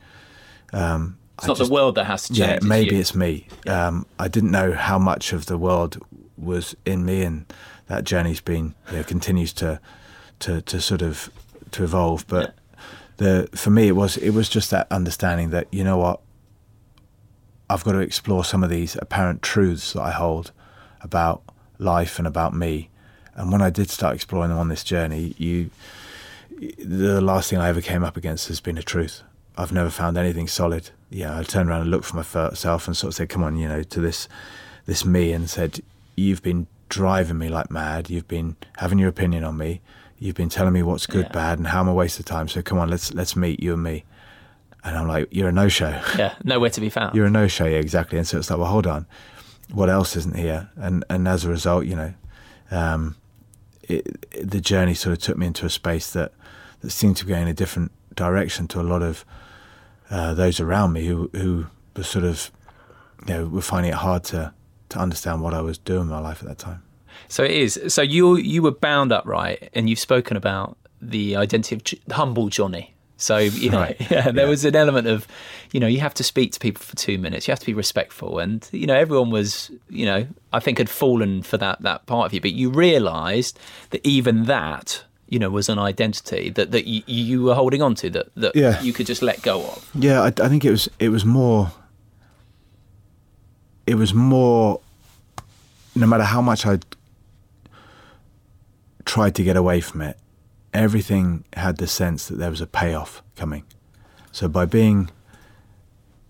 um, 0.73 1.19
It's 1.39 1.47
not 1.47 1.59
the 1.59 1.69
world 1.69 1.95
that 1.97 2.05
has 2.05 2.23
to 2.29 2.35
change. 2.35 2.63
yeah, 2.63 2.69
maybe 2.69 2.95
you. 2.95 3.01
it's 3.01 3.15
me. 3.15 3.47
Um, 3.67 4.07
I 4.19 4.29
didn't 4.29 4.51
know 4.51 4.73
how 4.73 4.99
much 4.99 5.33
of 5.33 5.47
the 5.47 5.59
world 5.59 5.99
was 6.37 6.75
in 6.85 7.05
me, 7.05 7.23
and 7.23 7.45
that 7.89 8.05
journey's 8.05 8.41
been 8.41 8.75
you 8.91 8.97
know, 8.99 9.03
continues 9.05 9.53
to 9.55 9.81
to 10.41 10.63
to 10.63 10.81
sort 10.81 11.03
of 11.03 11.31
to 11.73 11.85
evolve. 11.85 12.27
But 12.27 12.55
the 13.19 13.49
for 13.55 13.71
me, 13.71 13.89
it 13.89 13.97
was 13.97 14.17
it 14.17 14.31
was 14.31 14.49
just 14.49 14.71
that 14.71 14.87
understanding 14.91 15.51
that 15.51 15.67
you 15.73 15.85
know 15.85 15.99
what, 15.99 16.21
I've 17.69 17.85
got 17.85 17.93
to 17.93 17.99
explore 18.01 18.45
some 18.45 18.65
of 18.65 18.71
these 18.71 18.97
apparent 18.97 19.43
truths 19.43 19.93
that 19.93 20.03
I 20.03 20.11
hold 20.11 20.53
about 21.01 21.43
life 21.79 22.19
and 22.19 22.27
about 22.27 22.55
me. 22.55 22.89
And 23.35 23.51
when 23.51 23.63
I 23.63 23.71
did 23.71 23.91
start 23.91 24.15
exploring 24.15 24.51
them 24.51 24.59
on 24.59 24.69
this 24.69 24.85
journey, 24.85 25.35
you 25.39 25.71
the 26.79 27.21
last 27.21 27.51
thing 27.51 27.59
I 27.59 27.69
ever 27.69 27.81
came 27.81 28.05
up 28.05 28.17
against 28.17 28.49
has 28.49 28.61
been 28.61 28.79
a 28.79 28.83
truth. 28.83 29.23
I've 29.57 29.73
never 29.73 29.91
found 29.91 30.17
anything 30.17 30.49
solid. 30.49 30.91
Yeah, 31.11 31.39
I 31.39 31.43
turned 31.43 31.69
around 31.69 31.83
and 31.83 31.91
looked 31.91 32.05
for 32.07 32.17
myself 32.17 32.87
and 32.87 32.97
sort 32.97 33.09
of 33.09 33.15
said, 33.15 33.29
"Come 33.29 33.43
on, 33.45 33.57
you 33.57 33.69
know, 33.69 33.83
to 33.83 34.01
this 34.01 34.29
this 34.87 35.05
me," 35.05 35.33
and 35.33 35.49
said, 35.51 35.81
"You've 36.17 36.43
been 36.43 36.67
driving 36.89 37.39
me 37.39 37.49
like 37.49 37.71
mad. 37.71 38.11
You've 38.11 38.29
been 38.29 38.57
having 38.79 38.99
your 38.99 39.09
opinion 39.09 39.45
on 39.45 39.57
me. 39.57 39.81
You've 40.19 40.37
been 40.37 40.49
telling 40.49 40.73
me 40.73 40.83
what's 40.83 41.07
good, 41.07 41.27
Yeah. 41.27 41.33
bad, 41.33 41.59
and 41.59 41.67
how 41.69 41.81
I'm 41.81 41.89
a 41.89 41.95
waste 41.95 42.19
of 42.21 42.25
time. 42.27 42.49
So 42.49 42.63
come 42.63 42.79
on, 42.79 42.89
let's 42.89 43.13
let's 43.13 43.35
meet 43.35 43.61
you 43.63 43.75
and 43.75 43.83
me. 43.83 44.05
And 44.85 44.97
I'm 44.97 45.07
like, 45.09 45.29
you're 45.31 45.49
a 45.49 45.53
no 45.53 45.69
show. 45.69 46.01
Yeah, 46.19 46.35
nowhere 46.45 46.71
to 46.71 46.81
be 46.81 46.89
found. 46.91 47.15
You're 47.15 47.27
a 47.27 47.31
no 47.31 47.47
show, 47.49 47.67
yeah, 47.67 47.79
exactly. 47.79 48.19
And 48.19 48.27
so 48.27 48.39
it's 48.39 48.51
like, 48.51 48.59
well, 48.59 48.69
hold 48.69 48.87
on, 48.87 49.07
what 49.73 49.89
else 49.89 50.17
isn't 50.17 50.37
here? 50.37 50.71
And 50.77 51.05
and 51.11 51.27
as 51.29 51.45
a 51.45 51.49
result, 51.51 51.87
you 51.87 51.97
know, 51.97 52.15
um, 52.71 53.17
it, 53.97 54.07
it- 54.33 54.51
the 54.51 54.61
journey 54.61 54.95
sort 54.95 55.13
of 55.17 55.19
took 55.23 55.37
me 55.37 55.47
into 55.47 55.67
a 55.67 55.71
space 55.71 56.11
that 56.13 56.33
that 56.81 56.91
seemed 56.91 57.17
to 57.19 57.27
go 57.27 57.35
in 57.37 57.49
a 57.49 57.55
different 57.55 57.93
direction 58.15 58.67
to 58.69 58.81
a 58.81 58.83
lot 58.83 59.03
of 59.03 59.25
uh, 60.11 60.35
those 60.35 60.61
around 60.61 60.93
me 60.93 61.07
who 61.07 61.31
who 61.33 61.67
were 61.97 62.03
sort 62.05 62.25
of, 62.25 62.51
you 63.27 63.35
know, 63.35 63.45
were 63.47 63.63
finding 63.63 63.93
it 63.93 63.99
hard 63.99 64.25
to 64.25 64.53
to 64.91 64.99
understand 64.99 65.41
what 65.43 65.55
I 65.55 65.61
was 65.61 65.79
doing 65.79 66.03
in 66.03 66.09
my 66.09 66.19
life 66.21 66.43
at 66.43 66.49
that 66.49 66.59
time. 66.59 66.83
So 67.29 67.45
it 67.45 67.51
is. 67.53 67.81
So 67.89 68.03
you 68.03 68.37
you 68.37 68.63
were 68.63 68.73
bound 68.73 69.13
up, 69.13 69.25
right? 69.27 69.71
And 69.75 69.89
you've 69.89 69.99
spoken 70.01 70.37
about 70.37 70.77
the 71.01 71.37
identity 71.37 71.75
of 71.77 71.85
J- 71.85 72.01
humble 72.11 72.49
Johnny. 72.49 72.95
So 73.23 73.39
you 73.39 73.71
know, 73.71 73.81
Right. 73.81 73.97
yeah, 74.11 74.31
there 74.31 74.45
Yeah. 74.45 74.51
was 74.51 74.65
an 74.65 74.75
element 74.77 75.07
of, 75.07 75.27
you 75.73 75.81
know, 75.81 75.87
you 75.87 76.01
have 76.01 76.15
to 76.15 76.25
speak 76.25 76.53
to 76.53 76.61
people 76.61 76.83
for 76.83 76.97
two 76.97 77.19
minutes. 77.19 77.47
You 77.47 77.53
have 77.53 77.61
to 77.61 77.67
be 77.67 77.75
respectful, 77.75 78.39
and 78.39 78.67
you 78.73 78.87
know, 78.87 78.95
everyone 78.95 79.31
was, 79.31 79.71
you 79.89 80.05
know, 80.07 80.27
I 80.53 80.61
think 80.61 80.79
had 80.79 80.89
fallen 80.91 81.43
for 81.43 81.57
that 81.59 81.81
that 81.83 82.07
part 82.07 82.27
of 82.27 82.35
you. 82.35 82.41
But 82.41 82.53
you 82.53 82.71
realised 82.71 83.59
that 83.91 84.01
even 84.07 84.45
that, 84.45 85.05
you 85.29 85.39
know, 85.39 85.51
was 85.51 85.69
an 85.69 85.79
identity 85.79 86.51
that 86.51 86.71
that 86.73 86.87
you, 86.87 87.03
you 87.07 87.43
were 87.43 87.55
holding 87.55 87.81
on 87.83 87.95
to 87.97 88.11
that 88.11 88.35
that 88.35 88.57
Yeah. 88.57 88.81
you 88.83 88.93
could 88.93 89.07
just 89.07 89.23
let 89.23 89.41
go 89.43 89.61
of. 89.63 89.89
Yeah, 89.95 90.21
I, 90.23 90.27
I 90.27 90.49
think 90.49 90.65
it 90.65 90.71
was 90.71 90.89
it 90.99 91.09
was 91.11 91.25
more. 91.25 91.71
It 93.87 93.95
was 93.97 94.13
more. 94.15 94.81
No 95.95 96.07
matter 96.07 96.25
how 96.25 96.41
much 96.41 96.65
I 96.67 96.79
tried 99.05 99.35
to 99.35 99.43
get 99.45 99.57
away 99.57 99.81
from 99.81 100.01
it, 100.03 100.17
everything 100.73 101.45
had 101.55 101.77
the 101.77 101.87
sense 101.87 102.29
that 102.29 102.37
there 102.37 102.51
was 102.51 102.61
a 102.61 102.67
payoff 102.67 103.23
coming. 103.37 103.65
So 104.31 104.49
by 104.49 104.65
being 104.65 105.11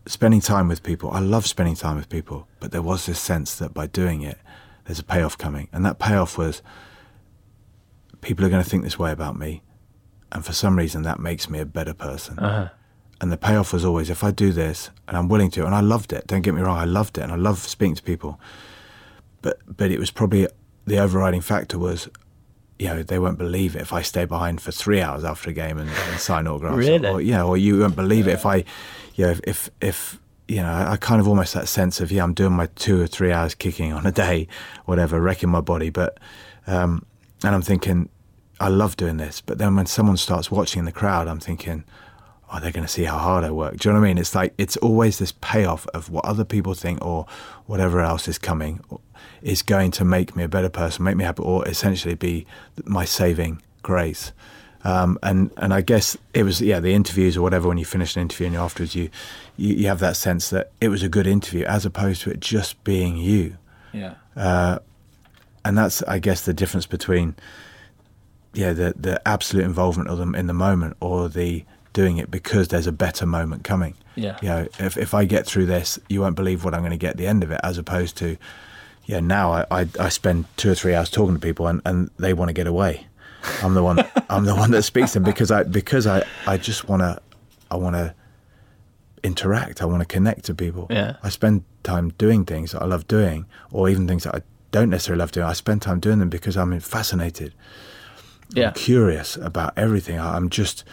spending 0.07 0.41
time 0.41 0.69
with 0.69 0.83
people, 0.83 1.11
I 1.13 1.21
love 1.21 1.47
spending 1.47 1.77
time 1.77 1.97
with 1.97 2.09
people, 2.09 2.49
but 2.61 2.73
there 2.73 2.83
was 2.83 3.07
this 3.07 3.21
sense 3.21 3.57
that 3.57 3.73
by 3.73 3.87
doing 3.87 4.23
it, 4.23 4.39
there's 4.85 4.99
a 4.99 5.05
payoff 5.05 5.39
coming, 5.39 5.69
and 5.73 5.87
that 5.87 5.99
payoff 6.01 6.37
was 6.37 6.61
people 8.21 8.45
are 8.45 8.49
going 8.49 8.63
to 8.63 8.69
think 8.69 8.83
this 8.83 8.99
way 8.99 9.13
about 9.13 9.39
me, 9.39 9.63
and 10.33 10.45
for 10.45 10.53
some 10.53 10.77
reason 10.77 11.03
that 11.03 11.21
makes 11.21 11.49
me 11.49 11.61
a 11.61 11.67
better 11.67 11.95
person. 11.95 12.39
Uh-huh. 12.39 12.69
And 13.21 13.31
the 13.31 13.37
payoff 13.37 13.73
was 13.73 13.85
always 13.85 14.11
if 14.11 14.25
I 14.25 14.33
do 14.33 14.51
this 14.51 14.91
and 15.07 15.17
I'm 15.17 15.29
willing 15.29 15.53
to, 15.53 15.65
and 15.65 15.77
I 15.77 15.81
loved 15.81 16.13
it. 16.13 16.27
Don't 16.27 16.43
get 16.43 16.55
me 16.55 16.61
wrong, 16.61 16.77
I 16.77 16.85
loved 16.85 17.19
it, 17.19 17.21
and 17.21 17.31
I 17.31 17.37
love 17.37 17.59
speaking 17.59 17.95
to 17.95 18.03
people. 18.03 18.41
But 19.43 19.61
but 19.77 19.93
it 19.93 20.01
was 20.01 20.11
probably 20.11 20.49
the 20.87 20.99
overriding 20.99 21.41
factor 21.41 21.79
was, 21.79 22.09
you 22.79 22.89
know, 22.89 23.03
they 23.03 23.19
won't 23.19 23.39
believe 23.39 23.77
it 23.77 23.83
if 23.83 23.93
I 23.93 24.03
stay 24.03 24.25
behind 24.25 24.61
for 24.61 24.73
three 24.73 25.01
hours 25.01 25.25
after 25.25 25.51
a 25.51 25.53
game 25.53 25.79
and, 25.79 25.89
and 25.89 26.21
sign 26.21 26.47
autographs. 26.47 26.77
Really? 26.77 27.09
Or, 27.09 27.21
yeah, 27.21 27.45
or 27.45 27.57
you 27.57 27.81
won't 27.81 27.97
believe 27.97 28.27
it 28.29 28.33
if 28.33 28.47
I, 28.47 28.65
you 29.15 29.27
know, 29.27 29.31
if 29.31 29.41
if, 29.45 29.71
if 29.81 30.21
you 30.49 30.57
know, 30.57 30.71
I, 30.71 30.93
I 30.93 30.97
kind 30.97 31.21
of 31.21 31.29
almost 31.29 31.55
that 31.55 31.69
sense 31.69 32.01
of 32.01 32.11
yeah, 32.11 32.23
I'm 32.23 32.35
doing 32.35 32.53
my 32.53 32.67
two 32.77 33.01
or 33.01 33.07
three 33.07 33.33
hours 33.33 33.55
kicking 33.55 33.93
on 33.93 34.07
a 34.07 34.13
day, 34.13 34.49
whatever, 34.85 35.21
wrecking 35.21 35.51
my 35.51 35.61
body, 35.61 35.91
but. 35.91 36.19
Um, 36.65 37.05
and 37.45 37.57
I'm 37.57 37.63
thinking, 37.63 38.09
I 38.61 38.69
love 38.69 38.97
doing 38.97 39.17
this. 39.17 39.41
But 39.41 39.59
then 39.59 39.75
when 39.75 39.87
someone 39.87 40.17
starts 40.17 40.49
watching 40.49 40.79
in 40.79 40.85
the 40.85 40.93
crowd, 40.93 41.27
I'm 41.27 41.41
thinking, 41.41 41.83
oh, 42.53 42.61
they're 42.61 42.71
going 42.71 42.87
to 42.87 42.93
see 42.93 43.03
how 43.03 43.19
hard 43.19 43.43
I 43.43 43.51
work. 43.51 43.79
Do 43.79 43.89
you 43.89 43.93
know 43.93 43.99
what 44.01 44.07
I 44.07 44.11
mean? 44.11 44.19
It's 44.19 44.35
like, 44.35 44.55
it's 44.59 44.77
always 44.77 45.19
this 45.19 45.33
payoff 45.41 45.87
of 45.89 46.09
what 46.09 46.25
other 46.25 46.45
people 46.45 46.75
think 46.75 47.05
or 47.05 47.27
whatever 47.67 48.01
else 48.01 48.29
is 48.29 48.39
coming 48.39 48.81
is 49.43 49.63
going 49.63 49.91
to 49.93 50.05
make 50.05 50.37
me 50.37 50.45
a 50.45 50.49
better 50.49 50.69
person, 50.69 51.05
make 51.05 51.17
me 51.17 51.25
happy, 51.25 51.43
or 51.43 51.67
essentially 51.69 52.15
be 52.15 52.47
my 52.85 53.05
saving 53.05 53.61
grace. 53.83 54.33
Um, 54.85 55.17
and 55.23 55.51
and 55.59 55.73
I 55.73 55.81
guess 55.81 56.17
it 56.35 56.43
was 56.43 56.61
yeah 56.61 56.81
the 56.81 56.93
interviews 56.93 57.37
or 57.37 57.43
whatever 57.43 57.69
when 57.69 57.79
you 57.79 57.85
finish 57.85 58.17
an 58.17 58.23
interview 58.23 58.49
and 58.49 58.57
afterwards 58.57 58.97
you, 58.97 59.11
you 59.57 59.75
you 59.77 59.87
have 59.87 60.01
that 60.01 60.17
sense 60.17 60.51
that 60.51 60.73
it 60.81 60.89
was 60.89 61.05
a 61.05 61.09
good 61.09 61.27
interview 61.27 61.65
as 61.67 61.87
opposed 61.87 62.23
to 62.23 62.31
it 62.33 62.41
just 62.41 62.83
being 62.83 63.17
you 63.17 63.57
Yeah. 63.93 64.15
and 65.65 65.79
that's 65.79 66.03
I 66.03 66.19
guess 66.19 66.45
the 66.45 66.53
difference 66.53 66.87
between 66.87 67.37
yeah 68.55 68.73
the 68.73 68.93
the 68.97 69.23
absolute 69.27 69.65
involvement 69.65 70.11
of 70.11 70.19
them 70.19 70.35
in 70.35 70.49
the 70.49 70.53
moment 70.53 70.97
or 71.01 71.29
the 71.29 71.65
doing 71.93 72.19
it 72.19 72.31
because 72.31 72.69
there's 72.69 72.87
a 72.87 72.93
better 72.93 73.27
moment 73.27 73.65
coming. 73.65 73.95
Yeah. 74.15 74.39
You 74.43 74.49
know, 74.49 74.69
if 74.79 74.97
if 74.97 75.15
I 75.15 75.25
get 75.25 75.47
through 75.47 75.67
this, 75.67 75.99
you 76.09 76.21
won't 76.21 76.37
believe 76.37 76.65
what 76.65 76.75
I'm 76.75 76.81
going 76.81 76.91
to 76.93 76.97
get 76.99 77.11
at 77.13 77.17
the 77.17 77.27
end 77.27 77.43
of 77.43 77.51
it, 77.51 77.61
as 77.63 77.79
opposed 77.79 78.17
to 78.19 78.37
yeah 79.07 79.19
now 79.21 79.53
I, 79.53 79.67
I, 79.71 79.89
I 79.99 80.09
spend 80.11 80.45
two 80.57 80.71
or 80.71 80.75
three 80.77 80.95
hours 80.95 81.11
talking 81.11 81.35
to 81.35 81.41
people 81.41 81.67
and, 81.67 81.83
and 81.85 82.09
they 82.19 82.33
want 82.35 82.51
to 82.51 82.53
get 82.53 82.67
away. 82.67 83.07
I'm 83.63 83.75
the 83.75 83.83
one 83.83 83.99
I'm 84.31 84.45
the 84.45 84.55
one 84.55 84.71
that 84.73 84.83
speaks 84.83 85.13
to 85.13 85.19
them 85.21 85.25
because 85.25 85.51
I 85.51 85.63
because 85.65 86.07
I, 86.07 86.25
I 86.47 86.57
just 86.57 86.89
want 86.89 87.03
to 87.03 87.21
I 87.71 87.77
want 87.77 87.97
to 87.97 88.15
interact. 89.25 89.83
I 89.83 89.85
want 89.87 90.01
to 90.01 90.07
connect 90.07 90.45
to 90.47 90.55
people. 90.55 90.87
Yeah. 90.91 91.17
I 91.23 91.29
spend 91.29 91.65
time 91.83 92.11
doing 92.19 92.45
things 92.45 92.73
that 92.73 92.83
I 92.83 92.87
love 92.87 93.07
doing, 93.09 93.47
or 93.71 93.89
even 93.89 94.07
things 94.09 94.25
that 94.25 94.35
I 94.35 94.43
don't 94.73 94.91
necessarily 94.91 95.21
love 95.21 95.33
doing. 95.33 95.47
I 95.47 95.53
spend 95.53 95.83
time 95.83 96.01
doing 96.01 96.19
them 96.19 96.29
because 96.29 96.57
I'm 96.57 96.79
fascinated, 96.81 97.55
Yeah. 98.55 98.73
curious 98.73 99.37
about 99.37 99.73
everything. 99.77 100.19
I'm 100.19 100.49
just, 100.49 100.85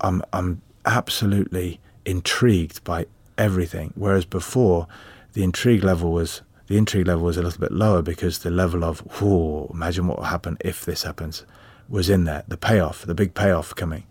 I'm, 0.00 0.22
I'm 0.32 0.62
absolutely 0.84 1.80
intrigued 2.04 2.84
by 2.84 3.06
everything. 3.38 3.92
Whereas 3.96 4.24
before, 4.24 4.86
the 5.32 5.42
intrigue 5.42 5.84
level 5.84 6.12
was 6.12 6.42
the 6.66 6.78
intrigue 6.78 7.06
level 7.06 7.24
was 7.24 7.36
a 7.36 7.42
little 7.42 7.60
bit 7.60 7.72
lower 7.72 8.00
because 8.00 8.38
the 8.38 8.50
level 8.50 8.84
of, 8.84 9.00
whoa, 9.20 9.70
imagine 9.72 10.06
what 10.06 10.18
will 10.18 10.24
happen 10.24 10.56
if 10.60 10.84
this 10.84 11.02
happens, 11.02 11.44
was 11.88 12.08
in 12.08 12.24
there. 12.24 12.42
The 12.48 12.56
payoff, 12.56 13.02
the 13.02 13.14
big 13.14 13.34
payoff 13.34 13.74
coming. 13.74 14.04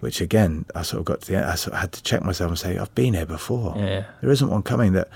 Which 0.00 0.20
again, 0.20 0.64
I 0.74 0.82
sort 0.82 1.00
of 1.00 1.04
got 1.04 1.20
to 1.20 1.26
the 1.30 1.36
end. 1.36 1.46
I 1.46 1.54
sort 1.54 1.74
of 1.74 1.80
had 1.80 1.92
to 1.92 2.02
check 2.02 2.22
myself 2.22 2.48
and 2.48 2.58
say, 2.58 2.78
I've 2.78 2.94
been 2.94 3.14
here 3.14 3.26
before. 3.26 3.74
Yeah, 3.76 3.84
yeah. 3.84 4.04
There 4.20 4.30
isn't 4.30 4.48
one 4.48 4.62
coming 4.62 4.94
that, 4.94 5.08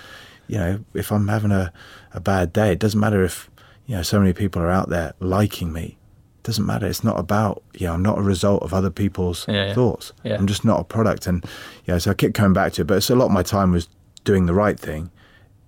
you 0.49 0.59
know, 0.59 0.85
if 0.95 1.11
I'm 1.11 1.29
having 1.29 1.51
a, 1.51 1.73
a 2.13 2.21
bad 2.21 2.53
day, 2.53 2.73
it 2.73 2.79
doesn't 2.79 3.01
matter 3.01 3.25
if, 3.25 3.51
you 3.87 3.97
know, 3.97 4.03
so 4.03 4.21
many 4.21 4.33
people 4.33 4.63
are 4.63 4.71
out 4.71 4.89
there 4.89 5.15
liking 5.19 5.73
me. 5.73 5.97
It 6.47 6.51
doesn't 6.51 6.65
matter. 6.65 6.87
It's 6.87 7.03
not 7.03 7.19
about, 7.19 7.65
you 7.75 7.89
know, 7.89 7.95
I'm 7.95 8.03
not 8.05 8.19
a 8.19 8.23
result 8.23 8.63
of 8.63 8.73
other 8.73 8.89
people's 8.89 9.45
Yeah, 9.49 9.67
yeah. 9.67 9.75
thoughts. 9.75 10.13
Yeah. 10.23 10.37
I'm 10.37 10.47
just 10.47 10.65
not 10.65 10.79
a 10.79 10.85
product. 10.85 11.27
And, 11.27 11.45
you 11.87 11.93
know, 11.95 11.99
so 11.99 12.13
I 12.13 12.15
kept 12.15 12.35
coming 12.35 12.53
back 12.53 12.73
to 12.75 12.83
it. 12.83 12.87
But 12.87 12.99
it's 12.99 13.11
a 13.11 13.17
lot 13.17 13.25
of 13.27 13.33
my 13.33 13.43
time 13.43 13.73
was 13.73 13.89
doing 14.23 14.47
the 14.47 14.55
right 14.55 14.79
thing 14.79 15.11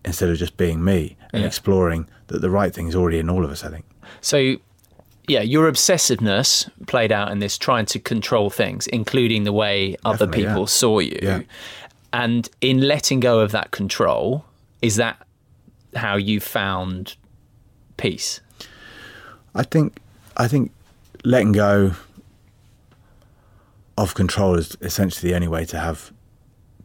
instead 0.05 0.31
of 0.31 0.37
just 0.37 0.57
being 0.57 0.85
me 0.85 1.17
and 1.33 1.41
Yeah. 1.43 1.49
exploring 1.49 2.07
that 2.29 2.43
the 2.43 2.49
right 2.51 2.73
thing 2.73 2.87
is 2.87 2.95
already 2.95 3.19
in 3.19 3.29
all 3.29 3.45
of 3.45 3.51
us, 3.51 3.65
I 3.65 3.71
think. 3.71 3.87
So, 4.21 4.55
yeah, 5.27 5.41
your 5.43 5.69
obsessiveness 5.69 6.71
played 6.87 7.11
out 7.11 7.33
in 7.33 7.41
this 7.41 7.59
trying 7.59 7.87
to 7.87 7.99
control 7.99 8.49
things, 8.49 8.87
including 8.87 9.43
the 9.43 9.53
way 9.53 9.97
other 10.05 10.27
Definitely, 10.27 10.45
people 10.45 10.61
yeah. 10.63 10.67
saw 10.67 10.99
you. 11.01 11.19
Yeah. 11.21 11.41
And 12.13 12.49
in 12.61 12.83
letting 12.83 13.19
go 13.19 13.41
of 13.41 13.51
that 13.51 13.73
control, 13.73 14.45
is 14.81 14.95
that 14.95 15.27
how 15.97 16.15
you 16.17 16.39
found 16.39 17.17
peace? 17.97 18.41
I 19.57 19.65
think 19.65 19.99
I 20.39 20.49
think 20.49 20.73
letting 21.25 21.53
go 21.53 21.93
of 23.97 24.15
control 24.15 24.55
is 24.55 24.77
essentially 24.81 25.31
the 25.31 25.35
only 25.35 25.49
way 25.49 25.65
to 25.67 25.79
have 25.79 26.13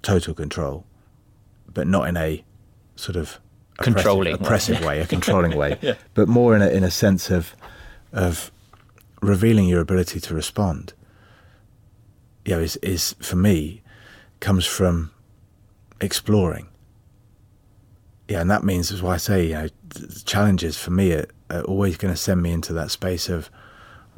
total 0.01 0.33
control, 0.33 0.85
but 1.71 1.87
not 1.87 2.07
in 2.07 2.17
a 2.17 2.43
sort 2.95 3.15
of 3.15 3.39
Controlling 3.77 4.33
way. 4.33 4.39
oppressive 4.39 4.83
way, 4.85 4.99
a 4.99 5.07
controlling 5.07 5.55
way, 5.57 5.97
but 6.13 6.27
more 6.27 6.55
in 6.55 6.61
a 6.61 6.69
in 6.69 6.83
a 6.83 6.91
sense 6.91 7.31
of 7.31 7.55
of 8.11 8.51
revealing 9.21 9.67
your 9.67 9.81
ability 9.81 10.19
to 10.19 10.35
respond. 10.35 10.93
You 12.45 12.55
know, 12.55 12.61
is 12.61 12.75
is 12.77 13.15
for 13.19 13.35
me 13.35 13.81
comes 14.39 14.67
from 14.67 15.11
exploring. 15.99 16.67
Yeah, 18.27 18.41
and 18.41 18.49
that 18.49 18.63
means 18.63 18.91
is 18.91 19.01
why 19.01 19.15
I 19.15 19.17
say, 19.17 19.47
you 19.47 19.53
know, 19.53 19.67
challenges 20.25 20.77
for 20.77 20.91
me 20.91 21.13
are, 21.13 21.27
are 21.49 21.63
always 21.63 21.97
going 21.97 22.13
to 22.13 22.19
send 22.19 22.41
me 22.41 22.51
into 22.51 22.73
that 22.73 22.89
space 22.89 23.27
of, 23.29 23.49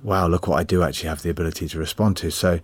wow, 0.04 0.28
look 0.28 0.48
what 0.48 0.60
I 0.60 0.64
do 0.64 0.84
actually 0.84 1.10
have 1.10 1.24
the 1.24 1.32
ability 1.32 1.68
to 1.68 1.80
respond 1.80 2.18
to. 2.18 2.30
So, 2.32 2.60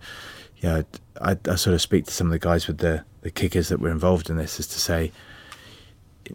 know, 0.62 0.84
I, 1.20 1.36
I 1.48 1.54
sort 1.56 1.74
of 1.74 1.82
speak 1.82 2.06
to 2.06 2.12
some 2.12 2.28
of 2.28 2.32
the 2.32 2.38
guys 2.38 2.66
with 2.66 2.78
the, 2.78 3.04
the 3.22 3.30
kickers 3.30 3.68
that 3.68 3.80
were 3.80 3.90
involved 3.90 4.30
in 4.30 4.36
this 4.36 4.58
is 4.58 4.66
to 4.68 4.80
say, 4.80 5.12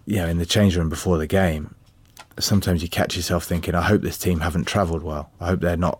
you 0.06 0.18
know, 0.18 0.28
in 0.28 0.38
the 0.38 0.46
change 0.46 0.76
room 0.76 0.90
before 0.90 1.18
the 1.18 1.28
game, 1.28 1.74
sometimes 2.40 2.84
you 2.84 2.90
catch 2.90 3.16
yourself 3.16 3.46
thinking, 3.46 3.76
I 3.76 3.82
hope 3.82 4.02
this 4.02 4.18
team 4.18 4.42
haven't 4.42 4.66
travelled 4.66 5.04
well. 5.04 5.32
I 5.40 5.48
hope 5.48 5.62
they're 5.62 5.78
not, 5.78 6.00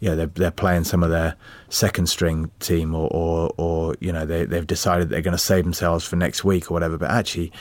you 0.00 0.10
know, 0.10 0.16
they're, 0.16 0.26
they're 0.26 0.50
playing 0.50 0.84
some 0.84 1.02
of 1.02 1.10
their 1.10 1.36
second 1.68 2.08
string 2.08 2.50
team 2.60 2.94
or, 2.94 3.08
or, 3.12 3.52
or 3.56 3.96
you 4.00 4.12
know, 4.12 4.26
they, 4.26 4.44
they've 4.44 4.66
decided 4.66 5.08
they're 5.08 5.22
going 5.22 5.32
to 5.32 5.38
save 5.38 5.64
themselves 5.64 6.04
for 6.04 6.16
next 6.16 6.44
week 6.44 6.70
or 6.70 6.74
whatever. 6.74 6.98
But 6.98 7.10
actually, 7.10 7.52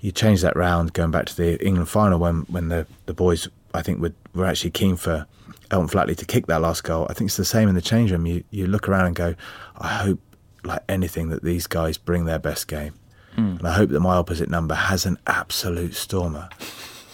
you 0.00 0.12
change 0.12 0.42
that 0.42 0.56
round 0.56 0.92
going 0.92 1.10
back 1.10 1.26
to 1.26 1.36
the 1.36 1.64
England 1.64 1.88
final 1.88 2.18
when, 2.18 2.42
when 2.42 2.68
the, 2.68 2.86
the 3.06 3.14
boys, 3.14 3.48
I 3.74 3.82
think, 3.82 4.00
were, 4.00 4.12
were 4.34 4.46
actually 4.46 4.70
keen 4.70 4.96
for 4.96 5.26
Elton 5.70 5.88
Flatley 5.88 6.16
to 6.16 6.24
kick 6.24 6.46
that 6.46 6.60
last 6.60 6.84
goal. 6.84 7.06
I 7.10 7.14
think 7.14 7.28
it's 7.28 7.36
the 7.36 7.44
same 7.44 7.68
in 7.68 7.74
the 7.74 7.82
change 7.82 8.12
room. 8.12 8.26
You, 8.26 8.44
you 8.50 8.66
look 8.66 8.88
around 8.88 9.06
and 9.06 9.16
go, 9.16 9.34
I 9.76 9.88
hope, 9.88 10.20
like 10.64 10.82
anything, 10.88 11.28
that 11.30 11.42
these 11.42 11.66
guys 11.66 11.98
bring 11.98 12.24
their 12.24 12.38
best 12.38 12.68
game. 12.68 12.94
And 13.36 13.68
I 13.68 13.72
hope 13.72 13.90
that 13.90 14.00
my 14.00 14.16
opposite 14.16 14.50
number 14.50 14.74
has 14.74 15.06
an 15.06 15.16
absolute 15.26 15.94
stormer 15.94 16.48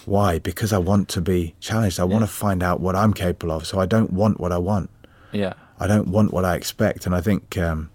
Why? 0.05 0.39
Because 0.39 0.71
I 0.71 0.77
want 0.77 1.09
to 1.09 1.21
be 1.21 1.55
challenged. 1.59 1.99
I 1.99 2.03
want 2.03 2.23
to 2.23 2.27
find 2.27 2.61
out 2.61 2.79
what 2.79 2.95
I'm 2.95 3.13
capable 3.13 3.51
of. 3.51 3.65
So 3.65 3.79
I 3.79 3.85
don't 3.85 4.13
want 4.13 4.39
what 4.39 4.51
I 4.51 4.57
want. 4.57 4.89
Yeah. 5.31 5.53
I 5.79 5.87
don't 5.87 6.07
want 6.07 6.31
what 6.31 6.45
I 6.45 6.55
expect. 6.55 7.05
And 7.05 7.15
I 7.15 7.21
think, 7.21 7.57
um, 7.57 7.89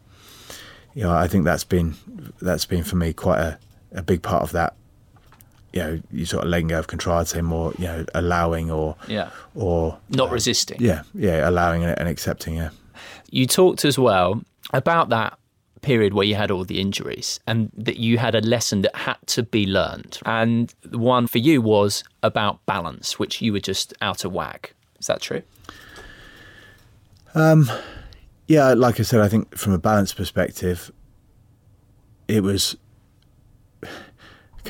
you 0.94 1.02
know, 1.04 1.12
I 1.12 1.28
think 1.28 1.44
that's 1.44 1.64
been 1.64 1.94
that's 2.42 2.66
been 2.66 2.84
for 2.84 2.96
me 2.96 3.12
quite 3.12 3.38
a, 3.38 3.58
a 3.92 4.02
big 4.02 4.22
part 4.22 4.42
of 4.42 4.52
that. 4.52 4.74
You 5.72 5.80
know, 5.82 6.00
you 6.10 6.24
sort 6.26 6.44
of 6.44 6.50
letting 6.50 6.68
go 6.68 6.78
of 6.78 6.86
control. 6.88 7.18
I'd 7.18 7.28
say 7.28 7.40
more, 7.42 7.72
you 7.78 7.84
know, 7.86 8.04
allowing 8.14 8.70
or 8.70 8.96
Yeah. 9.06 9.30
or 9.54 9.98
Not 10.08 10.30
resisting. 10.32 10.78
yeah, 10.80 11.02
yeah, 11.14 11.48
allowing 11.48 11.84
and 11.84 12.08
accepting. 12.08 12.54
Yeah. 12.56 12.70
You 13.30 13.46
talked 13.46 13.84
as 13.84 13.98
well 13.98 14.42
about 14.72 15.08
that 15.10 15.38
period 15.82 16.12
where 16.12 16.26
you 16.26 16.34
had 16.34 16.50
all 16.50 16.64
the 16.64 16.80
injuries 16.80 17.40
and 17.46 17.70
that 17.76 17.96
you 17.98 18.18
had 18.18 18.34
a 18.34 18.40
lesson 18.40 18.82
that 18.82 18.94
had 18.94 19.16
to 19.26 19.42
be 19.42 19.64
learned. 19.64 20.18
And 20.26 20.74
the 20.82 20.98
one 20.98 21.26
for 21.26 21.38
you 21.38 21.62
was 21.62 22.04
about 22.22 22.64
balance, 22.66 23.18
which 23.18 23.40
you 23.40 23.52
were 23.52 23.60
just 23.60 23.94
out 24.02 24.24
of 24.24 24.32
whack. 24.32 24.74
Is 24.98 25.06
that 25.06 25.20
true? 25.22 25.42
um 27.34 27.70
Yeah, 28.46 28.74
like 28.74 28.98
I 28.98 29.04
said, 29.04 29.20
I 29.20 29.28
think 29.28 29.56
from 29.56 29.72
a 29.72 29.78
balance 29.78 30.12
perspective, 30.12 30.90
it 32.26 32.42
was 32.42 32.76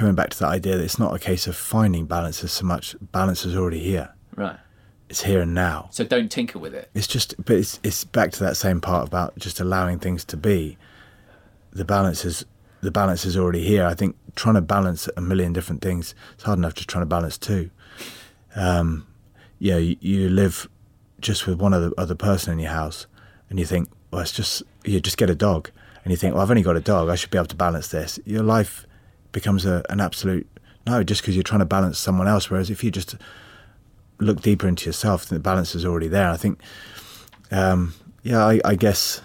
coming 0.01 0.15
back 0.15 0.31
to 0.31 0.39
that 0.39 0.49
idea 0.49 0.79
that 0.79 0.83
it's 0.83 0.99
not 0.99 1.15
a 1.15 1.19
case 1.19 1.47
of 1.47 1.55
finding 1.55 2.07
balance 2.07 2.43
as 2.43 2.51
so 2.53 2.65
much. 2.65 2.97
Balance 3.13 3.45
is 3.45 3.55
already 3.55 3.81
here. 3.81 4.15
Right. 4.35 4.57
It's 5.11 5.23
here 5.23 5.43
and 5.43 5.55
now. 5.55 5.89
So 5.93 6.05
don't 6.05 6.31
tinker 6.31 6.59
with 6.59 6.75
it. 6.75 6.89
It's 6.95 7.07
just, 7.07 7.35
but 7.45 7.57
it's 7.57 7.79
it's 7.83 8.05
back 8.05 8.33
to 8.33 8.45
that 8.45 8.57
same 8.57 8.81
part 8.81 9.07
about 9.07 9.39
just 9.39 9.61
allowing 9.61 9.99
things 9.99 10.25
to 10.27 10.37
be. 10.37 10.79
The 11.73 11.85
balance 11.85 12.25
is 12.25 12.47
the 12.81 12.91
balance 12.91 13.27
is 13.27 13.37
already 13.37 13.63
here. 13.63 13.85
I 13.85 13.95
think 13.95 14.17
trying 14.37 14.55
to 14.55 14.63
balance 14.63 15.09
a 15.17 15.21
million 15.21 15.53
different 15.53 15.83
things. 15.83 16.15
It's 16.35 16.45
hard 16.45 16.59
enough 16.59 16.75
just 16.75 16.89
trying 16.89 17.03
to 17.03 17.07
balance 17.07 17.37
two. 17.37 17.71
Um, 18.57 19.07
yeah, 19.59 19.77
you, 19.77 19.97
you 20.01 20.31
live 20.31 20.69
just 21.21 21.47
with 21.47 21.61
one 21.61 21.75
other 21.75 21.91
other 21.99 22.15
person 22.15 22.55
in 22.55 22.59
your 22.59 22.73
house, 22.73 23.07
and 23.51 23.59
you 23.59 23.67
think, 23.67 23.91
well, 24.11 24.23
it's 24.23 24.33
just 24.33 24.63
you 24.85 24.99
just 25.01 25.19
get 25.19 25.29
a 25.29 25.35
dog, 25.35 25.71
and 26.05 26.11
you 26.11 26.17
think, 26.17 26.35
well, 26.35 26.43
I've 26.43 26.51
only 26.51 26.63
got 26.63 26.77
a 26.77 26.81
dog. 26.81 27.11
I 27.11 27.17
should 27.17 27.31
be 27.31 27.37
able 27.37 27.49
to 27.49 27.57
balance 27.57 27.89
this. 27.89 28.19
Your 28.25 28.43
life 28.43 28.87
becomes 29.33 29.65
a, 29.65 29.83
an 29.89 30.01
absolute 30.01 30.47
no, 30.87 31.03
just 31.03 31.21
because 31.21 31.37
you're 31.37 31.43
trying 31.43 31.61
to 31.61 31.67
balance 31.67 31.99
someone 31.99 32.27
else. 32.27 32.51
Whereas 32.51 32.71
if 32.71 32.83
you 32.83 32.91
just 32.91 33.17
look 34.19 34.41
deeper 34.41 34.67
into 34.67 34.87
yourself, 34.87 35.27
then 35.27 35.37
the 35.37 35.43
balance 35.43 35.75
is 35.75 35.85
already 35.85 36.09
there. 36.09 36.31
I 36.31 36.37
think, 36.37 36.61
um, 37.51 37.95
yeah, 38.23 38.45
I, 38.45 38.61
I 38.65 38.75
guess 38.75 39.21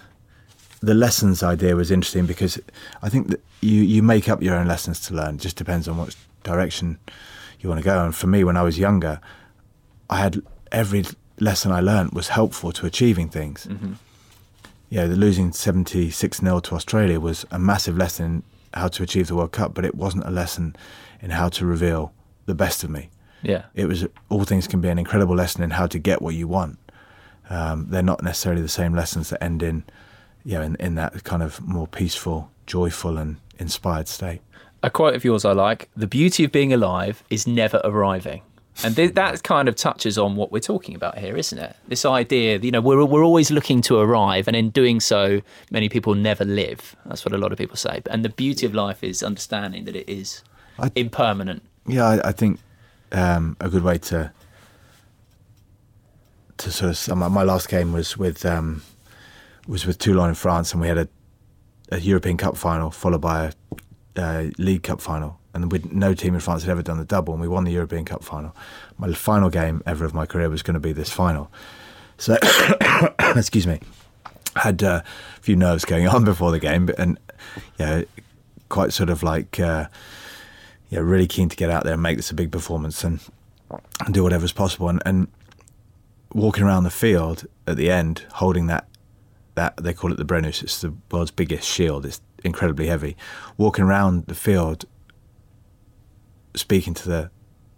the 0.80 0.94
lessons 0.94 1.42
idea 1.42 1.74
was 1.74 1.90
interesting 1.90 2.26
because 2.26 2.60
I 3.02 3.08
think 3.08 3.28
that 3.28 3.40
you, 3.60 3.82
you 3.82 4.02
make 4.02 4.28
up 4.28 4.42
your 4.42 4.54
own 4.54 4.66
lessons 4.66 5.00
to 5.06 5.14
learn. 5.14 5.36
It 5.36 5.40
just 5.40 5.56
depends 5.56 5.88
on 5.88 5.96
what 5.96 6.14
direction 6.42 6.98
you 7.60 7.68
want 7.68 7.80
to 7.80 7.84
go. 7.84 8.04
And 8.04 8.14
for 8.14 8.26
me, 8.26 8.44
when 8.44 8.56
I 8.56 8.62
was 8.62 8.78
younger, 8.78 9.20
I 10.10 10.18
had 10.18 10.42
every 10.70 11.04
lesson 11.40 11.72
I 11.72 11.80
learned 11.80 12.12
was 12.12 12.28
helpful 12.28 12.72
to 12.72 12.86
achieving 12.86 13.28
things. 13.28 13.66
Yeah, 14.88 15.06
the 15.06 15.16
losing 15.16 15.52
76 15.52 16.38
0 16.38 16.60
to 16.60 16.74
Australia 16.74 17.18
was 17.18 17.44
a 17.50 17.58
massive 17.58 17.96
lesson 17.96 18.44
how 18.76 18.88
to 18.88 19.02
achieve 19.02 19.26
the 19.28 19.34
World 19.34 19.52
Cup, 19.52 19.74
but 19.74 19.84
it 19.84 19.94
wasn't 19.94 20.24
a 20.26 20.30
lesson 20.30 20.76
in 21.20 21.30
how 21.30 21.48
to 21.48 21.66
reveal 21.66 22.12
the 22.46 22.54
best 22.54 22.84
of 22.84 22.90
me 22.90 23.08
Yeah. 23.42 23.62
it 23.74 23.86
was 23.86 24.06
all 24.28 24.44
things 24.44 24.68
can 24.68 24.80
be 24.80 24.88
an 24.88 24.98
incredible 24.98 25.34
lesson 25.34 25.62
in 25.62 25.70
how 25.70 25.86
to 25.86 25.98
get 25.98 26.20
what 26.22 26.34
you 26.34 26.46
want. 26.48 26.78
Um, 27.50 27.86
they're 27.90 28.02
not 28.02 28.22
necessarily 28.22 28.62
the 28.62 28.68
same 28.68 28.94
lessons 28.94 29.30
that 29.30 29.42
end 29.42 29.62
in, 29.62 29.84
you 30.44 30.54
know, 30.54 30.62
in, 30.62 30.76
in 30.76 30.94
that 30.96 31.24
kind 31.24 31.42
of 31.42 31.60
more 31.66 31.86
peaceful, 31.86 32.50
joyful, 32.66 33.18
and 33.18 33.36
inspired 33.58 34.08
state. 34.08 34.40
A 34.82 34.90
quote 34.90 35.14
of 35.14 35.24
yours 35.24 35.44
I 35.44 35.52
like 35.52 35.88
The 35.96 36.06
beauty 36.06 36.44
of 36.44 36.52
being 36.52 36.72
alive 36.72 37.22
is 37.30 37.46
never 37.46 37.80
arriving. 37.84 38.42
And 38.84 38.94
th- 38.94 39.14
that 39.14 39.42
kind 39.42 39.68
of 39.68 39.74
touches 39.74 40.18
on 40.18 40.36
what 40.36 40.52
we're 40.52 40.60
talking 40.60 40.94
about 40.94 41.18
here, 41.18 41.36
isn't 41.36 41.58
it? 41.58 41.76
This 41.88 42.04
idea, 42.04 42.58
you 42.58 42.70
know, 42.70 42.80
we're, 42.80 43.04
we're 43.04 43.24
always 43.24 43.50
looking 43.50 43.80
to 43.82 43.98
arrive, 43.98 44.46
and 44.48 44.56
in 44.56 44.70
doing 44.70 45.00
so, 45.00 45.40
many 45.70 45.88
people 45.88 46.14
never 46.14 46.44
live. 46.44 46.94
That's 47.06 47.24
what 47.24 47.32
a 47.32 47.38
lot 47.38 47.52
of 47.52 47.58
people 47.58 47.76
say. 47.76 48.02
And 48.10 48.24
the 48.24 48.28
beauty 48.28 48.66
of 48.66 48.74
life 48.74 49.02
is 49.02 49.22
understanding 49.22 49.84
that 49.86 49.96
it 49.96 50.08
is 50.08 50.42
I- 50.78 50.92
impermanent. 50.94 51.62
Yeah, 51.86 52.04
I, 52.06 52.28
I 52.28 52.32
think 52.32 52.60
um, 53.12 53.56
a 53.60 53.68
good 53.68 53.82
way 53.82 53.98
to 53.98 54.32
to 56.58 56.70
sort 56.70 56.90
of 56.90 56.96
sum 56.96 57.22
up. 57.22 57.30
My 57.32 57.42
last 57.42 57.68
game 57.68 57.92
was 57.92 58.16
with 58.16 58.44
um, 58.44 58.82
was 59.66 59.86
with 59.86 59.98
Toulon 59.98 60.30
in 60.30 60.34
France, 60.34 60.72
and 60.72 60.80
we 60.80 60.88
had 60.88 60.98
a, 60.98 61.08
a 61.90 61.98
European 62.00 62.36
Cup 62.36 62.56
final 62.56 62.90
followed 62.90 63.20
by 63.20 63.46
a, 63.46 63.52
uh 64.22 64.50
League 64.58 64.82
Cup 64.82 65.00
final, 65.00 65.38
and 65.62 65.72
with 65.72 65.92
no 65.92 66.14
team 66.14 66.34
in 66.34 66.40
France 66.40 66.62
had 66.62 66.70
ever 66.70 66.82
done 66.82 66.98
the 66.98 67.04
double, 67.04 67.32
and 67.32 67.40
we 67.40 67.48
won 67.48 67.64
the 67.64 67.72
European 67.72 68.04
Cup 68.04 68.22
final. 68.22 68.54
My 68.98 69.12
final 69.12 69.50
game 69.50 69.82
ever 69.86 70.04
of 70.04 70.14
my 70.14 70.26
career 70.26 70.48
was 70.48 70.62
going 70.62 70.74
to 70.74 70.80
be 70.80 70.92
this 70.92 71.10
final. 71.10 71.50
So, 72.18 72.38
excuse 73.36 73.66
me, 73.66 73.80
had 74.54 74.82
uh, 74.82 75.02
a 75.36 75.40
few 75.40 75.56
nerves 75.56 75.84
going 75.84 76.08
on 76.14 76.24
before 76.24 76.50
the 76.50 76.60
game, 76.60 76.86
but 76.86 76.98
and 76.98 77.18
yeah, 77.78 78.02
quite 78.68 78.92
sort 78.92 79.10
of 79.10 79.22
like. 79.22 79.58
Uh, 79.58 79.88
yeah, 80.88 81.00
really 81.00 81.26
keen 81.26 81.48
to 81.48 81.56
get 81.56 81.70
out 81.70 81.84
there 81.84 81.94
and 81.94 82.02
make 82.02 82.16
this 82.16 82.30
a 82.30 82.34
big 82.34 82.52
performance 82.52 83.02
and, 83.02 83.20
and 84.04 84.14
do 84.14 84.22
whatever's 84.22 84.52
possible. 84.52 84.88
And, 84.88 85.02
and 85.04 85.26
walking 86.32 86.64
around 86.64 86.84
the 86.84 86.90
field 86.90 87.46
at 87.66 87.76
the 87.76 87.90
end, 87.90 88.24
holding 88.34 88.66
that 88.68 88.86
that 89.54 89.74
they 89.78 89.94
call 89.94 90.12
it 90.12 90.18
the 90.18 90.24
Brennus. 90.24 90.62
It's 90.62 90.82
the 90.82 90.94
world's 91.10 91.30
biggest 91.30 91.66
shield. 91.66 92.04
It's 92.04 92.20
incredibly 92.44 92.88
heavy. 92.88 93.16
Walking 93.56 93.84
around 93.84 94.26
the 94.26 94.34
field, 94.34 94.84
speaking 96.56 96.94
to 96.94 97.08
the 97.08 97.30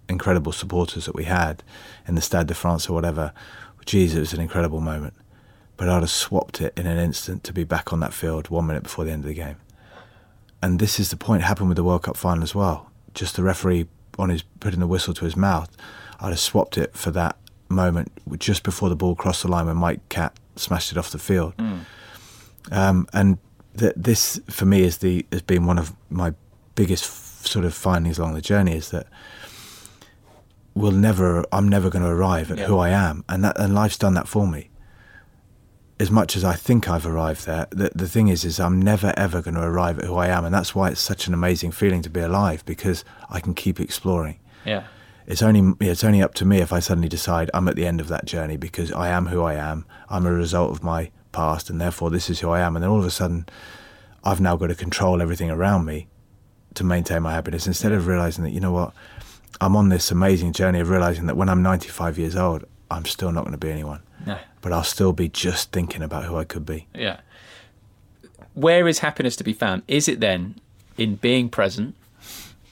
incredible 0.08 0.52
supporters 0.52 1.04
that 1.04 1.14
we 1.14 1.24
had 1.24 1.62
in 2.06 2.14
the 2.14 2.22
Stade 2.22 2.46
de 2.46 2.54
France 2.54 2.88
or 2.88 2.94
whatever. 2.94 3.32
Geez, 3.84 4.14
it 4.14 4.20
was 4.20 4.32
an 4.32 4.40
incredible 4.40 4.80
moment. 4.80 5.14
But 5.76 5.88
I'd 5.88 6.00
have 6.00 6.10
swapped 6.10 6.60
it 6.60 6.72
in 6.76 6.86
an 6.86 6.98
instant 6.98 7.44
to 7.44 7.52
be 7.52 7.64
back 7.64 7.92
on 7.92 8.00
that 8.00 8.12
field 8.12 8.48
one 8.48 8.66
minute 8.66 8.82
before 8.82 9.04
the 9.04 9.12
end 9.12 9.24
of 9.24 9.28
the 9.28 9.34
game. 9.34 9.56
And 10.62 10.78
this 10.78 10.98
is 10.98 11.10
the 11.10 11.16
point. 11.16 11.42
Happened 11.42 11.68
with 11.68 11.76
the 11.76 11.84
World 11.84 12.02
Cup 12.02 12.16
final 12.16 12.42
as 12.42 12.54
well. 12.54 12.90
Just 13.14 13.36
the 13.36 13.42
referee 13.42 13.86
on 14.18 14.30
his 14.30 14.42
putting 14.60 14.80
the 14.80 14.86
whistle 14.86 15.14
to 15.14 15.24
his 15.24 15.36
mouth. 15.36 15.70
I'd 16.20 16.30
have 16.30 16.40
swapped 16.40 16.76
it 16.76 16.96
for 16.96 17.10
that 17.12 17.36
moment 17.68 18.10
just 18.38 18.62
before 18.62 18.88
the 18.88 18.96
ball 18.96 19.14
crossed 19.14 19.42
the 19.42 19.48
line 19.48 19.66
when 19.66 19.76
Mike 19.76 20.08
Catt 20.08 20.36
smashed 20.56 20.90
it 20.90 20.98
off 20.98 21.10
the 21.10 21.18
field. 21.18 21.54
Um, 22.72 23.06
and 23.12 23.38
th- 23.76 23.94
this, 23.96 24.40
for 24.50 24.66
me, 24.66 24.82
is 24.82 24.98
the 24.98 25.24
has 25.30 25.42
been 25.42 25.64
one 25.64 25.78
of 25.78 25.92
my 26.10 26.34
biggest 26.74 27.04
sort 27.48 27.64
of 27.64 27.74
findings 27.74 28.18
along 28.18 28.34
the 28.34 28.40
journey 28.40 28.74
is 28.76 28.90
that 28.90 29.06
we'll 30.74 30.92
never, 30.92 31.44
I'm 31.52 31.68
never 31.68 31.90
going 31.90 32.04
to 32.04 32.10
arrive 32.10 32.50
at 32.50 32.58
Yeah. 32.58 32.66
who 32.66 32.78
I 32.78 32.90
am, 32.90 33.24
and 33.28 33.42
that 33.44 33.58
and 33.58 33.74
life's 33.74 33.98
done 33.98 34.14
that 34.14 34.28
for 34.28 34.46
me. 34.46 34.70
As 36.00 36.10
much 36.12 36.36
as 36.36 36.44
I 36.44 36.54
think 36.54 36.88
I've 36.88 37.06
arrived 37.06 37.44
there, 37.46 37.66
the 37.70 37.90
the 37.94 38.08
thing 38.08 38.28
is, 38.28 38.44
is 38.44 38.60
I'm 38.60 38.80
never 38.80 39.12
ever 39.16 39.42
going 39.42 39.54
to 39.56 39.62
arrive 39.62 39.98
at 39.98 40.04
who 40.04 40.14
I 40.16 40.28
am, 40.28 40.44
and 40.44 40.54
that's 40.54 40.74
why 40.74 40.90
it's 40.90 41.00
such 41.00 41.26
an 41.26 41.34
amazing 41.34 41.72
feeling 41.72 42.02
to 42.02 42.10
be 42.10 42.20
alive 42.20 42.64
because 42.64 43.04
I 43.28 43.40
can 43.40 43.52
keep 43.54 43.80
exploring 43.80 44.38
Yeah. 44.64 44.84
it's 45.26 45.42
only 45.42 45.74
it's 45.80 46.04
only 46.04 46.22
up 46.22 46.34
to 46.34 46.44
me 46.44 46.58
if 46.58 46.72
I 46.72 46.78
suddenly 46.78 47.08
decide 47.08 47.50
I'm 47.52 47.66
at 47.66 47.74
the 47.74 47.84
end 47.86 48.00
of 48.00 48.06
that 48.08 48.26
journey 48.26 48.56
because 48.56 48.92
I 48.92 49.08
am 49.08 49.26
who 49.26 49.42
I 49.42 49.54
am. 49.54 49.84
I'm 50.08 50.24
a 50.26 50.32
result 50.32 50.70
of 50.70 50.84
my 50.84 51.10
past, 51.32 51.68
and 51.68 51.80
therefore 51.80 52.10
this 52.10 52.30
is 52.30 52.38
who 52.40 52.50
I 52.50 52.60
am. 52.60 52.76
And 52.76 52.82
then 52.84 52.90
all 52.90 53.00
of 53.00 53.04
a 53.04 53.10
sudden, 53.10 53.46
I've 54.22 54.40
now 54.40 54.54
got 54.56 54.68
to 54.68 54.76
control 54.76 55.20
everything 55.20 55.50
around 55.50 55.84
me 55.84 56.06
to 56.74 56.84
maintain 56.84 57.22
my 57.22 57.32
happiness 57.32 57.66
instead 57.66 57.92
of 57.92 58.06
realizing 58.06 58.44
that 58.44 58.50
you 58.50 58.60
know 58.60 58.72
what, 58.72 58.92
I'm 59.60 59.74
on 59.76 59.88
this 59.88 60.10
amazing 60.10 60.52
journey 60.52 60.80
of 60.80 60.88
realizing 60.90 61.26
that 61.26 61.36
when 61.36 61.48
I'm 61.48 61.62
95 61.62 62.18
years 62.18 62.36
old, 62.36 62.64
I'm 62.90 63.04
still 63.04 63.32
not 63.32 63.42
going 63.42 63.52
to 63.52 63.58
be 63.58 63.70
anyone, 63.70 64.00
No. 64.26 64.38
but 64.60 64.72
I'll 64.72 64.84
still 64.84 65.12
be 65.12 65.28
just 65.28 65.72
thinking 65.72 66.02
about 66.02 66.24
who 66.24 66.36
I 66.36 66.44
could 66.44 66.64
be. 66.64 66.86
Yeah. 66.94 67.20
Where 68.54 68.88
is 68.88 69.00
happiness 69.00 69.36
to 69.36 69.44
be 69.44 69.52
found? 69.52 69.82
Is 69.88 70.08
it 70.08 70.20
then 70.20 70.56
in 70.96 71.16
being 71.16 71.48
present, 71.48 71.94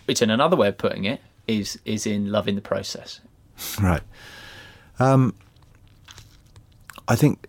which 0.07 0.23
in 0.23 0.31
another 0.31 0.57
way 0.57 0.69
of 0.69 0.79
putting 0.79 1.05
it 1.05 1.21
is 1.47 1.79
is 1.85 2.07
in 2.07 2.31
loving 2.33 2.55
the 2.57 2.61
process? 2.61 3.21
Right. 3.81 4.03
Um, 4.99 5.35
I 7.09 7.15
think 7.17 7.47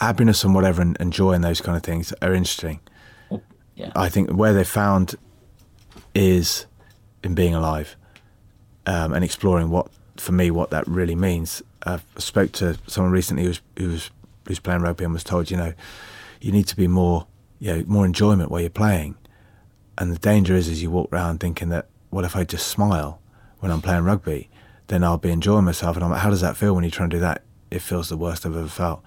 happiness 0.00 0.44
and 0.44 0.54
whatever 0.54 0.80
and, 0.82 0.96
and 1.00 1.12
joy 1.12 1.32
and 1.32 1.44
those 1.44 1.60
kind 1.60 1.76
of 1.76 1.82
things 1.82 2.12
are 2.22 2.32
interesting. 2.32 2.80
Yeah. 3.74 3.92
I 3.96 4.08
think 4.08 4.30
where 4.30 4.52
they're 4.52 4.64
found 4.64 5.14
is 6.14 6.66
in 7.22 7.34
being 7.34 7.54
alive 7.54 7.96
um, 8.86 9.12
and 9.12 9.24
exploring 9.24 9.70
what, 9.70 9.88
for 10.16 10.32
me, 10.32 10.50
what 10.50 10.70
that 10.70 10.86
really 10.86 11.14
means. 11.14 11.62
I 11.84 12.00
spoke 12.18 12.52
to 12.52 12.78
someone 12.86 13.12
recently 13.12 13.44
who 13.44 13.48
was, 13.50 13.60
who 13.78 13.88
was 13.88 14.10
who's 14.46 14.58
playing 14.58 14.82
rugby 14.82 15.04
and 15.04 15.12
was 15.12 15.24
told, 15.24 15.50
you 15.50 15.56
know, 15.56 15.72
you 16.40 16.52
need 16.52 16.66
to 16.66 16.76
be 16.76 16.88
more, 16.88 17.26
you 17.58 17.72
know, 17.72 17.84
more 17.86 18.04
enjoyment 18.04 18.50
while 18.50 18.60
you're 18.60 18.70
playing. 18.70 19.16
And 19.96 20.12
the 20.12 20.18
danger 20.18 20.54
is, 20.54 20.68
is 20.68 20.82
you 20.82 20.90
walk 20.90 21.12
around 21.12 21.38
thinking 21.40 21.68
that, 21.68 21.86
well, 22.10 22.24
if 22.24 22.34
I 22.34 22.44
just 22.44 22.66
smile 22.66 23.20
when 23.60 23.70
I'm 23.70 23.82
playing 23.82 24.04
rugby, 24.04 24.48
then 24.88 25.04
I'll 25.04 25.18
be 25.18 25.30
enjoying 25.30 25.64
myself. 25.64 25.96
And 25.96 26.04
I'm 26.04 26.10
like, 26.10 26.20
how 26.20 26.30
does 26.30 26.40
that 26.40 26.56
feel 26.56 26.74
when 26.74 26.84
you 26.84 26.90
try 26.90 27.04
and 27.04 27.10
do 27.10 27.20
that? 27.20 27.42
It 27.70 27.80
feels 27.80 28.08
the 28.08 28.16
worst 28.16 28.44
I've 28.44 28.56
ever 28.56 28.66
felt. 28.66 29.02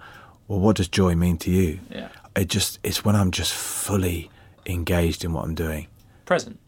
Well, 0.48 0.60
what 0.60 0.76
does 0.76 0.88
joy 0.88 1.14
mean 1.14 1.36
to 1.38 1.50
you? 1.50 1.80
Yeah. 1.90 2.08
It 2.36 2.48
just, 2.48 2.78
it's 2.82 3.04
when 3.04 3.16
I'm 3.16 3.30
just 3.30 3.52
fully 3.52 4.30
engaged 4.66 5.24
in 5.24 5.32
what 5.32 5.44
I'm 5.44 5.54
doing, 5.54 5.88
Present. 6.24 6.58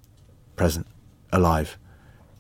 Present, 0.57 0.87
alive. 1.33 1.79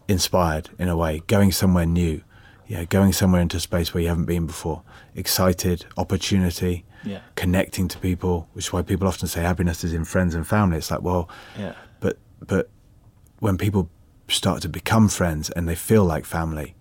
inspired 0.08 0.70
in 0.78 0.88
a 0.88 0.96
way, 0.96 1.22
going 1.26 1.52
somewhere 1.52 1.86
new, 1.86 2.22
yeah, 2.66 2.84
going 2.84 3.12
somewhere 3.12 3.40
into 3.40 3.56
a 3.56 3.60
space 3.60 3.92
where 3.92 4.02
you 4.02 4.08
haven't 4.08 4.26
been 4.26 4.46
before, 4.46 4.82
excited, 5.14 5.86
opportunity, 5.96 6.84
yeah. 7.04 7.20
connecting 7.34 7.88
to 7.88 7.98
people, 7.98 8.48
which 8.52 8.66
is 8.66 8.72
why 8.72 8.82
people 8.82 9.06
often 9.06 9.28
say 9.28 9.40
happiness 9.40 9.84
is 9.84 9.92
in 9.92 10.04
friends 10.04 10.34
and 10.34 10.46
family. 10.46 10.78
It's 10.78 10.90
like, 10.90 11.02
well, 11.02 11.28
yeah. 11.58 11.74
but 12.00 12.18
but 12.44 12.70
when 13.38 13.56
people 13.58 13.90
start 14.28 14.62
to 14.62 14.68
become 14.68 15.08
friends 15.08 15.50
and 15.50 15.68
they 15.68 15.74
feel 15.74 16.04
like 16.04 16.24
family, 16.24 16.74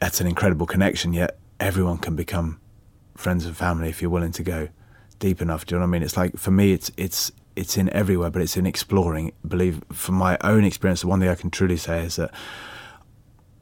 that's 0.00 0.20
an 0.20 0.26
incredible 0.26 0.66
connection. 0.66 1.12
Yet 1.12 1.38
everyone 1.60 1.98
can 1.98 2.16
become 2.16 2.60
friends 3.16 3.44
and 3.44 3.56
family 3.56 3.88
if 3.88 4.00
you're 4.00 4.10
willing 4.10 4.32
to 4.32 4.42
go 4.42 4.68
deep 5.18 5.40
enough. 5.40 5.66
Do 5.66 5.74
you 5.74 5.78
know 5.78 5.84
what 5.84 5.90
I 5.90 5.92
mean? 5.92 6.02
It's 6.02 6.16
like 6.16 6.36
for 6.36 6.50
me, 6.50 6.72
it's 6.72 6.90
it's 6.96 7.30
it's 7.56 7.76
in 7.76 7.90
everywhere, 7.90 8.30
but 8.30 8.42
it's 8.42 8.56
in 8.56 8.66
exploring. 8.66 9.32
Believe 9.46 9.82
from 9.92 10.14
my 10.14 10.38
own 10.42 10.64
experience, 10.64 11.02
the 11.02 11.08
one 11.08 11.20
thing 11.20 11.28
I 11.28 11.34
can 11.34 11.50
truly 11.50 11.76
say 11.76 12.04
is 12.04 12.16
that 12.16 12.32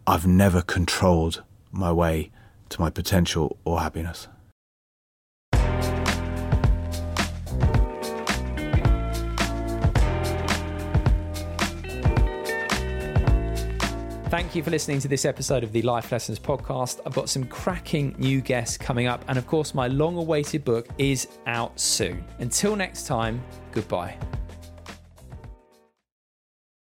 I've 0.07 0.27
never 0.27 0.63
controlled 0.63 1.43
my 1.71 1.93
way 1.93 2.31
to 2.71 2.81
my 2.81 2.91
potential 2.91 3.59
or 3.65 3.81
happiness. 3.81 4.29
Thank 14.29 14.55
you 14.55 14.63
for 14.63 14.71
listening 14.71 15.01
to 15.01 15.09
this 15.09 15.25
episode 15.25 15.65
of 15.65 15.73
the 15.73 15.81
Life 15.81 16.13
Lessons 16.13 16.39
podcast. 16.39 17.01
I've 17.07 17.15
got 17.15 17.31
some 17.31 17.45
cracking 17.45 18.15
new 18.19 18.43
guests 18.43 18.77
coming 18.77 19.07
up, 19.07 19.25
and 19.27 19.39
of 19.39 19.47
course, 19.47 19.73
my 19.75 19.89
long 19.89 20.19
awaited 20.19 20.67
book 20.67 20.87
is 20.99 21.29
out 21.47 21.81
soon. 21.81 22.23
Until 22.39 22.77
next 22.77 23.07
time, 23.07 23.43
goodbye. 23.73 24.19